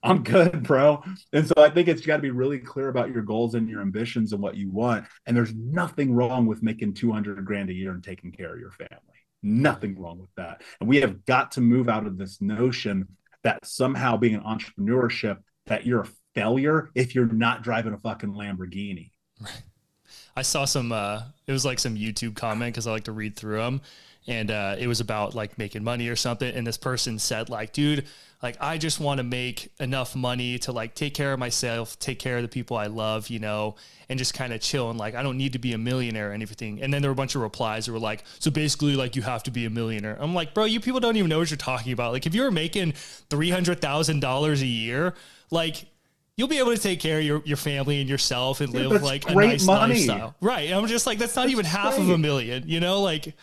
I'm 0.02 0.24
good, 0.24 0.64
bro. 0.64 1.04
And 1.34 1.46
so 1.46 1.54
I 1.58 1.70
think 1.70 1.88
it's 1.88 2.06
got 2.06 2.18
to 2.18 2.22
be 2.22 2.32
really 2.32 2.60
clear 2.60 2.88
about 2.88 3.12
your 3.12 3.22
goals 3.22 3.56
and 3.56 3.70
your 3.70 3.82
ambitions 3.82 4.32
and 4.32 4.42
what 4.42 4.56
you 4.56 4.72
want. 4.72 5.06
And 5.26 5.36
there's 5.36 5.54
nothing 5.54 6.14
wrong 6.14 6.46
with 6.46 6.64
making 6.64 6.94
200 6.94 7.44
grand 7.46 7.70
a 7.70 7.74
year 7.74 7.92
and 7.92 8.04
taking 8.04 8.32
care 8.32 8.54
of 8.54 8.60
your 8.60 8.72
family. 8.72 8.98
Nothing 9.44 10.00
wrong 10.00 10.20
with 10.20 10.34
that. 10.38 10.62
And 10.80 10.88
we 10.88 10.98
have 11.02 11.26
got 11.26 11.52
to 11.54 11.62
move 11.62 11.90
out 11.90 12.06
of 12.08 12.18
this 12.18 12.42
notion 12.42 13.08
that 13.44 13.66
somehow 13.66 14.18
being 14.18 14.36
an 14.36 14.44
entrepreneurship 14.44 15.38
that 15.68 15.86
you're 15.86 16.02
a 16.02 16.10
failure 16.34 16.90
if 16.96 17.16
you're 17.16 17.26
not 17.26 17.64
driving 17.64 17.94
a 17.94 17.98
fucking 17.98 18.34
Lamborghini. 18.34 19.12
Right. 19.40 19.64
I 20.36 20.42
saw 20.42 20.66
some 20.66 20.92
uh 20.92 21.24
it 21.48 21.52
was 21.52 21.66
like 21.66 21.80
some 21.80 21.96
YouTube 21.96 22.36
comment 22.36 22.76
cuz 22.76 22.88
I 22.88 22.92
like 22.92 23.06
to 23.06 23.12
read 23.12 23.36
through 23.36 23.58
them 23.58 23.82
and 24.28 24.52
uh 24.52 24.76
it 24.78 24.88
was 24.88 25.00
about 25.00 25.36
like 25.36 25.58
making 25.58 25.84
money 25.84 26.08
or 26.08 26.16
something 26.16 26.54
and 26.54 26.66
this 26.66 26.78
person 26.78 27.20
said 27.20 27.50
like 27.50 27.74
dude 27.74 28.06
like 28.42 28.56
I 28.62 28.78
just 28.78 29.00
want 29.00 29.18
to 29.18 29.24
make 29.24 29.70
enough 29.80 30.16
money 30.16 30.58
to 30.60 30.72
like 30.72 30.96
take 30.96 31.14
care 31.14 31.34
of 31.34 31.40
myself, 31.40 32.00
take 32.00 32.20
care 32.20 32.38
of 32.38 32.42
the 32.42 32.48
people 32.48 32.78
I 32.78 32.88
love, 32.88 33.30
you 33.30 33.40
know, 33.40 33.76
and 34.08 34.18
just 34.18 34.34
kind 34.34 34.54
of 34.54 34.62
chill 34.62 34.90
and 34.90 34.98
like 34.98 35.14
I 35.14 35.24
don't 35.24 35.38
need 35.38 35.54
to 35.54 35.60
be 35.60 35.74
a 35.74 35.78
millionaire 35.78 36.32
and 36.32 36.42
everything. 36.42 36.82
And 36.82 36.94
then 36.94 37.02
there 37.02 37.12
were 37.12 37.14
a 37.14 37.16
bunch 37.16 37.36
of 37.36 37.42
replies 37.42 37.86
that 37.86 37.92
were 37.92 38.00
like, 38.00 38.24
so 38.40 38.50
basically 38.50 38.96
like 38.96 39.16
you 39.18 39.24
have 39.24 39.44
to 39.44 39.52
be 39.52 39.66
a 39.66 39.70
millionaire. 39.70 40.18
I'm 40.20 40.34
like, 40.34 40.54
bro, 40.54 40.66
you 40.66 40.80
people 40.80 41.02
don't 41.02 41.18
even 41.18 41.30
know 41.30 41.40
what 41.40 41.50
you're 41.50 41.58
talking 41.58 41.92
about. 41.92 42.14
Like 42.14 42.26
if 42.26 42.34
you 42.34 42.44
were 42.44 42.52
making 42.52 42.94
three 43.30 43.50
hundred 43.50 43.82
thousand 43.82 44.22
dollars 44.22 44.62
a 44.62 44.68
year, 44.68 45.16
like 45.52 45.86
you'll 46.40 46.48
be 46.48 46.58
able 46.58 46.74
to 46.74 46.82
take 46.82 47.02
care 47.02 47.20
of 47.20 47.26
your, 47.26 47.42
your 47.44 47.58
family 47.58 48.00
and 48.00 48.10
yourself 48.10 48.62
and 48.62 48.74
live 48.74 49.04
like 49.04 49.30
a 49.30 49.36
nice 49.36 49.66
money. 49.66 49.96
lifestyle. 49.96 50.36
Right. 50.40 50.72
I'm 50.72 50.88
just 50.88 51.06
like, 51.06 51.18
that's 51.20 51.36
not 51.36 51.44
that's 51.44 51.52
even 51.52 51.66
half 51.66 51.96
great. 51.96 52.04
of 52.04 52.10
a 52.12 52.18
million, 52.18 52.64
you 52.66 52.80
know, 52.80 53.02
like 53.02 53.34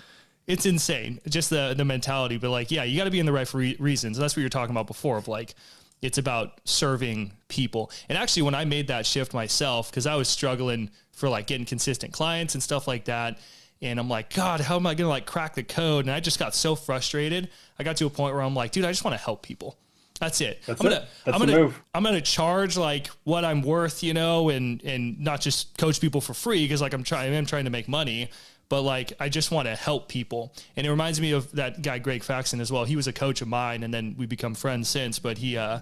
it's 0.47 0.65
insane. 0.65 1.21
Just 1.29 1.51
the 1.51 1.75
the 1.77 1.85
mentality, 1.85 2.39
but 2.39 2.49
like, 2.49 2.71
yeah, 2.71 2.85
you 2.85 2.97
got 2.97 3.05
to 3.05 3.11
be 3.11 3.21
in 3.21 3.27
the 3.27 3.33
right 3.33 3.53
re- 3.53 3.77
reasons. 3.79 4.17
That's 4.17 4.35
what 4.35 4.41
you're 4.41 4.49
talking 4.49 4.71
about 4.71 4.87
before. 4.87 5.19
Of 5.19 5.29
like, 5.29 5.55
it's 6.01 6.17
about 6.17 6.59
serving 6.65 7.33
people. 7.49 7.91
And 8.09 8.17
actually, 8.17 8.43
when 8.43 8.55
I 8.55 8.65
made 8.65 8.89
that 8.89 9.05
shift 9.05 9.35
myself, 9.35 9.91
because 9.91 10.07
I 10.07 10.15
was 10.15 10.27
struggling 10.27 10.91
for 11.13 11.29
like 11.29 11.47
getting 11.47 11.67
consistent 11.67 12.15
clients 12.15 12.55
and 12.55 12.63
stuff 12.63 12.89
like 12.89 13.05
that, 13.07 13.39
and 13.83 14.01
I'm 14.01 14.09
like, 14.09 14.33
God, 14.33 14.61
how 14.61 14.77
am 14.77 14.87
I 14.87 14.95
gonna 14.95 15.11
like 15.11 15.27
crack 15.27 15.55
the 15.55 15.65
code? 15.65 16.07
And 16.07 16.15
I 16.15 16.21
just 16.21 16.39
got 16.39 16.55
so 16.55 16.75
frustrated. 16.75 17.51
I 17.79 17.83
got 17.83 17.99
to 17.99 18.07
a 18.07 18.11
point 18.11 18.35
where 18.35 18.43
I'm 18.43 18.55
like, 18.55 18.73
dude, 18.73 18.87
I 18.87 18.91
just 18.91 19.05
want 19.05 19.19
to 19.19 19.23
help 19.23 19.43
people. 19.43 19.77
That's 20.19 20.41
it. 20.41 20.63
That's 20.67 20.81
I'm 20.81 20.87
gonna, 20.87 21.03
it. 21.03 21.09
That's 21.25 21.35
I'm 21.35 21.47
gonna, 21.47 21.59
move. 21.59 21.83
I'm 21.95 22.03
gonna 22.03 22.21
charge 22.21 22.77
like 22.77 23.09
what 23.25 23.45
I'm 23.45 23.63
worth, 23.63 24.03
you 24.03 24.15
know, 24.15 24.49
and 24.49 24.83
and 24.83 25.21
not 25.21 25.41
just 25.41 25.77
coach 25.79 26.01
people 26.01 26.21
for 26.21 26.35
free 26.35 26.65
because 26.65 26.81
like 26.81 26.95
I'm 26.95 27.03
trying, 27.03 27.35
I'm 27.35 27.47
trying 27.47 27.65
to 27.65 27.71
make 27.71 27.89
money 27.89 28.31
but 28.69 28.83
like 28.83 29.13
I 29.21 29.29
just 29.29 29.51
want 29.51 29.69
to 29.69 29.75
help 29.75 30.09
people. 30.09 30.53
And 30.77 30.87
it 30.87 30.91
reminds 30.91 31.21
me 31.21 31.33
of 31.33 31.51
that 31.53 31.83
guy 31.83 31.99
Greg 31.99 32.23
Faxon 32.23 32.61
as 32.61 32.73
well. 32.73 32.85
He 32.85 32.97
was 32.97 33.07
a 33.07 33.13
coach 33.13 33.41
of 33.41 33.49
mine, 33.49 33.83
and 33.83 33.93
then 33.93 34.15
we 34.19 34.27
become 34.27 34.55
friends 34.55 34.89
since. 34.89 35.19
But 35.19 35.39
he 35.39 35.57
uh, 35.57 35.81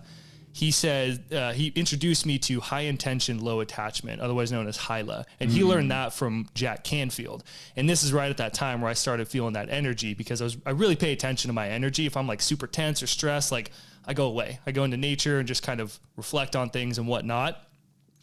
he 0.54 0.70
said 0.70 1.24
uh, 1.32 1.52
he 1.52 1.72
introduced 1.74 2.24
me 2.24 2.38
to 2.38 2.60
high 2.60 2.82
intention, 2.82 3.40
low 3.40 3.58
attachment, 3.58 4.20
otherwise 4.20 4.52
known 4.52 4.68
as 4.68 4.76
HILA, 4.76 5.26
and 5.40 5.50
mm 5.50 5.54
he 5.54 5.64
learned 5.64 5.90
that 5.90 6.12
from 6.12 6.48
Jack 6.54 6.84
Canfield. 6.84 7.42
And 7.76 7.88
this 7.88 8.02
is 8.02 8.12
right 8.12 8.30
at 8.30 8.36
that 8.36 8.54
time 8.54 8.80
where 8.80 8.90
I 8.90 8.94
started 8.94 9.26
feeling 9.28 9.54
that 9.54 9.68
energy 9.68 10.14
because 10.14 10.40
I 10.40 10.44
was 10.44 10.56
I 10.64 10.70
really 10.70 10.94
pay 10.94 11.12
attention 11.12 11.48
to 11.48 11.52
my 11.52 11.68
energy. 11.68 12.06
If 12.06 12.16
I'm 12.16 12.28
like 12.28 12.40
super 12.40 12.68
tense 12.68 13.02
or 13.02 13.08
stressed, 13.08 13.50
like 13.50 13.72
I 14.06 14.14
go 14.14 14.26
away. 14.26 14.60
I 14.64 14.70
go 14.70 14.84
into 14.84 14.96
nature 14.96 15.40
and 15.40 15.48
just 15.48 15.64
kind 15.64 15.80
of 15.80 15.98
reflect 16.16 16.54
on 16.54 16.70
things 16.70 16.98
and 16.98 17.08
whatnot 17.08 17.60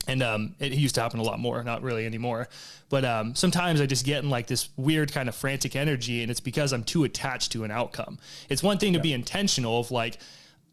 and 0.08 0.24
um, 0.24 0.56
it 0.60 0.74
used 0.74 0.96
to 0.96 1.02
happen 1.02 1.20
a 1.20 1.24
lot 1.24 1.40
more, 1.40 1.64
not 1.64 1.84
really 1.84 2.06
anymore. 2.06 2.48
But 2.90 3.06
um, 3.06 3.36
sometimes 3.36 3.80
I 3.82 3.86
just 3.86 4.06
get 4.06 4.24
in 4.24 4.30
like 4.30 4.48
this 4.48 4.70
weird 4.76 5.12
kind 5.12 5.30
of 5.30 5.36
frantic 5.36 5.76
energy, 5.76 6.22
and 6.22 6.32
it's 6.32 6.40
because 6.40 6.74
I'm 6.74 6.84
too 6.84 7.04
attached 7.04 7.52
to 7.52 7.64
an 7.64 7.72
outcome. 7.72 8.18
It's 8.50 8.64
one 8.64 8.78
thing 8.78 8.94
to 8.94 9.00
be 9.00 9.14
intentional 9.14 9.80
of 9.80 9.92
like, 9.92 10.18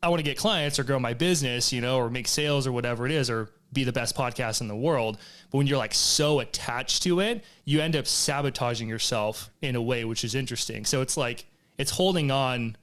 I 0.02 0.08
want 0.08 0.20
to 0.20 0.24
get 0.24 0.36
clients 0.36 0.78
or 0.78 0.84
grow 0.84 0.98
my 0.98 1.14
business, 1.14 1.72
you 1.72 1.80
know, 1.80 1.98
or 1.98 2.08
make 2.10 2.28
sales 2.28 2.66
or 2.66 2.72
whatever 2.72 3.04
it 3.04 3.12
is, 3.12 3.28
or 3.28 3.50
be 3.72 3.84
the 3.84 3.92
best 3.92 4.16
podcast 4.16 4.60
in 4.60 4.68
the 4.68 4.76
world. 4.76 5.18
But 5.50 5.58
when 5.58 5.66
you're 5.66 5.78
like 5.78 5.94
so 5.94 6.40
attached 6.40 7.02
to 7.04 7.20
it, 7.20 7.44
you 7.64 7.80
end 7.80 7.96
up 7.96 8.06
sabotaging 8.06 8.88
yourself 8.88 9.50
in 9.60 9.76
a 9.76 9.82
way 9.82 10.04
which 10.04 10.24
is 10.24 10.34
interesting. 10.34 10.84
So 10.84 11.00
it's 11.00 11.16
like 11.16 11.46
it's 11.78 11.90
holding 11.90 12.30
on 12.30 12.76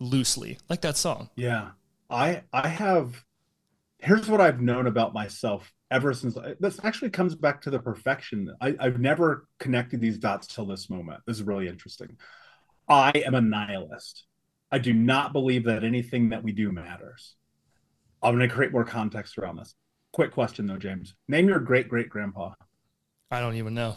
loosely, 0.00 0.58
like 0.68 0.80
that 0.82 0.96
song. 0.96 1.30
Yeah, 1.36 1.70
I 2.10 2.42
I 2.52 2.68
have. 2.68 3.24
Here's 3.98 4.28
what 4.28 4.40
I've 4.40 4.60
known 4.60 4.86
about 4.86 5.14
myself 5.14 5.72
ever 5.90 6.12
since 6.12 6.36
uh, 6.36 6.54
this 6.60 6.80
actually 6.82 7.10
comes 7.10 7.34
back 7.34 7.60
to 7.62 7.70
the 7.70 7.78
perfection. 7.78 8.54
I, 8.60 8.74
I've 8.80 9.00
never 9.00 9.46
connected 9.60 10.00
these 10.00 10.18
dots 10.18 10.46
till 10.46 10.66
this 10.66 10.90
moment. 10.90 11.22
This 11.26 11.36
is 11.36 11.42
really 11.42 11.68
interesting. 11.68 12.16
I 12.88 13.12
am 13.24 13.34
a 13.34 13.40
nihilist. 13.40 14.24
I 14.74 14.78
do 14.78 14.92
not 14.92 15.32
believe 15.32 15.66
that 15.66 15.84
anything 15.84 16.30
that 16.30 16.42
we 16.42 16.50
do 16.50 16.72
matters. 16.72 17.36
I'm 18.20 18.36
going 18.36 18.48
to 18.48 18.52
create 18.52 18.72
more 18.72 18.84
context 18.84 19.38
around 19.38 19.58
this. 19.58 19.72
Quick 20.12 20.32
question 20.32 20.66
though, 20.66 20.78
James. 20.78 21.14
Name 21.28 21.46
your 21.46 21.60
great 21.60 21.88
great 21.88 22.08
grandpa. 22.08 22.54
I 23.30 23.38
don't 23.38 23.54
even 23.54 23.72
know. 23.72 23.94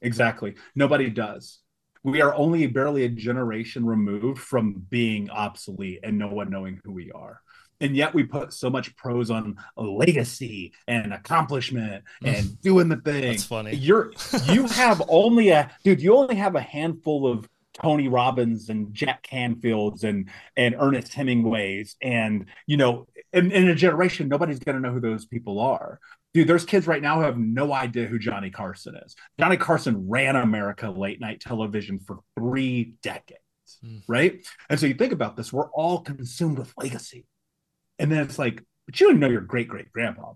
Exactly. 0.00 0.54
Nobody 0.74 1.10
does. 1.10 1.58
We 2.04 2.22
are 2.22 2.34
only 2.34 2.66
barely 2.68 3.04
a 3.04 3.10
generation 3.10 3.84
removed 3.84 4.40
from 4.40 4.82
being 4.88 5.28
obsolete 5.28 6.00
and 6.02 6.16
no 6.16 6.28
one 6.28 6.48
knowing 6.48 6.80
who 6.82 6.92
we 6.94 7.12
are 7.12 7.42
and 7.80 7.94
yet 7.94 8.14
we 8.14 8.24
put 8.24 8.52
so 8.52 8.70
much 8.70 8.96
pros 8.96 9.30
on 9.30 9.56
legacy 9.76 10.72
and 10.86 11.12
accomplishment 11.12 12.02
and 12.24 12.60
doing 12.62 12.88
the 12.88 12.96
thing. 12.96 13.22
That's 13.22 13.44
funny. 13.44 13.76
You're 13.76 14.12
you 14.44 14.66
have 14.68 15.02
only 15.08 15.50
a 15.50 15.70
dude. 15.84 16.00
You 16.00 16.16
only 16.16 16.36
have 16.36 16.54
a 16.54 16.60
handful 16.60 17.26
of 17.26 17.48
Tony 17.80 18.08
Robbins 18.08 18.68
and 18.68 18.92
Jack 18.92 19.26
Canfields 19.30 20.04
and 20.04 20.28
and 20.56 20.74
Ernest 20.78 21.12
Hemingways 21.14 21.96
and 22.02 22.46
you 22.66 22.76
know 22.76 23.06
in, 23.32 23.50
in 23.52 23.68
a 23.68 23.74
generation 23.74 24.28
nobody's 24.28 24.58
going 24.58 24.76
to 24.76 24.80
know 24.80 24.92
who 24.92 25.00
those 25.00 25.26
people 25.26 25.60
are. 25.60 26.00
Dude, 26.34 26.46
there's 26.46 26.64
kids 26.64 26.86
right 26.86 27.02
now 27.02 27.16
who 27.16 27.22
have 27.22 27.38
no 27.38 27.72
idea 27.72 28.06
who 28.06 28.18
Johnny 28.18 28.50
Carson 28.50 28.94
is. 29.04 29.16
Johnny 29.40 29.56
Carson 29.56 30.08
ran 30.08 30.36
America 30.36 30.90
late 30.90 31.20
night 31.20 31.40
television 31.40 31.98
for 32.00 32.18
three 32.38 32.94
decades, 33.02 33.40
mm. 33.82 34.02
right? 34.06 34.46
And 34.68 34.78
so 34.78 34.86
you 34.86 34.94
think 34.94 35.14
about 35.14 35.36
this, 35.36 35.52
we're 35.52 35.70
all 35.70 36.00
consumed 36.00 36.58
with 36.58 36.72
legacy 36.76 37.24
and 37.98 38.10
then 38.10 38.22
it's 38.22 38.38
like, 38.38 38.62
but 38.86 38.98
you 39.00 39.08
don't 39.08 39.20
know 39.20 39.28
your 39.28 39.40
great 39.40 39.68
great 39.68 39.92
grandpa. 39.92 40.32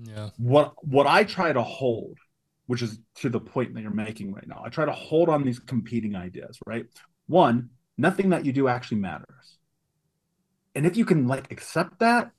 Yeah. 0.00 0.30
What 0.38 0.74
what 0.82 1.06
I 1.06 1.24
try 1.24 1.52
to 1.52 1.62
hold, 1.62 2.18
which 2.66 2.82
is 2.82 2.98
to 3.16 3.28
the 3.28 3.40
point 3.40 3.74
that 3.74 3.82
you're 3.82 3.90
making 3.90 4.32
right 4.32 4.46
now, 4.46 4.62
I 4.64 4.68
try 4.68 4.84
to 4.84 4.92
hold 4.92 5.28
on 5.28 5.42
these 5.42 5.58
competing 5.58 6.14
ideas, 6.14 6.58
right? 6.66 6.86
One, 7.26 7.70
nothing 7.98 8.30
that 8.30 8.44
you 8.44 8.52
do 8.52 8.68
actually 8.68 8.98
matters. 8.98 9.58
And 10.74 10.86
if 10.86 10.96
you 10.96 11.04
can 11.04 11.26
like 11.26 11.50
accept 11.52 11.98
that, 12.00 12.30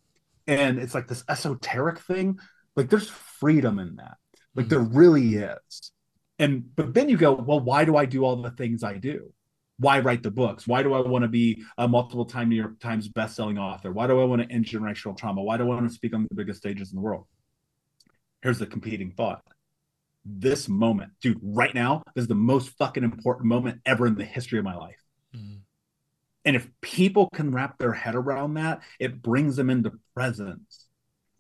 and 0.47 0.79
it's 0.79 0.93
like 0.93 1.07
this 1.07 1.23
esoteric 1.29 1.99
thing, 1.99 2.39
like 2.75 2.89
there's 2.89 3.09
freedom 3.09 3.79
in 3.79 3.95
that. 3.97 4.17
Like 4.55 4.65
mm-hmm. 4.65 4.69
there 4.69 4.79
really 4.79 5.35
is. 5.35 5.91
And 6.39 6.75
but 6.75 6.93
then 6.93 7.09
you 7.09 7.17
go, 7.17 7.33
well, 7.33 7.59
why 7.59 7.85
do 7.85 7.95
I 7.95 8.05
do 8.05 8.25
all 8.25 8.41
the 8.41 8.51
things 8.51 8.83
I 8.83 8.97
do? 8.97 9.31
why 9.77 9.99
write 9.99 10.23
the 10.23 10.31
books? 10.31 10.67
Why 10.67 10.83
do 10.83 10.93
I 10.93 11.01
want 11.01 11.23
to 11.23 11.27
be 11.27 11.63
a 11.77 11.87
multiple 11.87 12.25
time 12.25 12.49
New 12.49 12.55
York 12.55 12.79
Times 12.79 13.07
best-selling 13.07 13.57
author? 13.57 13.91
Why 13.91 14.07
do 14.07 14.19
I 14.19 14.23
want 14.23 14.41
to 14.41 14.51
end 14.51 14.65
generational 14.65 15.17
trauma? 15.17 15.41
Why 15.41 15.57
do 15.57 15.63
I 15.63 15.67
want 15.67 15.87
to 15.87 15.93
speak 15.93 16.13
on 16.13 16.27
the 16.29 16.35
biggest 16.35 16.59
stages 16.59 16.91
in 16.91 16.95
the 16.95 17.01
world? 17.01 17.25
Here's 18.41 18.59
the 18.59 18.65
competing 18.65 19.11
thought. 19.11 19.41
This 20.25 20.69
moment, 20.69 21.11
dude, 21.21 21.39
right 21.41 21.73
now, 21.73 22.03
this 22.15 22.23
is 22.23 22.27
the 22.27 22.35
most 22.35 22.69
fucking 22.77 23.03
important 23.03 23.47
moment 23.47 23.81
ever 23.85 24.07
in 24.07 24.15
the 24.15 24.23
history 24.23 24.57
of 24.57 24.65
my 24.65 24.75
life. 24.75 24.99
Mm-hmm. 25.35 25.57
And 26.45 26.55
if 26.55 26.69
people 26.81 27.29
can 27.33 27.51
wrap 27.51 27.77
their 27.77 27.93
head 27.93 28.15
around 28.15 28.55
that, 28.55 28.81
it 28.99 29.21
brings 29.21 29.55
them 29.55 29.69
into 29.69 29.93
presence 30.13 30.87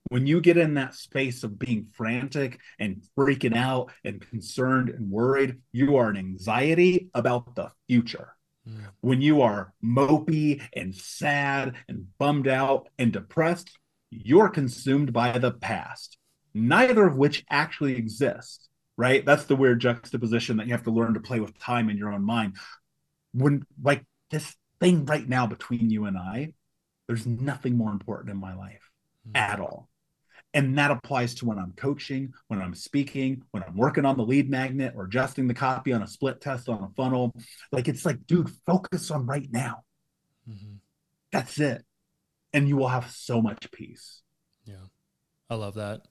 When 0.09 0.27
you 0.27 0.41
get 0.41 0.57
in 0.57 0.75
that 0.75 0.95
space 0.95 1.43
of 1.43 1.57
being 1.57 1.87
frantic 1.93 2.59
and 2.77 3.01
freaking 3.17 3.55
out 3.55 3.91
and 4.03 4.21
concerned 4.21 4.89
and 4.89 5.09
worried, 5.09 5.59
you 5.71 5.95
are 5.95 6.09
in 6.09 6.17
anxiety 6.17 7.09
about 7.13 7.55
the 7.55 7.71
future. 7.87 8.35
Mm. 8.69 8.85
When 9.01 9.21
you 9.21 9.41
are 9.41 9.73
mopey 9.83 10.61
and 10.73 10.93
sad 10.93 11.75
and 11.87 12.07
bummed 12.19 12.47
out 12.47 12.89
and 12.99 13.11
depressed, 13.11 13.71
you're 14.11 14.49
consumed 14.49 15.13
by 15.13 15.37
the 15.37 15.51
past, 15.51 16.17
neither 16.53 17.07
of 17.07 17.17
which 17.17 17.43
actually 17.49 17.95
exists, 17.95 18.69
right? 18.97 19.25
That's 19.25 19.45
the 19.45 19.55
weird 19.55 19.81
juxtaposition 19.81 20.57
that 20.57 20.67
you 20.67 20.73
have 20.73 20.83
to 20.83 20.91
learn 20.91 21.13
to 21.15 21.19
play 21.19 21.39
with 21.39 21.57
time 21.57 21.89
in 21.89 21.97
your 21.97 22.11
own 22.11 22.23
mind. 22.23 22.57
When, 23.33 23.65
like, 23.81 24.05
this 24.29 24.55
thing 24.79 25.05
right 25.05 25.27
now 25.27 25.47
between 25.47 25.89
you 25.89 26.05
and 26.05 26.17
I, 26.17 26.53
there's 27.07 27.25
nothing 27.25 27.77
more 27.77 27.91
important 27.91 28.31
in 28.31 28.37
my 28.37 28.55
life 28.55 28.89
mm. 29.27 29.37
at 29.37 29.59
all. 29.59 29.89
And 30.55 30.77
that 30.77 30.91
applies 30.91 31.33
to 31.35 31.45
when 31.45 31.57
I'm 31.57 31.73
coaching, 31.75 32.33
when 32.47 32.61
I'm 32.61 32.75
speaking, 32.75 33.41
when 33.51 33.63
I'm 33.63 33.75
working 33.75 34.05
on 34.05 34.17
the 34.17 34.23
lead 34.23 34.49
magnet 34.51 34.93
or 34.95 35.05
adjusting 35.05 35.47
the 35.47 35.53
copy 35.55 35.91
on 35.93 36.03
a 36.03 36.07
split 36.07 36.41
test 36.41 36.69
on 36.69 36.83
a 36.83 36.89
funnel. 36.95 37.33
Like 37.71 37.87
it's 37.87 38.05
like, 38.05 38.27
dude, 38.27 38.51
focus 38.67 39.09
on 39.09 39.25
right 39.25 39.47
now. 39.51 39.83
Mm-hmm. 40.47 40.75
That's 41.31 41.59
it. 41.59 41.83
And 42.53 42.69
you 42.69 42.77
will 42.77 42.87
have 42.87 43.09
so 43.09 43.41
much 43.41 43.71
peace. 43.71 44.21
Yeah. 44.65 44.85
I 45.49 45.55
love 45.55 45.73
that. 45.73 46.01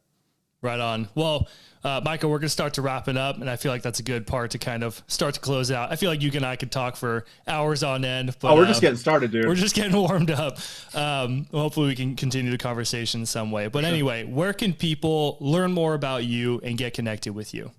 Right 0.62 0.78
on. 0.78 1.08
Well, 1.16 1.48
uh, 1.84 2.00
Michael, 2.04 2.30
we're 2.30 2.38
going 2.38 2.46
to 2.46 2.50
start 2.50 2.74
to 2.74 2.82
wrap 2.82 3.08
it 3.08 3.16
up, 3.16 3.40
and 3.40 3.50
I 3.50 3.56
feel 3.56 3.72
like 3.72 3.82
that's 3.82 3.98
a 3.98 4.04
good 4.04 4.28
part 4.28 4.52
to 4.52 4.58
kind 4.58 4.84
of 4.84 5.02
start 5.08 5.34
to 5.34 5.40
close 5.40 5.72
out. 5.72 5.90
I 5.90 5.96
feel 5.96 6.08
like 6.08 6.22
you 6.22 6.30
and 6.34 6.46
I 6.46 6.54
could 6.54 6.70
talk 6.70 6.94
for 6.94 7.24
hours 7.48 7.82
on 7.82 8.04
end. 8.04 8.36
But, 8.40 8.52
oh, 8.52 8.56
we're 8.56 8.62
uh, 8.62 8.68
just 8.68 8.80
getting 8.80 8.96
started, 8.96 9.32
dude. 9.32 9.48
We're 9.48 9.56
just 9.56 9.74
getting 9.74 9.92
warmed 9.96 10.30
up. 10.30 10.58
Um, 10.94 11.48
hopefully, 11.50 11.88
we 11.88 11.96
can 11.96 12.14
continue 12.14 12.52
the 12.52 12.58
conversation 12.58 13.22
in 13.22 13.26
some 13.26 13.50
way. 13.50 13.66
But 13.66 13.84
anyway, 13.84 14.22
where 14.22 14.52
can 14.52 14.72
people 14.72 15.36
learn 15.40 15.72
more 15.72 15.94
about 15.94 16.22
you 16.24 16.60
and 16.62 16.78
get 16.78 16.94
connected 16.94 17.34
with 17.34 17.52
you? 17.52 17.72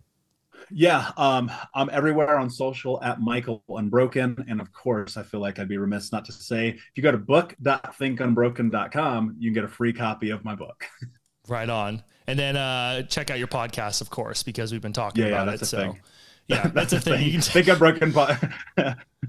Yeah, 0.69 1.11
um, 1.17 1.49
I'm 1.73 1.89
everywhere 1.91 2.37
on 2.37 2.49
social 2.49 3.01
at 3.01 3.21
Michael 3.21 3.63
Unbroken. 3.69 4.43
And 4.49 4.59
of 4.59 4.73
course, 4.73 5.15
I 5.15 5.23
feel 5.23 5.39
like 5.39 5.57
I'd 5.59 5.69
be 5.69 5.77
remiss 5.77 6.11
not 6.11 6.25
to 6.25 6.33
say 6.33 6.67
if 6.69 6.91
you 6.95 7.03
go 7.03 7.11
to 7.11 7.17
book.thinkunbroken.com, 7.17 9.35
you 9.39 9.49
can 9.49 9.53
get 9.53 9.63
a 9.63 9.69
free 9.69 9.93
copy 9.93 10.31
of 10.31 10.43
my 10.43 10.55
book. 10.55 10.85
right 11.47 11.69
on. 11.69 12.03
And 12.27 12.39
then 12.39 12.55
uh, 12.55 13.03
check 13.03 13.29
out 13.29 13.37
your 13.37 13.47
podcast, 13.47 14.01
of 14.01 14.09
course, 14.09 14.43
because 14.43 14.71
we've 14.71 14.81
been 14.81 14.93
talking 14.93 15.23
yeah, 15.23 15.29
about 15.29 15.47
yeah, 15.47 15.53
it. 15.53 15.65
So, 15.65 15.77
thing. 15.77 15.99
yeah, 16.47 16.61
that's, 16.67 16.91
that's 16.91 16.93
a 16.93 17.01
thing. 17.01 17.41
think 17.41 17.67
unbroken. 17.67 18.13
Po- 18.13 18.25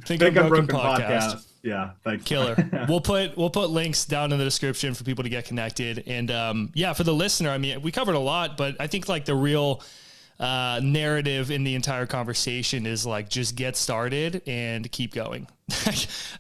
think, 0.05 0.21
think 0.21 0.37
unbroken, 0.37 0.69
podcast. 0.69 0.99
podcast. 0.99 1.47
Yeah, 1.63 1.91
thanks. 2.05 2.25
Killer. 2.25 2.57
we'll 2.89 3.01
put 3.01 3.37
we'll 3.37 3.51
put 3.51 3.71
links 3.71 4.05
down 4.05 4.33
in 4.33 4.39
the 4.39 4.45
description 4.45 4.93
for 4.93 5.03
people 5.03 5.25
to 5.25 5.31
get 5.31 5.47
connected. 5.47 6.05
And 6.07 6.31
um, 6.31 6.71
yeah, 6.75 6.93
for 6.93 7.05
the 7.05 7.15
listener, 7.15 7.51
I 7.51 7.59
mean, 7.59 7.81
we 7.81 7.91
covered 7.91 8.15
a 8.15 8.21
lot, 8.21 8.57
but 8.57 8.77
I 8.79 8.87
think 8.87 9.09
like 9.09 9.25
the 9.25 9.35
real 9.35 9.83
uh, 10.39 10.81
narrative 10.83 11.51
in 11.51 11.65
the 11.65 11.75
entire 11.75 12.07
conversation 12.07 12.87
is 12.87 13.07
like 13.07 13.31
just 13.31 13.57
get 13.57 13.77
started 13.77 14.43
and 14.47 14.91
keep 14.93 15.15
going. 15.15 15.49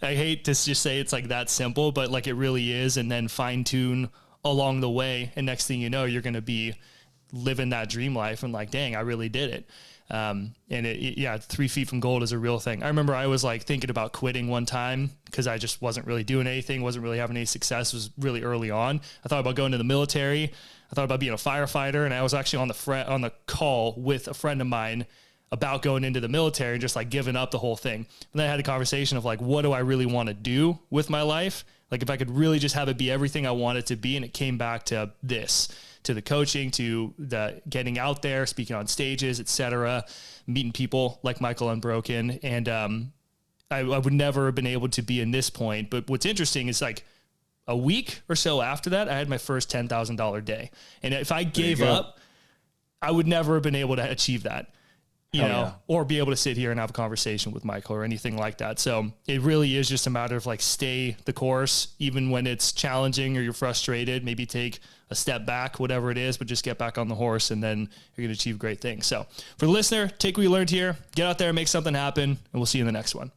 I 0.02 0.14
hate 0.14 0.44
to 0.44 0.50
just 0.52 0.82
say 0.82 1.00
it's 1.00 1.12
like 1.12 1.28
that 1.28 1.48
simple, 1.48 1.90
but 1.90 2.10
like 2.10 2.26
it 2.26 2.34
really 2.34 2.70
is, 2.70 2.98
and 2.98 3.10
then 3.10 3.28
fine 3.28 3.64
tune 3.64 4.10
along 4.44 4.80
the 4.80 4.90
way. 4.90 5.32
And 5.36 5.46
next 5.46 5.66
thing 5.66 5.80
you 5.80 5.90
know, 5.90 6.04
you're 6.04 6.22
going 6.22 6.34
to 6.34 6.42
be 6.42 6.74
living 7.32 7.70
that 7.70 7.88
dream 7.88 8.14
life 8.14 8.42
and 8.42 8.52
like, 8.52 8.70
dang, 8.70 8.94
I 8.94 9.00
really 9.00 9.28
did 9.28 9.50
it. 9.50 9.68
Um, 10.10 10.54
and 10.68 10.86
it, 10.86 10.98
it, 10.98 11.18
yeah, 11.18 11.38
three 11.38 11.66
feet 11.66 11.88
from 11.88 12.00
gold 12.00 12.22
is 12.22 12.32
a 12.32 12.38
real 12.38 12.58
thing. 12.58 12.82
I 12.82 12.88
remember 12.88 13.14
I 13.14 13.26
was 13.26 13.42
like 13.42 13.62
thinking 13.62 13.88
about 13.88 14.12
quitting 14.12 14.48
one 14.48 14.66
time 14.66 15.10
because 15.24 15.46
I 15.46 15.56
just 15.56 15.80
wasn't 15.80 16.06
really 16.06 16.24
doing 16.24 16.46
anything, 16.46 16.82
wasn't 16.82 17.04
really 17.04 17.18
having 17.18 17.36
any 17.36 17.46
success. 17.46 17.92
It 17.92 17.96
was 17.96 18.10
really 18.18 18.42
early 18.42 18.70
on. 18.70 19.00
I 19.24 19.28
thought 19.28 19.40
about 19.40 19.54
going 19.54 19.72
to 19.72 19.78
the 19.78 19.84
military. 19.84 20.52
I 20.92 20.94
thought 20.94 21.06
about 21.06 21.20
being 21.20 21.32
a 21.32 21.36
firefighter, 21.36 22.04
and 22.04 22.12
I 22.12 22.22
was 22.22 22.34
actually 22.34 22.60
on 22.60 22.68
the 22.68 22.74
fr- 22.74 22.94
on 22.94 23.22
the 23.22 23.32
call 23.46 23.94
with 23.96 24.28
a 24.28 24.34
friend 24.34 24.60
of 24.60 24.66
mine 24.66 25.06
about 25.50 25.82
going 25.82 26.04
into 26.04 26.20
the 26.20 26.28
military 26.28 26.72
and 26.72 26.80
just 26.80 26.96
like 26.96 27.08
giving 27.08 27.36
up 27.36 27.50
the 27.50 27.58
whole 27.58 27.76
thing. 27.76 27.94
And 27.94 28.06
then 28.34 28.46
I 28.46 28.50
had 28.50 28.60
a 28.60 28.64
conversation 28.64 29.16
of 29.16 29.24
like, 29.24 29.40
what 29.40 29.62
do 29.62 29.72
I 29.72 29.80
really 29.80 30.06
want 30.06 30.28
to 30.28 30.34
do 30.34 30.78
with 30.90 31.08
my 31.08 31.22
life? 31.22 31.64
Like 31.90 32.02
if 32.02 32.10
I 32.10 32.16
could 32.16 32.30
really 32.30 32.58
just 32.58 32.74
have 32.74 32.88
it 32.88 32.98
be 32.98 33.10
everything 33.10 33.46
I 33.46 33.52
want 33.52 33.78
it 33.78 33.86
to 33.86 33.96
be, 33.96 34.16
and 34.16 34.24
it 34.24 34.34
came 34.34 34.58
back 34.58 34.84
to 34.86 35.12
this, 35.22 35.68
to 36.04 36.14
the 36.14 36.22
coaching, 36.22 36.70
to 36.72 37.14
the 37.18 37.62
getting 37.68 37.98
out 37.98 38.22
there, 38.22 38.46
speaking 38.46 38.76
on 38.76 38.86
stages, 38.86 39.40
etc., 39.40 40.04
meeting 40.46 40.72
people 40.72 41.20
like 41.22 41.40
Michael 41.40 41.70
Unbroken, 41.70 42.38
and 42.42 42.68
um, 42.68 43.12
I, 43.70 43.78
I 43.80 43.98
would 43.98 44.12
never 44.12 44.46
have 44.46 44.54
been 44.54 44.66
able 44.66 44.88
to 44.88 45.02
be 45.02 45.20
in 45.20 45.30
this 45.30 45.50
point. 45.50 45.90
But 45.90 46.08
what's 46.08 46.26
interesting 46.26 46.68
is 46.68 46.82
like 46.82 47.04
a 47.66 47.76
week 47.76 48.22
or 48.28 48.36
so 48.36 48.60
after 48.60 48.90
that, 48.90 49.08
I 49.08 49.16
had 49.16 49.28
my 49.28 49.38
first 49.38 49.70
ten 49.70 49.88
thousand 49.88 50.16
dollar 50.16 50.40
day, 50.40 50.70
and 51.02 51.14
if 51.14 51.30
I 51.30 51.44
gave 51.44 51.80
up, 51.80 52.18
I 53.00 53.10
would 53.10 53.26
never 53.26 53.54
have 53.54 53.62
been 53.62 53.74
able 53.74 53.96
to 53.96 54.10
achieve 54.10 54.42
that 54.44 54.73
you 55.34 55.40
Hell 55.40 55.48
know, 55.48 55.62
yeah. 55.62 55.72
or 55.88 56.04
be 56.04 56.18
able 56.18 56.30
to 56.30 56.36
sit 56.36 56.56
here 56.56 56.70
and 56.70 56.78
have 56.78 56.90
a 56.90 56.92
conversation 56.92 57.50
with 57.50 57.64
Michael 57.64 57.96
or 57.96 58.04
anything 58.04 58.36
like 58.36 58.58
that. 58.58 58.78
So 58.78 59.10
it 59.26 59.40
really 59.40 59.76
is 59.76 59.88
just 59.88 60.06
a 60.06 60.10
matter 60.10 60.36
of 60.36 60.46
like 60.46 60.60
stay 60.60 61.16
the 61.24 61.32
course, 61.32 61.88
even 61.98 62.30
when 62.30 62.46
it's 62.46 62.70
challenging 62.72 63.36
or 63.36 63.40
you're 63.40 63.52
frustrated, 63.52 64.24
maybe 64.24 64.46
take 64.46 64.78
a 65.10 65.14
step 65.16 65.44
back, 65.44 65.80
whatever 65.80 66.12
it 66.12 66.18
is, 66.18 66.36
but 66.36 66.46
just 66.46 66.64
get 66.64 66.78
back 66.78 66.98
on 66.98 67.08
the 67.08 67.16
horse 67.16 67.50
and 67.50 67.62
then 67.62 67.80
you're 68.16 68.26
going 68.26 68.28
to 68.28 68.40
achieve 68.40 68.60
great 68.60 68.80
things. 68.80 69.06
So 69.06 69.26
for 69.58 69.66
the 69.66 69.72
listener, 69.72 70.06
take 70.06 70.36
what 70.36 70.44
you 70.44 70.50
learned 70.50 70.70
here, 70.70 70.96
get 71.16 71.26
out 71.26 71.38
there, 71.38 71.52
make 71.52 71.68
something 71.68 71.94
happen, 71.94 72.30
and 72.30 72.38
we'll 72.52 72.66
see 72.66 72.78
you 72.78 72.82
in 72.82 72.86
the 72.86 72.92
next 72.92 73.16
one. 73.16 73.32